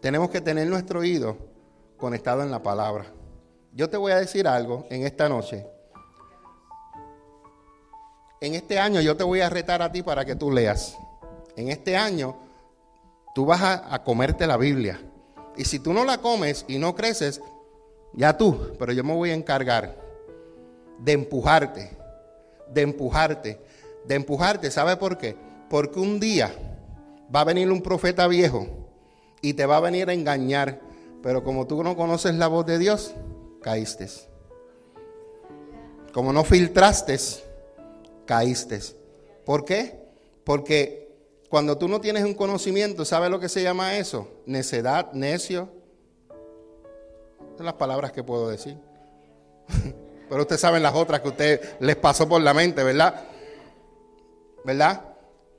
Tenemos 0.00 0.30
que 0.30 0.40
tener 0.40 0.68
nuestro 0.68 1.00
oído 1.00 1.36
conectado 1.96 2.42
en 2.42 2.50
la 2.50 2.62
palabra. 2.62 3.06
Yo 3.72 3.88
te 3.88 3.96
voy 3.96 4.12
a 4.12 4.16
decir 4.16 4.48
algo 4.48 4.86
en 4.90 5.04
esta 5.04 5.28
noche. 5.28 5.66
En 8.40 8.54
este 8.54 8.78
año 8.78 9.00
yo 9.00 9.16
te 9.16 9.24
voy 9.24 9.40
a 9.40 9.50
retar 9.50 9.82
a 9.82 9.90
ti 9.90 10.02
para 10.02 10.24
que 10.24 10.36
tú 10.36 10.50
leas. 10.50 10.96
En 11.56 11.68
este 11.68 11.96
año 11.96 12.36
tú 13.34 13.46
vas 13.46 13.62
a, 13.62 14.02
comerte 14.04 14.46
la 14.46 14.56
Biblia. 14.56 15.00
Y 15.56 15.64
si 15.64 15.80
tú 15.80 15.92
no 15.92 16.04
la 16.04 16.18
comes 16.18 16.64
y 16.68 16.78
no 16.78 16.94
creces, 16.94 17.40
ya 18.14 18.36
tú, 18.38 18.74
pero 18.78 18.92
yo 18.92 19.04
me 19.04 19.14
voy 19.14 19.30
a 19.30 19.34
encargar 19.34 19.96
de 20.98 21.12
empujarte, 21.12 21.90
de 22.72 22.82
empujarte, 22.82 23.60
de 24.06 24.14
empujarte. 24.14 24.70
¿Sabe 24.70 24.96
por 24.96 25.18
qué? 25.18 25.36
Porque 25.68 25.98
un 25.98 26.20
día 26.20 26.52
va 27.34 27.40
a 27.40 27.44
venir 27.44 27.70
un 27.70 27.82
profeta 27.82 28.26
viejo 28.28 28.66
y 29.42 29.54
te 29.54 29.66
va 29.66 29.76
a 29.76 29.80
venir 29.80 30.08
a 30.08 30.14
engañar. 30.14 30.80
Pero 31.22 31.42
como 31.42 31.66
tú 31.66 31.82
no 31.82 31.96
conoces 31.96 32.34
la 32.36 32.46
voz 32.46 32.66
de 32.66 32.78
Dios, 32.78 33.14
caíste. 33.68 34.08
Como 36.14 36.32
no 36.32 36.42
filtraste, 36.42 37.18
caíste. 38.24 38.80
¿Por 39.44 39.66
qué? 39.66 40.08
Porque 40.42 41.14
cuando 41.50 41.76
tú 41.76 41.86
no 41.86 42.00
tienes 42.00 42.24
un 42.24 42.32
conocimiento, 42.32 43.04
¿sabes 43.04 43.30
lo 43.30 43.38
que 43.38 43.50
se 43.50 43.62
llama 43.62 43.98
eso? 43.98 44.26
Necedad, 44.46 45.12
necio. 45.12 45.68
Son 47.58 47.66
las 47.66 47.74
palabras 47.74 48.10
que 48.10 48.24
puedo 48.24 48.48
decir. 48.48 48.78
Pero 50.30 50.40
ustedes 50.40 50.62
saben 50.62 50.82
las 50.82 50.94
otras 50.94 51.20
que 51.20 51.28
a 51.28 51.30
usted 51.30 51.78
les 51.80 51.96
pasó 51.96 52.26
por 52.26 52.40
la 52.40 52.54
mente, 52.54 52.82
¿verdad? 52.82 53.22
¿Verdad? 54.64 55.14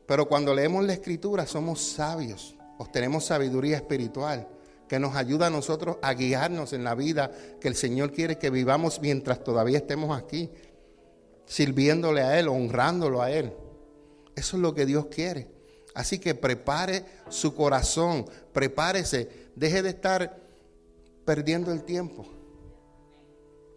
Pero 0.08 0.28
cuando 0.28 0.56
leemos 0.56 0.84
la 0.84 0.94
escritura 0.94 1.46
somos 1.46 1.80
sabios, 1.80 2.56
obtenemos 2.80 3.26
sabiduría 3.26 3.76
espiritual 3.76 4.48
que 4.90 5.00
nos 5.00 5.16
ayuda 5.16 5.48
a 5.48 5.50
nosotros 5.52 5.98
a 6.02 6.14
guiarnos 6.16 6.74
en 6.74 6.84
la 6.84 6.96
vida 6.96 7.32
que 7.62 7.68
el 7.68 7.76
Señor 7.76 8.12
quiere 8.12 8.40
que 8.40 8.50
vivamos 8.50 9.00
mientras 9.02 9.44
todavía 9.44 9.78
estemos 9.78 10.18
aquí, 10.18 10.50
sirviéndole 11.46 12.22
a 12.22 12.40
Él, 12.40 12.48
honrándolo 12.48 13.22
a 13.22 13.32
Él. 13.32 13.54
Eso 14.36 14.58
es 14.58 14.64
lo 14.64 14.74
que 14.74 14.88
Dios 14.88 15.06
quiere. 15.06 15.48
Así 15.94 16.18
que 16.18 16.34
prepare 16.34 17.06
su 17.30 17.54
corazón, 17.54 18.26
prepárese, 18.52 19.30
deje 19.56 19.84
de 19.84 19.90
estar 19.90 20.40
perdiendo 21.24 21.72
el 21.72 21.84
tiempo. 21.84 22.26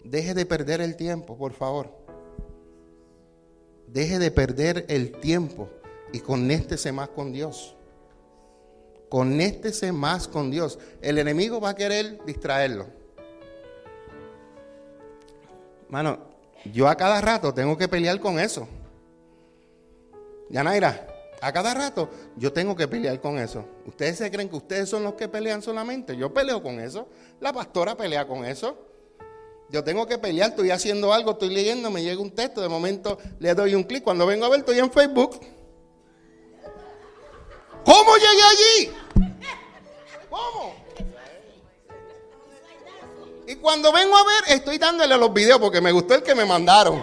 Deje 0.04 0.32
de 0.32 0.46
perder 0.46 0.80
el 0.80 0.96
tiempo, 0.96 1.36
por 1.36 1.52
favor. 1.52 1.94
Deje 3.86 4.18
de 4.18 4.30
perder 4.30 4.86
el 4.88 5.12
tiempo 5.12 5.68
y 6.10 6.20
conéctese 6.20 6.90
más 6.90 7.10
con 7.10 7.32
Dios 7.32 7.76
conéctese 9.12 9.92
más 9.92 10.26
con 10.26 10.50
Dios. 10.50 10.78
El 11.02 11.18
enemigo 11.18 11.60
va 11.60 11.68
a 11.68 11.74
querer 11.74 12.24
distraerlo. 12.24 12.86
Mano, 15.90 16.18
yo 16.72 16.88
a 16.88 16.96
cada 16.96 17.20
rato 17.20 17.52
tengo 17.52 17.76
que 17.76 17.88
pelear 17.88 18.18
con 18.20 18.38
eso. 18.38 18.66
Yanaira, 20.48 21.06
a 21.42 21.52
cada 21.52 21.74
rato 21.74 22.08
yo 22.38 22.54
tengo 22.54 22.74
que 22.74 22.88
pelear 22.88 23.20
con 23.20 23.36
eso. 23.36 23.66
Ustedes 23.84 24.16
se 24.16 24.30
creen 24.30 24.48
que 24.48 24.56
ustedes 24.56 24.88
son 24.88 25.02
los 25.02 25.12
que 25.12 25.28
pelean 25.28 25.60
solamente. 25.60 26.16
Yo 26.16 26.32
peleo 26.32 26.62
con 26.62 26.80
eso. 26.80 27.06
La 27.38 27.52
pastora 27.52 27.94
pelea 27.94 28.26
con 28.26 28.46
eso. 28.46 28.78
Yo 29.68 29.84
tengo 29.84 30.06
que 30.06 30.16
pelear, 30.16 30.52
estoy 30.52 30.70
haciendo 30.70 31.12
algo, 31.12 31.32
estoy 31.32 31.50
leyendo, 31.50 31.90
me 31.90 32.02
llega 32.02 32.22
un 32.22 32.30
texto, 32.30 32.62
de 32.62 32.68
momento 32.70 33.18
le 33.40 33.52
doy 33.52 33.74
un 33.74 33.82
clic. 33.82 34.02
Cuando 34.02 34.24
vengo 34.24 34.46
a 34.46 34.48
ver, 34.48 34.60
estoy 34.60 34.78
en 34.78 34.90
Facebook. 34.90 35.38
¿Cómo 37.84 38.16
llegué 38.16 38.42
allí? 38.42 38.92
¿Cómo? 40.30 40.74
Y 43.46 43.56
cuando 43.56 43.92
vengo 43.92 44.16
a 44.16 44.24
ver, 44.24 44.56
estoy 44.56 44.78
dándole 44.78 45.16
los 45.16 45.32
videos 45.32 45.58
porque 45.60 45.80
me 45.80 45.92
gustó 45.92 46.14
el 46.14 46.22
que 46.22 46.34
me 46.34 46.44
mandaron. 46.44 47.02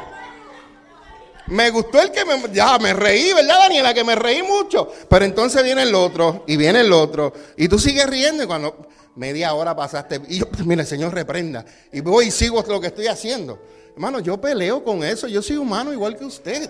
Me 1.48 1.70
gustó 1.72 2.02
el 2.02 2.12
que 2.12 2.26
me... 2.26 2.42
Ya, 2.54 2.78
me 2.78 2.94
reí, 2.94 3.34
¿verdad, 3.34 3.60
Daniela? 3.60 3.94
Que 3.94 4.04
me 4.04 4.16
reí 4.16 4.44
mucho. 4.44 4.92
Pero 5.10 5.26
entonces 5.26 5.64
viene 5.64 5.84
el 5.84 5.96
otro 5.96 6.44
y 6.48 6.58
viene 6.58 6.82
el 6.82 6.94
otro. 6.94 7.34
Y 7.58 7.68
tú 7.68 7.80
sigues 7.80 8.06
riendo 8.08 8.44
y 8.44 8.48
cuando 8.48 8.88
media 9.16 9.54
hora 9.54 9.76
pasaste... 9.76 10.22
Y 10.28 10.40
yo, 10.40 10.46
mire, 10.66 10.86
Señor, 10.86 11.14
reprenda. 11.14 11.66
Y 11.92 12.02
voy 12.02 12.28
y 12.28 12.32
sigo 12.32 12.64
lo 12.68 12.80
que 12.80 12.88
estoy 12.88 13.08
haciendo. 13.08 13.60
Hermano, 13.94 14.20
yo 14.20 14.40
peleo 14.40 14.84
con 14.84 15.04
eso. 15.04 15.28
Yo 15.28 15.42
soy 15.42 15.58
humano 15.58 15.92
igual 15.92 16.16
que 16.16 16.26
usted. 16.26 16.70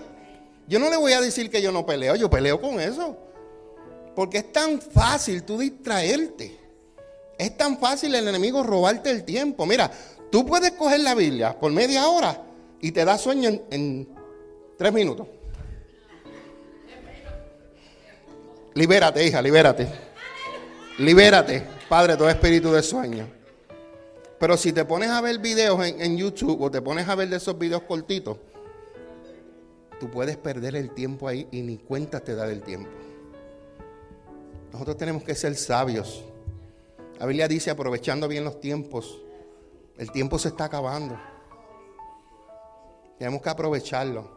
Yo 0.66 0.78
no 0.78 0.88
le 0.88 0.96
voy 0.96 1.12
a 1.12 1.20
decir 1.20 1.50
que 1.50 1.60
yo 1.60 1.70
no 1.72 1.84
peleo. 1.84 2.16
Yo 2.16 2.30
peleo 2.30 2.60
con 2.60 2.80
eso. 2.80 3.16
Porque 4.20 4.36
es 4.36 4.52
tan 4.52 4.82
fácil 4.82 5.44
tú 5.44 5.56
distraerte. 5.56 6.54
Es 7.38 7.56
tan 7.56 7.78
fácil 7.78 8.14
el 8.14 8.28
enemigo 8.28 8.62
robarte 8.62 9.10
el 9.10 9.24
tiempo. 9.24 9.64
Mira, 9.64 9.90
tú 10.30 10.44
puedes 10.44 10.72
coger 10.72 11.00
la 11.00 11.14
Biblia 11.14 11.58
por 11.58 11.72
media 11.72 12.06
hora 12.06 12.38
y 12.82 12.92
te 12.92 13.02
da 13.02 13.16
sueño 13.16 13.48
en, 13.70 14.06
tres 14.76 14.92
minutos. 14.92 15.26
Libérate, 18.74 19.26
hija, 19.26 19.40
libérate. 19.40 19.88
Libérate, 20.98 21.62
Padre, 21.88 22.14
todo 22.18 22.28
espíritu 22.28 22.72
de 22.72 22.82
sueño. 22.82 23.26
Pero 24.38 24.58
si 24.58 24.74
te 24.74 24.84
pones 24.84 25.08
a 25.08 25.22
ver 25.22 25.38
videos 25.38 25.82
en, 25.82 25.98
en, 25.98 26.18
YouTube 26.18 26.60
o 26.60 26.70
te 26.70 26.82
pones 26.82 27.08
a 27.08 27.14
ver 27.14 27.30
de 27.30 27.38
esos 27.38 27.58
videos 27.58 27.84
cortitos, 27.84 28.36
tú 29.98 30.10
puedes 30.10 30.36
perder 30.36 30.76
el 30.76 30.90
tiempo 30.90 31.26
ahí 31.26 31.48
y 31.50 31.62
ni 31.62 31.78
cuenta 31.78 32.20
te 32.20 32.34
da 32.34 32.46
del 32.46 32.60
tiempo. 32.60 32.90
Nosotros 34.72 34.96
tenemos 34.96 35.22
que 35.22 35.34
ser 35.34 35.54
sabios. 35.56 36.24
La 37.18 37.26
Biblia 37.26 37.48
dice, 37.48 37.70
aprovechando 37.70 38.28
bien 38.28 38.44
los 38.44 38.60
tiempos, 38.60 39.20
el 39.98 40.10
tiempo 40.10 40.38
se 40.38 40.48
está 40.48 40.64
acabando. 40.64 41.18
Tenemos 43.18 43.42
que 43.42 43.50
aprovecharlo. 43.50 44.30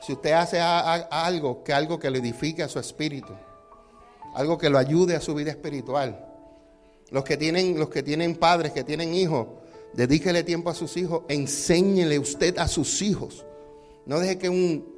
Si 0.00 0.12
usted 0.12 0.32
hace 0.32 0.60
algo, 0.60 1.62
que 1.62 1.72
algo 1.72 1.98
que 1.98 2.10
le 2.10 2.18
edifique 2.18 2.62
a 2.62 2.68
su 2.68 2.78
espíritu, 2.78 3.32
algo 4.34 4.58
que 4.58 4.70
lo 4.70 4.78
ayude 4.78 5.16
a 5.16 5.20
su 5.20 5.34
vida 5.34 5.50
espiritual. 5.50 6.26
Los 7.10 7.24
que 7.24 7.36
tienen, 7.36 7.78
los 7.78 7.90
que 7.90 8.02
tienen 8.02 8.36
padres, 8.36 8.72
que 8.72 8.84
tienen 8.84 9.14
hijos, 9.14 9.46
dedíquele 9.92 10.42
tiempo 10.42 10.70
a 10.70 10.74
sus 10.74 10.96
hijos, 10.96 11.22
enséñele 11.28 12.18
usted 12.18 12.58
a 12.58 12.68
sus 12.68 13.02
hijos. 13.02 13.44
No 14.06 14.18
deje 14.18 14.38
que 14.38 14.48
un 14.48 14.93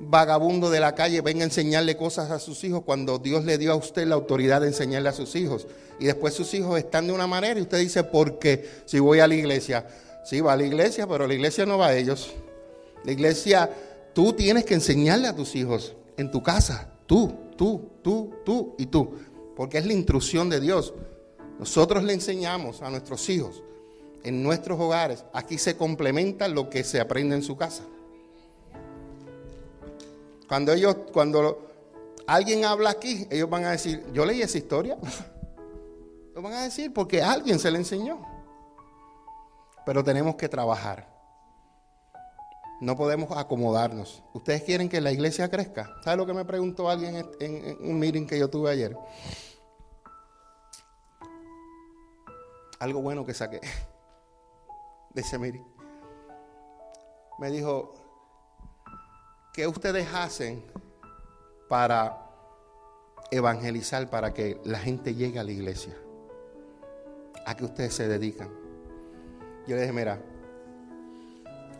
vagabundo 0.00 0.70
de 0.70 0.80
la 0.80 0.94
calle 0.94 1.20
venga 1.20 1.42
a 1.42 1.44
enseñarle 1.44 1.96
cosas 1.96 2.30
a 2.30 2.38
sus 2.38 2.62
hijos 2.64 2.82
cuando 2.84 3.18
Dios 3.18 3.44
le 3.44 3.58
dio 3.58 3.72
a 3.72 3.76
usted 3.76 4.06
la 4.06 4.14
autoridad 4.14 4.60
de 4.60 4.68
enseñarle 4.68 5.08
a 5.08 5.12
sus 5.12 5.34
hijos. 5.36 5.66
Y 5.98 6.06
después 6.06 6.34
sus 6.34 6.52
hijos 6.54 6.78
están 6.78 7.06
de 7.06 7.12
una 7.12 7.26
manera 7.26 7.58
y 7.58 7.62
usted 7.62 7.78
dice, 7.78 8.04
¿por 8.04 8.38
qué? 8.38 8.68
Si 8.84 8.98
voy 8.98 9.20
a 9.20 9.28
la 9.28 9.34
iglesia. 9.34 9.86
Sí, 10.24 10.40
va 10.40 10.54
a 10.54 10.56
la 10.56 10.64
iglesia, 10.64 11.06
pero 11.06 11.26
la 11.26 11.34
iglesia 11.34 11.66
no 11.66 11.78
va 11.78 11.88
a 11.88 11.96
ellos. 11.96 12.32
La 13.04 13.12
iglesia, 13.12 13.70
tú 14.12 14.32
tienes 14.32 14.64
que 14.64 14.74
enseñarle 14.74 15.28
a 15.28 15.36
tus 15.36 15.54
hijos 15.54 15.94
en 16.16 16.30
tu 16.30 16.42
casa. 16.42 16.90
Tú, 17.06 17.32
tú, 17.56 17.90
tú, 18.02 18.32
tú 18.44 18.74
y 18.78 18.86
tú. 18.86 19.14
Porque 19.54 19.78
es 19.78 19.86
la 19.86 19.92
intrusión 19.92 20.48
de 20.48 20.60
Dios. 20.60 20.94
Nosotros 21.58 22.02
le 22.02 22.14
enseñamos 22.14 22.82
a 22.82 22.90
nuestros 22.90 23.28
hijos 23.28 23.62
en 24.24 24.42
nuestros 24.42 24.80
hogares. 24.80 25.24
Aquí 25.32 25.58
se 25.58 25.76
complementa 25.76 26.48
lo 26.48 26.68
que 26.70 26.82
se 26.82 27.00
aprende 27.00 27.36
en 27.36 27.42
su 27.42 27.56
casa. 27.56 27.84
Cuando 30.48 30.72
ellos, 30.72 30.96
cuando 31.12 31.68
alguien 32.26 32.64
habla 32.64 32.90
aquí, 32.90 33.26
ellos 33.30 33.48
van 33.48 33.64
a 33.64 33.70
decir, 33.70 34.04
yo 34.12 34.24
leí 34.24 34.42
esa 34.42 34.58
historia. 34.58 34.98
Lo 36.34 36.42
van 36.42 36.54
a 36.54 36.62
decir 36.62 36.92
porque 36.92 37.22
alguien 37.22 37.58
se 37.58 37.70
le 37.70 37.78
enseñó. 37.78 38.20
Pero 39.86 40.02
tenemos 40.02 40.34
que 40.34 40.48
trabajar. 40.48 41.08
No 42.80 42.96
podemos 42.96 43.30
acomodarnos. 43.36 44.22
¿Ustedes 44.32 44.62
quieren 44.62 44.88
que 44.88 45.00
la 45.00 45.12
iglesia 45.12 45.48
crezca? 45.48 45.94
¿Sabe 46.02 46.16
lo 46.16 46.26
que 46.26 46.34
me 46.34 46.44
preguntó 46.44 46.90
alguien 46.90 47.16
en, 47.16 47.64
en 47.64 47.78
un 47.88 47.98
meeting 47.98 48.26
que 48.26 48.38
yo 48.38 48.50
tuve 48.50 48.70
ayer? 48.70 48.96
Algo 52.80 53.00
bueno 53.00 53.24
que 53.24 53.32
saqué 53.32 53.60
de 55.14 55.20
ese 55.20 55.38
meeting. 55.38 55.64
Me 57.38 57.50
dijo, 57.50 57.94
¿qué 59.54 59.68
ustedes 59.68 60.06
hacen 60.12 60.62
para 61.68 62.28
evangelizar, 63.30 64.10
para 64.10 64.34
que 64.34 64.60
la 64.64 64.80
gente 64.80 65.14
llegue 65.14 65.38
a 65.38 65.44
la 65.44 65.52
iglesia? 65.52 65.96
¿A 67.46 67.56
qué 67.56 67.64
ustedes 67.64 67.94
se 67.94 68.08
dedican? 68.08 68.50
Yo 69.66 69.76
le 69.76 69.82
dije, 69.82 69.92
mira, 69.92 70.20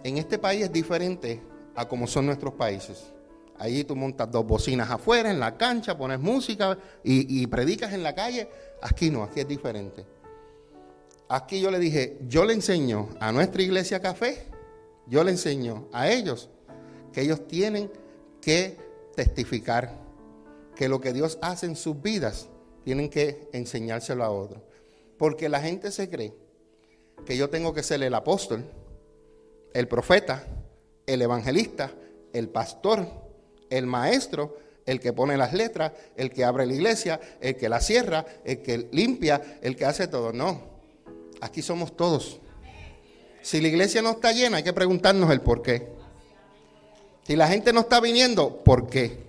en 0.05 0.19
este 0.19 0.39
país 0.39 0.63
es 0.63 0.73
diferente 0.73 1.43
a 1.75 1.87
como 1.87 2.07
son 2.07 2.27
nuestros 2.27 2.55
países. 2.55 3.13
Allí 3.59 3.83
tú 3.85 3.97
montas 3.97 4.31
dos 4.31 4.47
bocinas 4.47 4.91
afuera, 4.91 5.31
en 5.31 5.41
la 5.41 5.57
cancha, 5.57 5.99
pones 5.99 6.21
música 6.21 6.79
y, 7.03 7.43
y, 7.43 7.47
predicas 7.47 7.93
en 7.93 8.03
la 8.03 8.15
calle. 8.15 8.49
Aquí 8.83 9.11
no, 9.11 9.23
aquí 9.25 9.41
es 9.41 9.49
diferente. 9.49 10.07
Aquí 11.29 11.61
yo 11.61 11.71
le 11.71 11.79
dije, 11.79 12.19
yo 12.29 12.45
le 12.45 12.53
enseño 12.53 13.09
a 13.19 13.33
nuestra 13.33 13.63
iglesia 13.63 14.01
café, 14.01 14.47
yo 15.07 15.25
le 15.25 15.33
enseño 15.33 15.89
a 15.93 16.09
ellos 16.09 16.51
que 17.15 17.23
ellos 17.23 17.47
tienen 17.47 17.91
que 18.43 18.77
testificar 19.15 19.97
que 20.75 20.89
lo 20.89 21.01
que 21.01 21.13
Dios 21.13 21.39
hace 21.41 21.67
en 21.67 21.77
sus 21.77 22.03
vidas 22.03 22.49
tienen 22.85 23.09
que 23.09 23.49
enseñárselo 23.53 24.25
a 24.25 24.31
otros. 24.31 24.61
Porque 25.17 25.49
la 25.49 25.61
gente 25.61 25.93
se 25.93 26.11
cree 26.11 26.35
que 27.25 27.37
yo 27.37 27.49
tengo 27.49 27.73
que 27.73 27.85
ser 27.85 28.03
el 28.03 28.15
apóstol, 28.15 28.65
el 29.73 29.87
profeta, 29.87 30.45
el 31.07 31.23
evangelista, 31.23 31.93
el 32.33 32.49
pastor, 32.49 33.07
el 33.71 33.87
maestro, 33.87 34.59
el 34.85 34.99
que 34.99 35.13
pone 35.13 35.37
las 35.37 35.53
letras, 35.53 35.93
el 36.17 36.31
que 36.31 36.45
abre 36.45 36.67
la 36.67 36.75
iglesia, 36.75 37.21
el 37.41 37.57
que 37.57 37.69
la 37.69 37.81
cierra, 37.81 38.27
el 38.45 38.61
que 38.61 38.89
limpia, 38.91 39.59
el 39.63 39.77
que 39.77 39.85
hace 39.85 40.09
todo. 40.09 40.33
No, 40.33 40.61
aquí 41.41 41.63
somos 41.63 41.97
todos. 41.97 42.41
Si 43.41 43.61
la 43.61 43.69
iglesia 43.69 44.03
no 44.03 44.11
está 44.11 44.33
llena, 44.33 44.57
hay 44.57 44.63
que 44.65 44.73
preguntarnos 44.73 45.31
el 45.31 45.41
por 45.41 45.63
qué. 45.63 45.95
Si 47.25 47.37
la 47.37 47.49
gente 47.49 47.73
no 47.73 47.81
está 47.81 48.01
viniendo, 48.01 48.63
¿por 48.63 48.87
qué? 48.89 49.25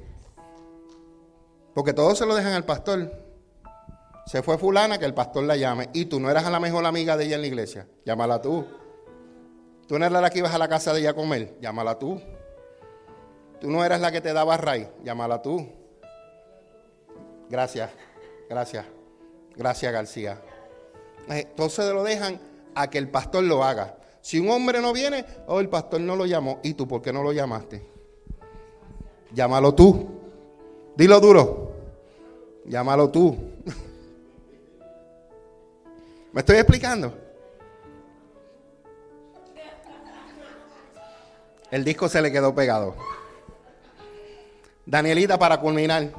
Porque 1.73 1.93
todos 1.93 2.17
se 2.17 2.25
lo 2.25 2.35
dejan 2.35 2.53
al 2.53 2.65
pastor. 2.65 3.11
Se 4.25 4.41
fue 4.43 4.57
fulana 4.57 4.97
que 4.97 5.05
el 5.05 5.13
pastor 5.13 5.43
la 5.43 5.55
llame. 5.55 5.89
Y 5.93 6.05
tú 6.05 6.19
no 6.19 6.29
eras 6.29 6.49
la 6.49 6.59
mejor 6.59 6.85
amiga 6.85 7.15
de 7.15 7.25
ella 7.25 7.35
en 7.35 7.41
la 7.41 7.47
iglesia. 7.47 7.87
Llámala 8.05 8.41
tú. 8.41 8.65
Tú 9.87 9.97
no 9.97 10.05
eras 10.05 10.21
la 10.21 10.29
que 10.29 10.39
ibas 10.39 10.53
a 10.53 10.57
la 10.57 10.67
casa 10.67 10.93
de 10.93 10.99
ella 11.01 11.11
a 11.11 11.13
comer. 11.13 11.57
Llámala 11.61 11.97
tú. 11.97 12.21
Tú 13.61 13.69
no 13.69 13.83
eras 13.83 14.01
la 14.01 14.11
que 14.11 14.19
te 14.19 14.33
daba 14.33 14.57
ray. 14.57 14.89
Llámala 15.03 15.41
tú. 15.41 15.65
Gracias. 17.49 17.91
Gracias. 18.49 18.85
Gracias, 19.55 19.93
García. 19.93 20.41
Entonces 21.29 21.93
lo 21.93 22.03
dejan 22.03 22.39
a 22.73 22.89
que 22.89 22.97
el 22.97 23.09
pastor 23.09 23.43
lo 23.43 23.63
haga. 23.63 23.97
Si 24.25 24.39
un 24.39 24.49
hombre 24.49 24.81
no 24.81 24.91
viene, 24.91 25.23
oh, 25.45 25.59
el 25.59 25.69
pastor 25.69 26.01
no 26.01 26.15
lo 26.15 26.25
llamó. 26.25 26.59
¿Y 26.63 26.73
tú 26.73 26.87
por 26.87 26.99
qué 26.99 27.13
no 27.13 27.21
lo 27.21 27.31
llamaste? 27.31 27.85
Llámalo 29.31 29.75
tú. 29.75 30.09
Dilo 30.95 31.19
duro. 31.19 31.71
Llámalo 32.65 33.11
tú. 33.11 33.37
¿Me 36.33 36.39
estoy 36.39 36.55
explicando? 36.55 37.15
El 41.69 41.83
disco 41.83 42.09
se 42.09 42.19
le 42.19 42.31
quedó 42.31 42.55
pegado. 42.55 42.95
Danielita, 44.87 45.37
para 45.37 45.61
culminar, 45.61 46.11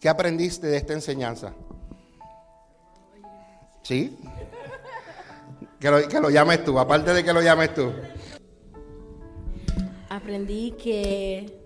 ¿qué 0.00 0.08
aprendiste 0.08 0.66
de 0.66 0.78
esta 0.78 0.94
enseñanza? 0.94 1.52
¿Sí? 3.82 4.16
Que 5.80 5.90
lo, 5.90 6.06
que 6.08 6.20
lo 6.20 6.30
llames 6.30 6.62
tú, 6.62 6.78
aparte 6.78 7.14
de 7.14 7.24
que 7.24 7.32
lo 7.32 7.40
llames 7.40 7.74
tú. 7.74 7.90
Aprendí 10.10 10.72
que 10.72 11.58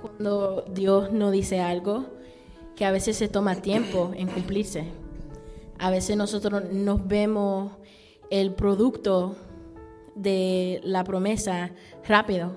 cuando 0.00 0.64
Dios 0.70 1.12
nos 1.12 1.32
dice 1.32 1.60
algo, 1.60 2.04
que 2.76 2.84
a 2.84 2.90
veces 2.90 3.16
se 3.16 3.28
toma 3.28 3.56
tiempo 3.56 4.12
en 4.14 4.28
cumplirse. 4.28 4.84
A 5.78 5.90
veces 5.90 6.16
nosotros 6.16 6.70
nos 6.70 7.08
vemos 7.08 7.72
el 8.30 8.52
producto 8.54 9.36
de 10.14 10.80
la 10.84 11.04
promesa 11.04 11.72
rápido. 12.06 12.52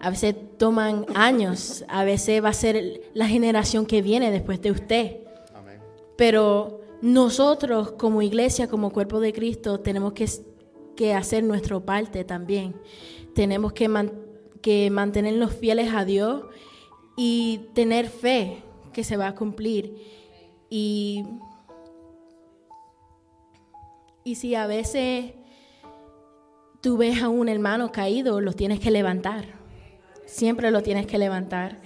A 0.00 0.10
veces 0.10 0.34
toman 0.58 1.06
años, 1.14 1.84
a 1.88 2.04
veces 2.04 2.44
va 2.44 2.50
a 2.50 2.54
ser 2.54 3.00
la 3.14 3.26
generación 3.26 3.86
que 3.86 4.02
viene 4.02 4.30
después 4.30 4.60
de 4.60 4.70
usted. 4.70 5.16
Pero 6.16 6.81
nosotros 7.02 7.92
como 7.92 8.22
iglesia, 8.22 8.68
como 8.68 8.92
cuerpo 8.92 9.18
de 9.18 9.32
Cristo, 9.32 9.80
tenemos 9.80 10.12
que, 10.12 10.28
que 10.94 11.12
hacer 11.12 11.42
nuestra 11.42 11.78
parte 11.80 12.24
también. 12.24 12.76
Tenemos 13.34 13.72
que, 13.72 13.90
que 14.62 14.88
mantenernos 14.88 15.52
fieles 15.52 15.92
a 15.92 16.04
Dios 16.04 16.44
y 17.16 17.62
tener 17.74 18.08
fe 18.08 18.62
que 18.92 19.02
se 19.02 19.16
va 19.16 19.26
a 19.26 19.34
cumplir. 19.34 19.96
Y, 20.70 21.24
y 24.22 24.36
si 24.36 24.54
a 24.54 24.68
veces 24.68 25.32
tú 26.80 26.96
ves 26.98 27.20
a 27.20 27.28
un 27.28 27.48
hermano 27.48 27.90
caído, 27.90 28.40
lo 28.40 28.52
tienes 28.52 28.78
que 28.78 28.92
levantar. 28.92 29.46
Siempre 30.24 30.70
lo 30.70 30.84
tienes 30.84 31.08
que 31.08 31.18
levantar. 31.18 31.82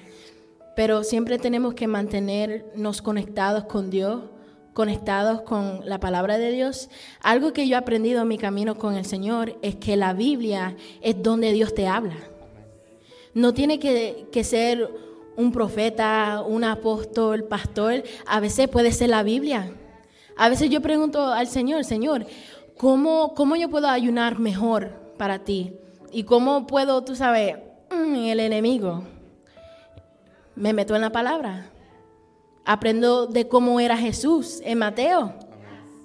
Pero 0.77 1.05
siempre 1.05 1.39
tenemos 1.39 1.73
que 1.73 1.87
mantenernos 1.87 3.01
conectados 3.01 3.65
con 3.65 3.89
Dios 3.89 4.36
conectados 4.77 5.41
con 5.41 5.81
la 5.89 5.99
palabra 5.99 6.37
de 6.37 6.53
Dios, 6.53 6.91
algo 7.23 7.55
que 7.55 7.67
yo 7.67 7.77
he 7.77 7.79
aprendido 7.79 8.21
en 8.21 8.29
mi 8.29 8.37
camino 8.37 8.77
con 8.77 8.95
el 8.95 9.07
Señor 9.07 9.57
es 9.63 9.77
que 9.77 9.97
la 9.97 10.13
Biblia 10.13 10.77
es 11.01 11.23
donde 11.23 11.53
Dios 11.53 11.75
te 11.75 11.89
habla. 11.89 12.17
No 13.33 13.55
tiene 13.55 13.79
que, 13.79 14.45
ser 14.45 14.91
un 15.35 15.51
profeta, 15.51 16.45
un 16.47 16.63
apóstol, 16.63 17.45
pastor, 17.45 18.05
a 18.27 18.39
veces 18.39 18.69
puede 18.69 18.93
ser 18.93 19.09
la 19.09 19.23
Biblia. 19.23 19.73
A 20.37 20.51
veces 20.51 20.69
yo 20.69 20.83
pregunto 20.83 21.33
al 21.33 21.47
Señor, 21.47 21.85
Señor, 21.85 22.27
¿cómo, 22.77 23.33
cómo 23.35 23.57
yo 23.57 23.71
puedo 23.71 23.89
ayunar 23.89 24.39
mejor 24.39 24.91
para 25.17 25.39
ti? 25.39 25.73
¿Y 26.13 26.25
cómo 26.25 26.67
puedo, 26.67 27.03
tú 27.03 27.17
sabes, 27.17 27.57
mm, 27.91 28.15
el 28.15 28.41
enemigo? 28.41 29.05
Me 30.55 30.75
meto 30.75 30.95
en 30.95 31.01
la 31.01 31.13
palabra 31.13 31.71
Aprendo 32.67 33.29
de 33.29 33.47
cómo 33.47 33.79
era 33.79 33.97
Jesús 33.97 34.61
en 34.65 34.79
Mateo. 34.79 35.33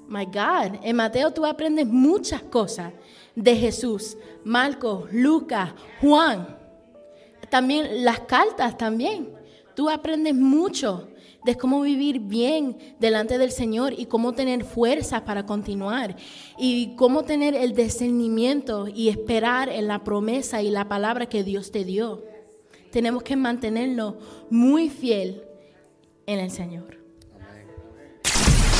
My 0.07 0.25
God, 0.25 0.79
en 0.83 0.95
Mateo 0.95 1.31
tú 1.31 1.43
aprendes 1.43 1.87
muchas 1.87 2.43
cosas 2.43 2.93
de 3.35 3.55
Jesús. 3.55 4.15
Marcos, 4.43 5.11
Lucas, 5.11 5.71
Juan. 5.99 6.55
También 7.49 8.05
las 8.05 8.19
cartas 8.21 8.77
también. 8.77 9.33
Tú 9.75 9.89
aprendes 9.89 10.35
mucho 10.35 11.07
de 11.43 11.57
cómo 11.57 11.81
vivir 11.81 12.19
bien 12.19 12.77
delante 12.99 13.39
del 13.39 13.51
Señor 13.51 13.93
y 13.97 14.05
cómo 14.05 14.33
tener 14.33 14.63
fuerzas 14.63 15.21
para 15.21 15.47
continuar 15.47 16.15
y 16.59 16.95
cómo 16.95 17.23
tener 17.23 17.55
el 17.55 17.73
discernimiento 17.73 18.87
y 18.87 19.09
esperar 19.09 19.67
en 19.67 19.87
la 19.87 20.03
promesa 20.03 20.61
y 20.61 20.69
la 20.69 20.87
palabra 20.87 21.27
que 21.27 21.43
Dios 21.43 21.71
te 21.71 21.83
dio. 21.83 22.23
Tenemos 22.91 23.23
que 23.23 23.35
mantenerlo 23.35 24.19
muy 24.51 24.89
fiel 24.89 25.43
en 26.25 26.39
el 26.39 26.51
Señor. 26.51 27.00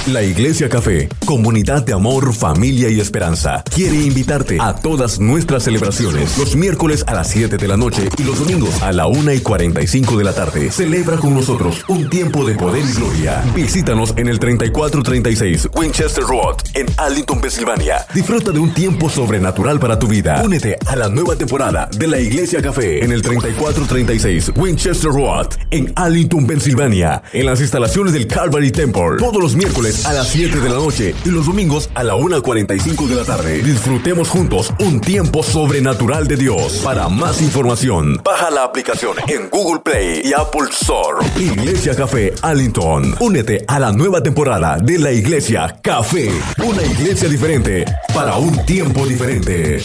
La 0.07 0.23
Iglesia 0.23 0.67
Café, 0.67 1.09
comunidad 1.27 1.85
de 1.85 1.93
amor, 1.93 2.33
familia 2.33 2.89
y 2.89 2.99
esperanza, 2.99 3.63
quiere 3.71 3.97
invitarte 3.97 4.57
a 4.59 4.75
todas 4.75 5.19
nuestras 5.19 5.61
celebraciones 5.65 6.39
los 6.39 6.55
miércoles 6.55 7.03
a 7.05 7.13
las 7.13 7.29
7 7.29 7.55
de 7.55 7.67
la 7.67 7.77
noche 7.77 8.09
y 8.17 8.23
los 8.23 8.39
domingos 8.39 8.81
a 8.81 8.91
la 8.93 9.05
1 9.05 9.31
y 9.31 9.41
45 9.41 10.17
de 10.17 10.23
la 10.23 10.33
tarde. 10.33 10.71
Celebra 10.71 11.17
con 11.17 11.35
nosotros 11.35 11.85
un 11.87 12.09
tiempo 12.09 12.43
de 12.43 12.55
poder 12.55 12.83
y 12.83 12.93
gloria. 12.93 13.43
Visítanos 13.53 14.15
en 14.17 14.27
el 14.27 14.39
3436 14.39 15.69
Winchester 15.75 16.23
Road 16.23 16.55
en 16.73 16.87
Arlington, 16.97 17.39
Pensilvania. 17.39 18.03
Disfruta 18.11 18.51
de 18.51 18.57
un 18.57 18.73
tiempo 18.73 19.07
sobrenatural 19.07 19.79
para 19.79 19.99
tu 19.99 20.07
vida. 20.07 20.41
Únete 20.43 20.77
a 20.87 20.95
la 20.95 21.09
nueva 21.09 21.35
temporada 21.35 21.87
de 21.95 22.07
la 22.07 22.19
Iglesia 22.19 22.59
Café 22.59 23.05
en 23.05 23.11
el 23.11 23.21
3436 23.21 24.53
Winchester 24.55 25.11
Road 25.11 25.49
en 25.69 25.93
Arlington, 25.95 26.47
Pensilvania, 26.47 27.21
en 27.31 27.45
las 27.45 27.61
instalaciones 27.61 28.13
del 28.13 28.25
Calvary 28.25 28.71
Temple. 28.71 29.17
Todos 29.19 29.39
los 29.39 29.55
miércoles 29.55 29.90
a 30.05 30.13
las 30.13 30.29
7 30.29 30.59
de 30.59 30.69
la 30.69 30.75
noche 30.75 31.13
y 31.25 31.29
los 31.29 31.45
domingos 31.45 31.89
a 31.95 32.03
la 32.03 32.15
1.45 32.15 33.07
de 33.07 33.15
la 33.15 33.25
tarde. 33.25 33.61
Disfrutemos 33.61 34.29
juntos 34.29 34.73
un 34.79 35.01
tiempo 35.01 35.43
sobrenatural 35.43 36.27
de 36.27 36.37
Dios. 36.37 36.81
Para 36.83 37.09
más 37.09 37.41
información, 37.41 38.21
baja 38.23 38.49
la 38.49 38.63
aplicación 38.63 39.17
en 39.27 39.49
Google 39.49 39.81
Play 39.83 40.21
y 40.23 40.33
Apple 40.33 40.69
Store. 40.71 41.25
Iglesia 41.37 41.93
Café 41.93 42.33
Allington. 42.41 43.15
Únete 43.19 43.65
a 43.67 43.79
la 43.79 43.91
nueva 43.91 44.23
temporada 44.23 44.77
de 44.77 44.97
la 44.97 45.11
Iglesia 45.11 45.77
Café. 45.81 46.31
Una 46.63 46.83
iglesia 46.83 47.27
diferente 47.27 47.83
para 48.13 48.37
un 48.37 48.65
tiempo 48.65 49.05
diferente. 49.05 49.83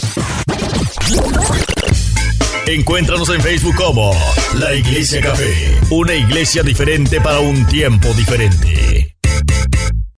Encuéntranos 2.67 3.29
en 3.29 3.41
Facebook 3.41 3.75
como 3.75 4.11
La 4.55 4.73
Iglesia 4.73 5.21
Café, 5.21 5.79
una 5.89 6.13
iglesia 6.13 6.63
diferente 6.63 7.21
para 7.21 7.39
un 7.39 7.65
tiempo 7.67 8.09
diferente. 8.13 9.16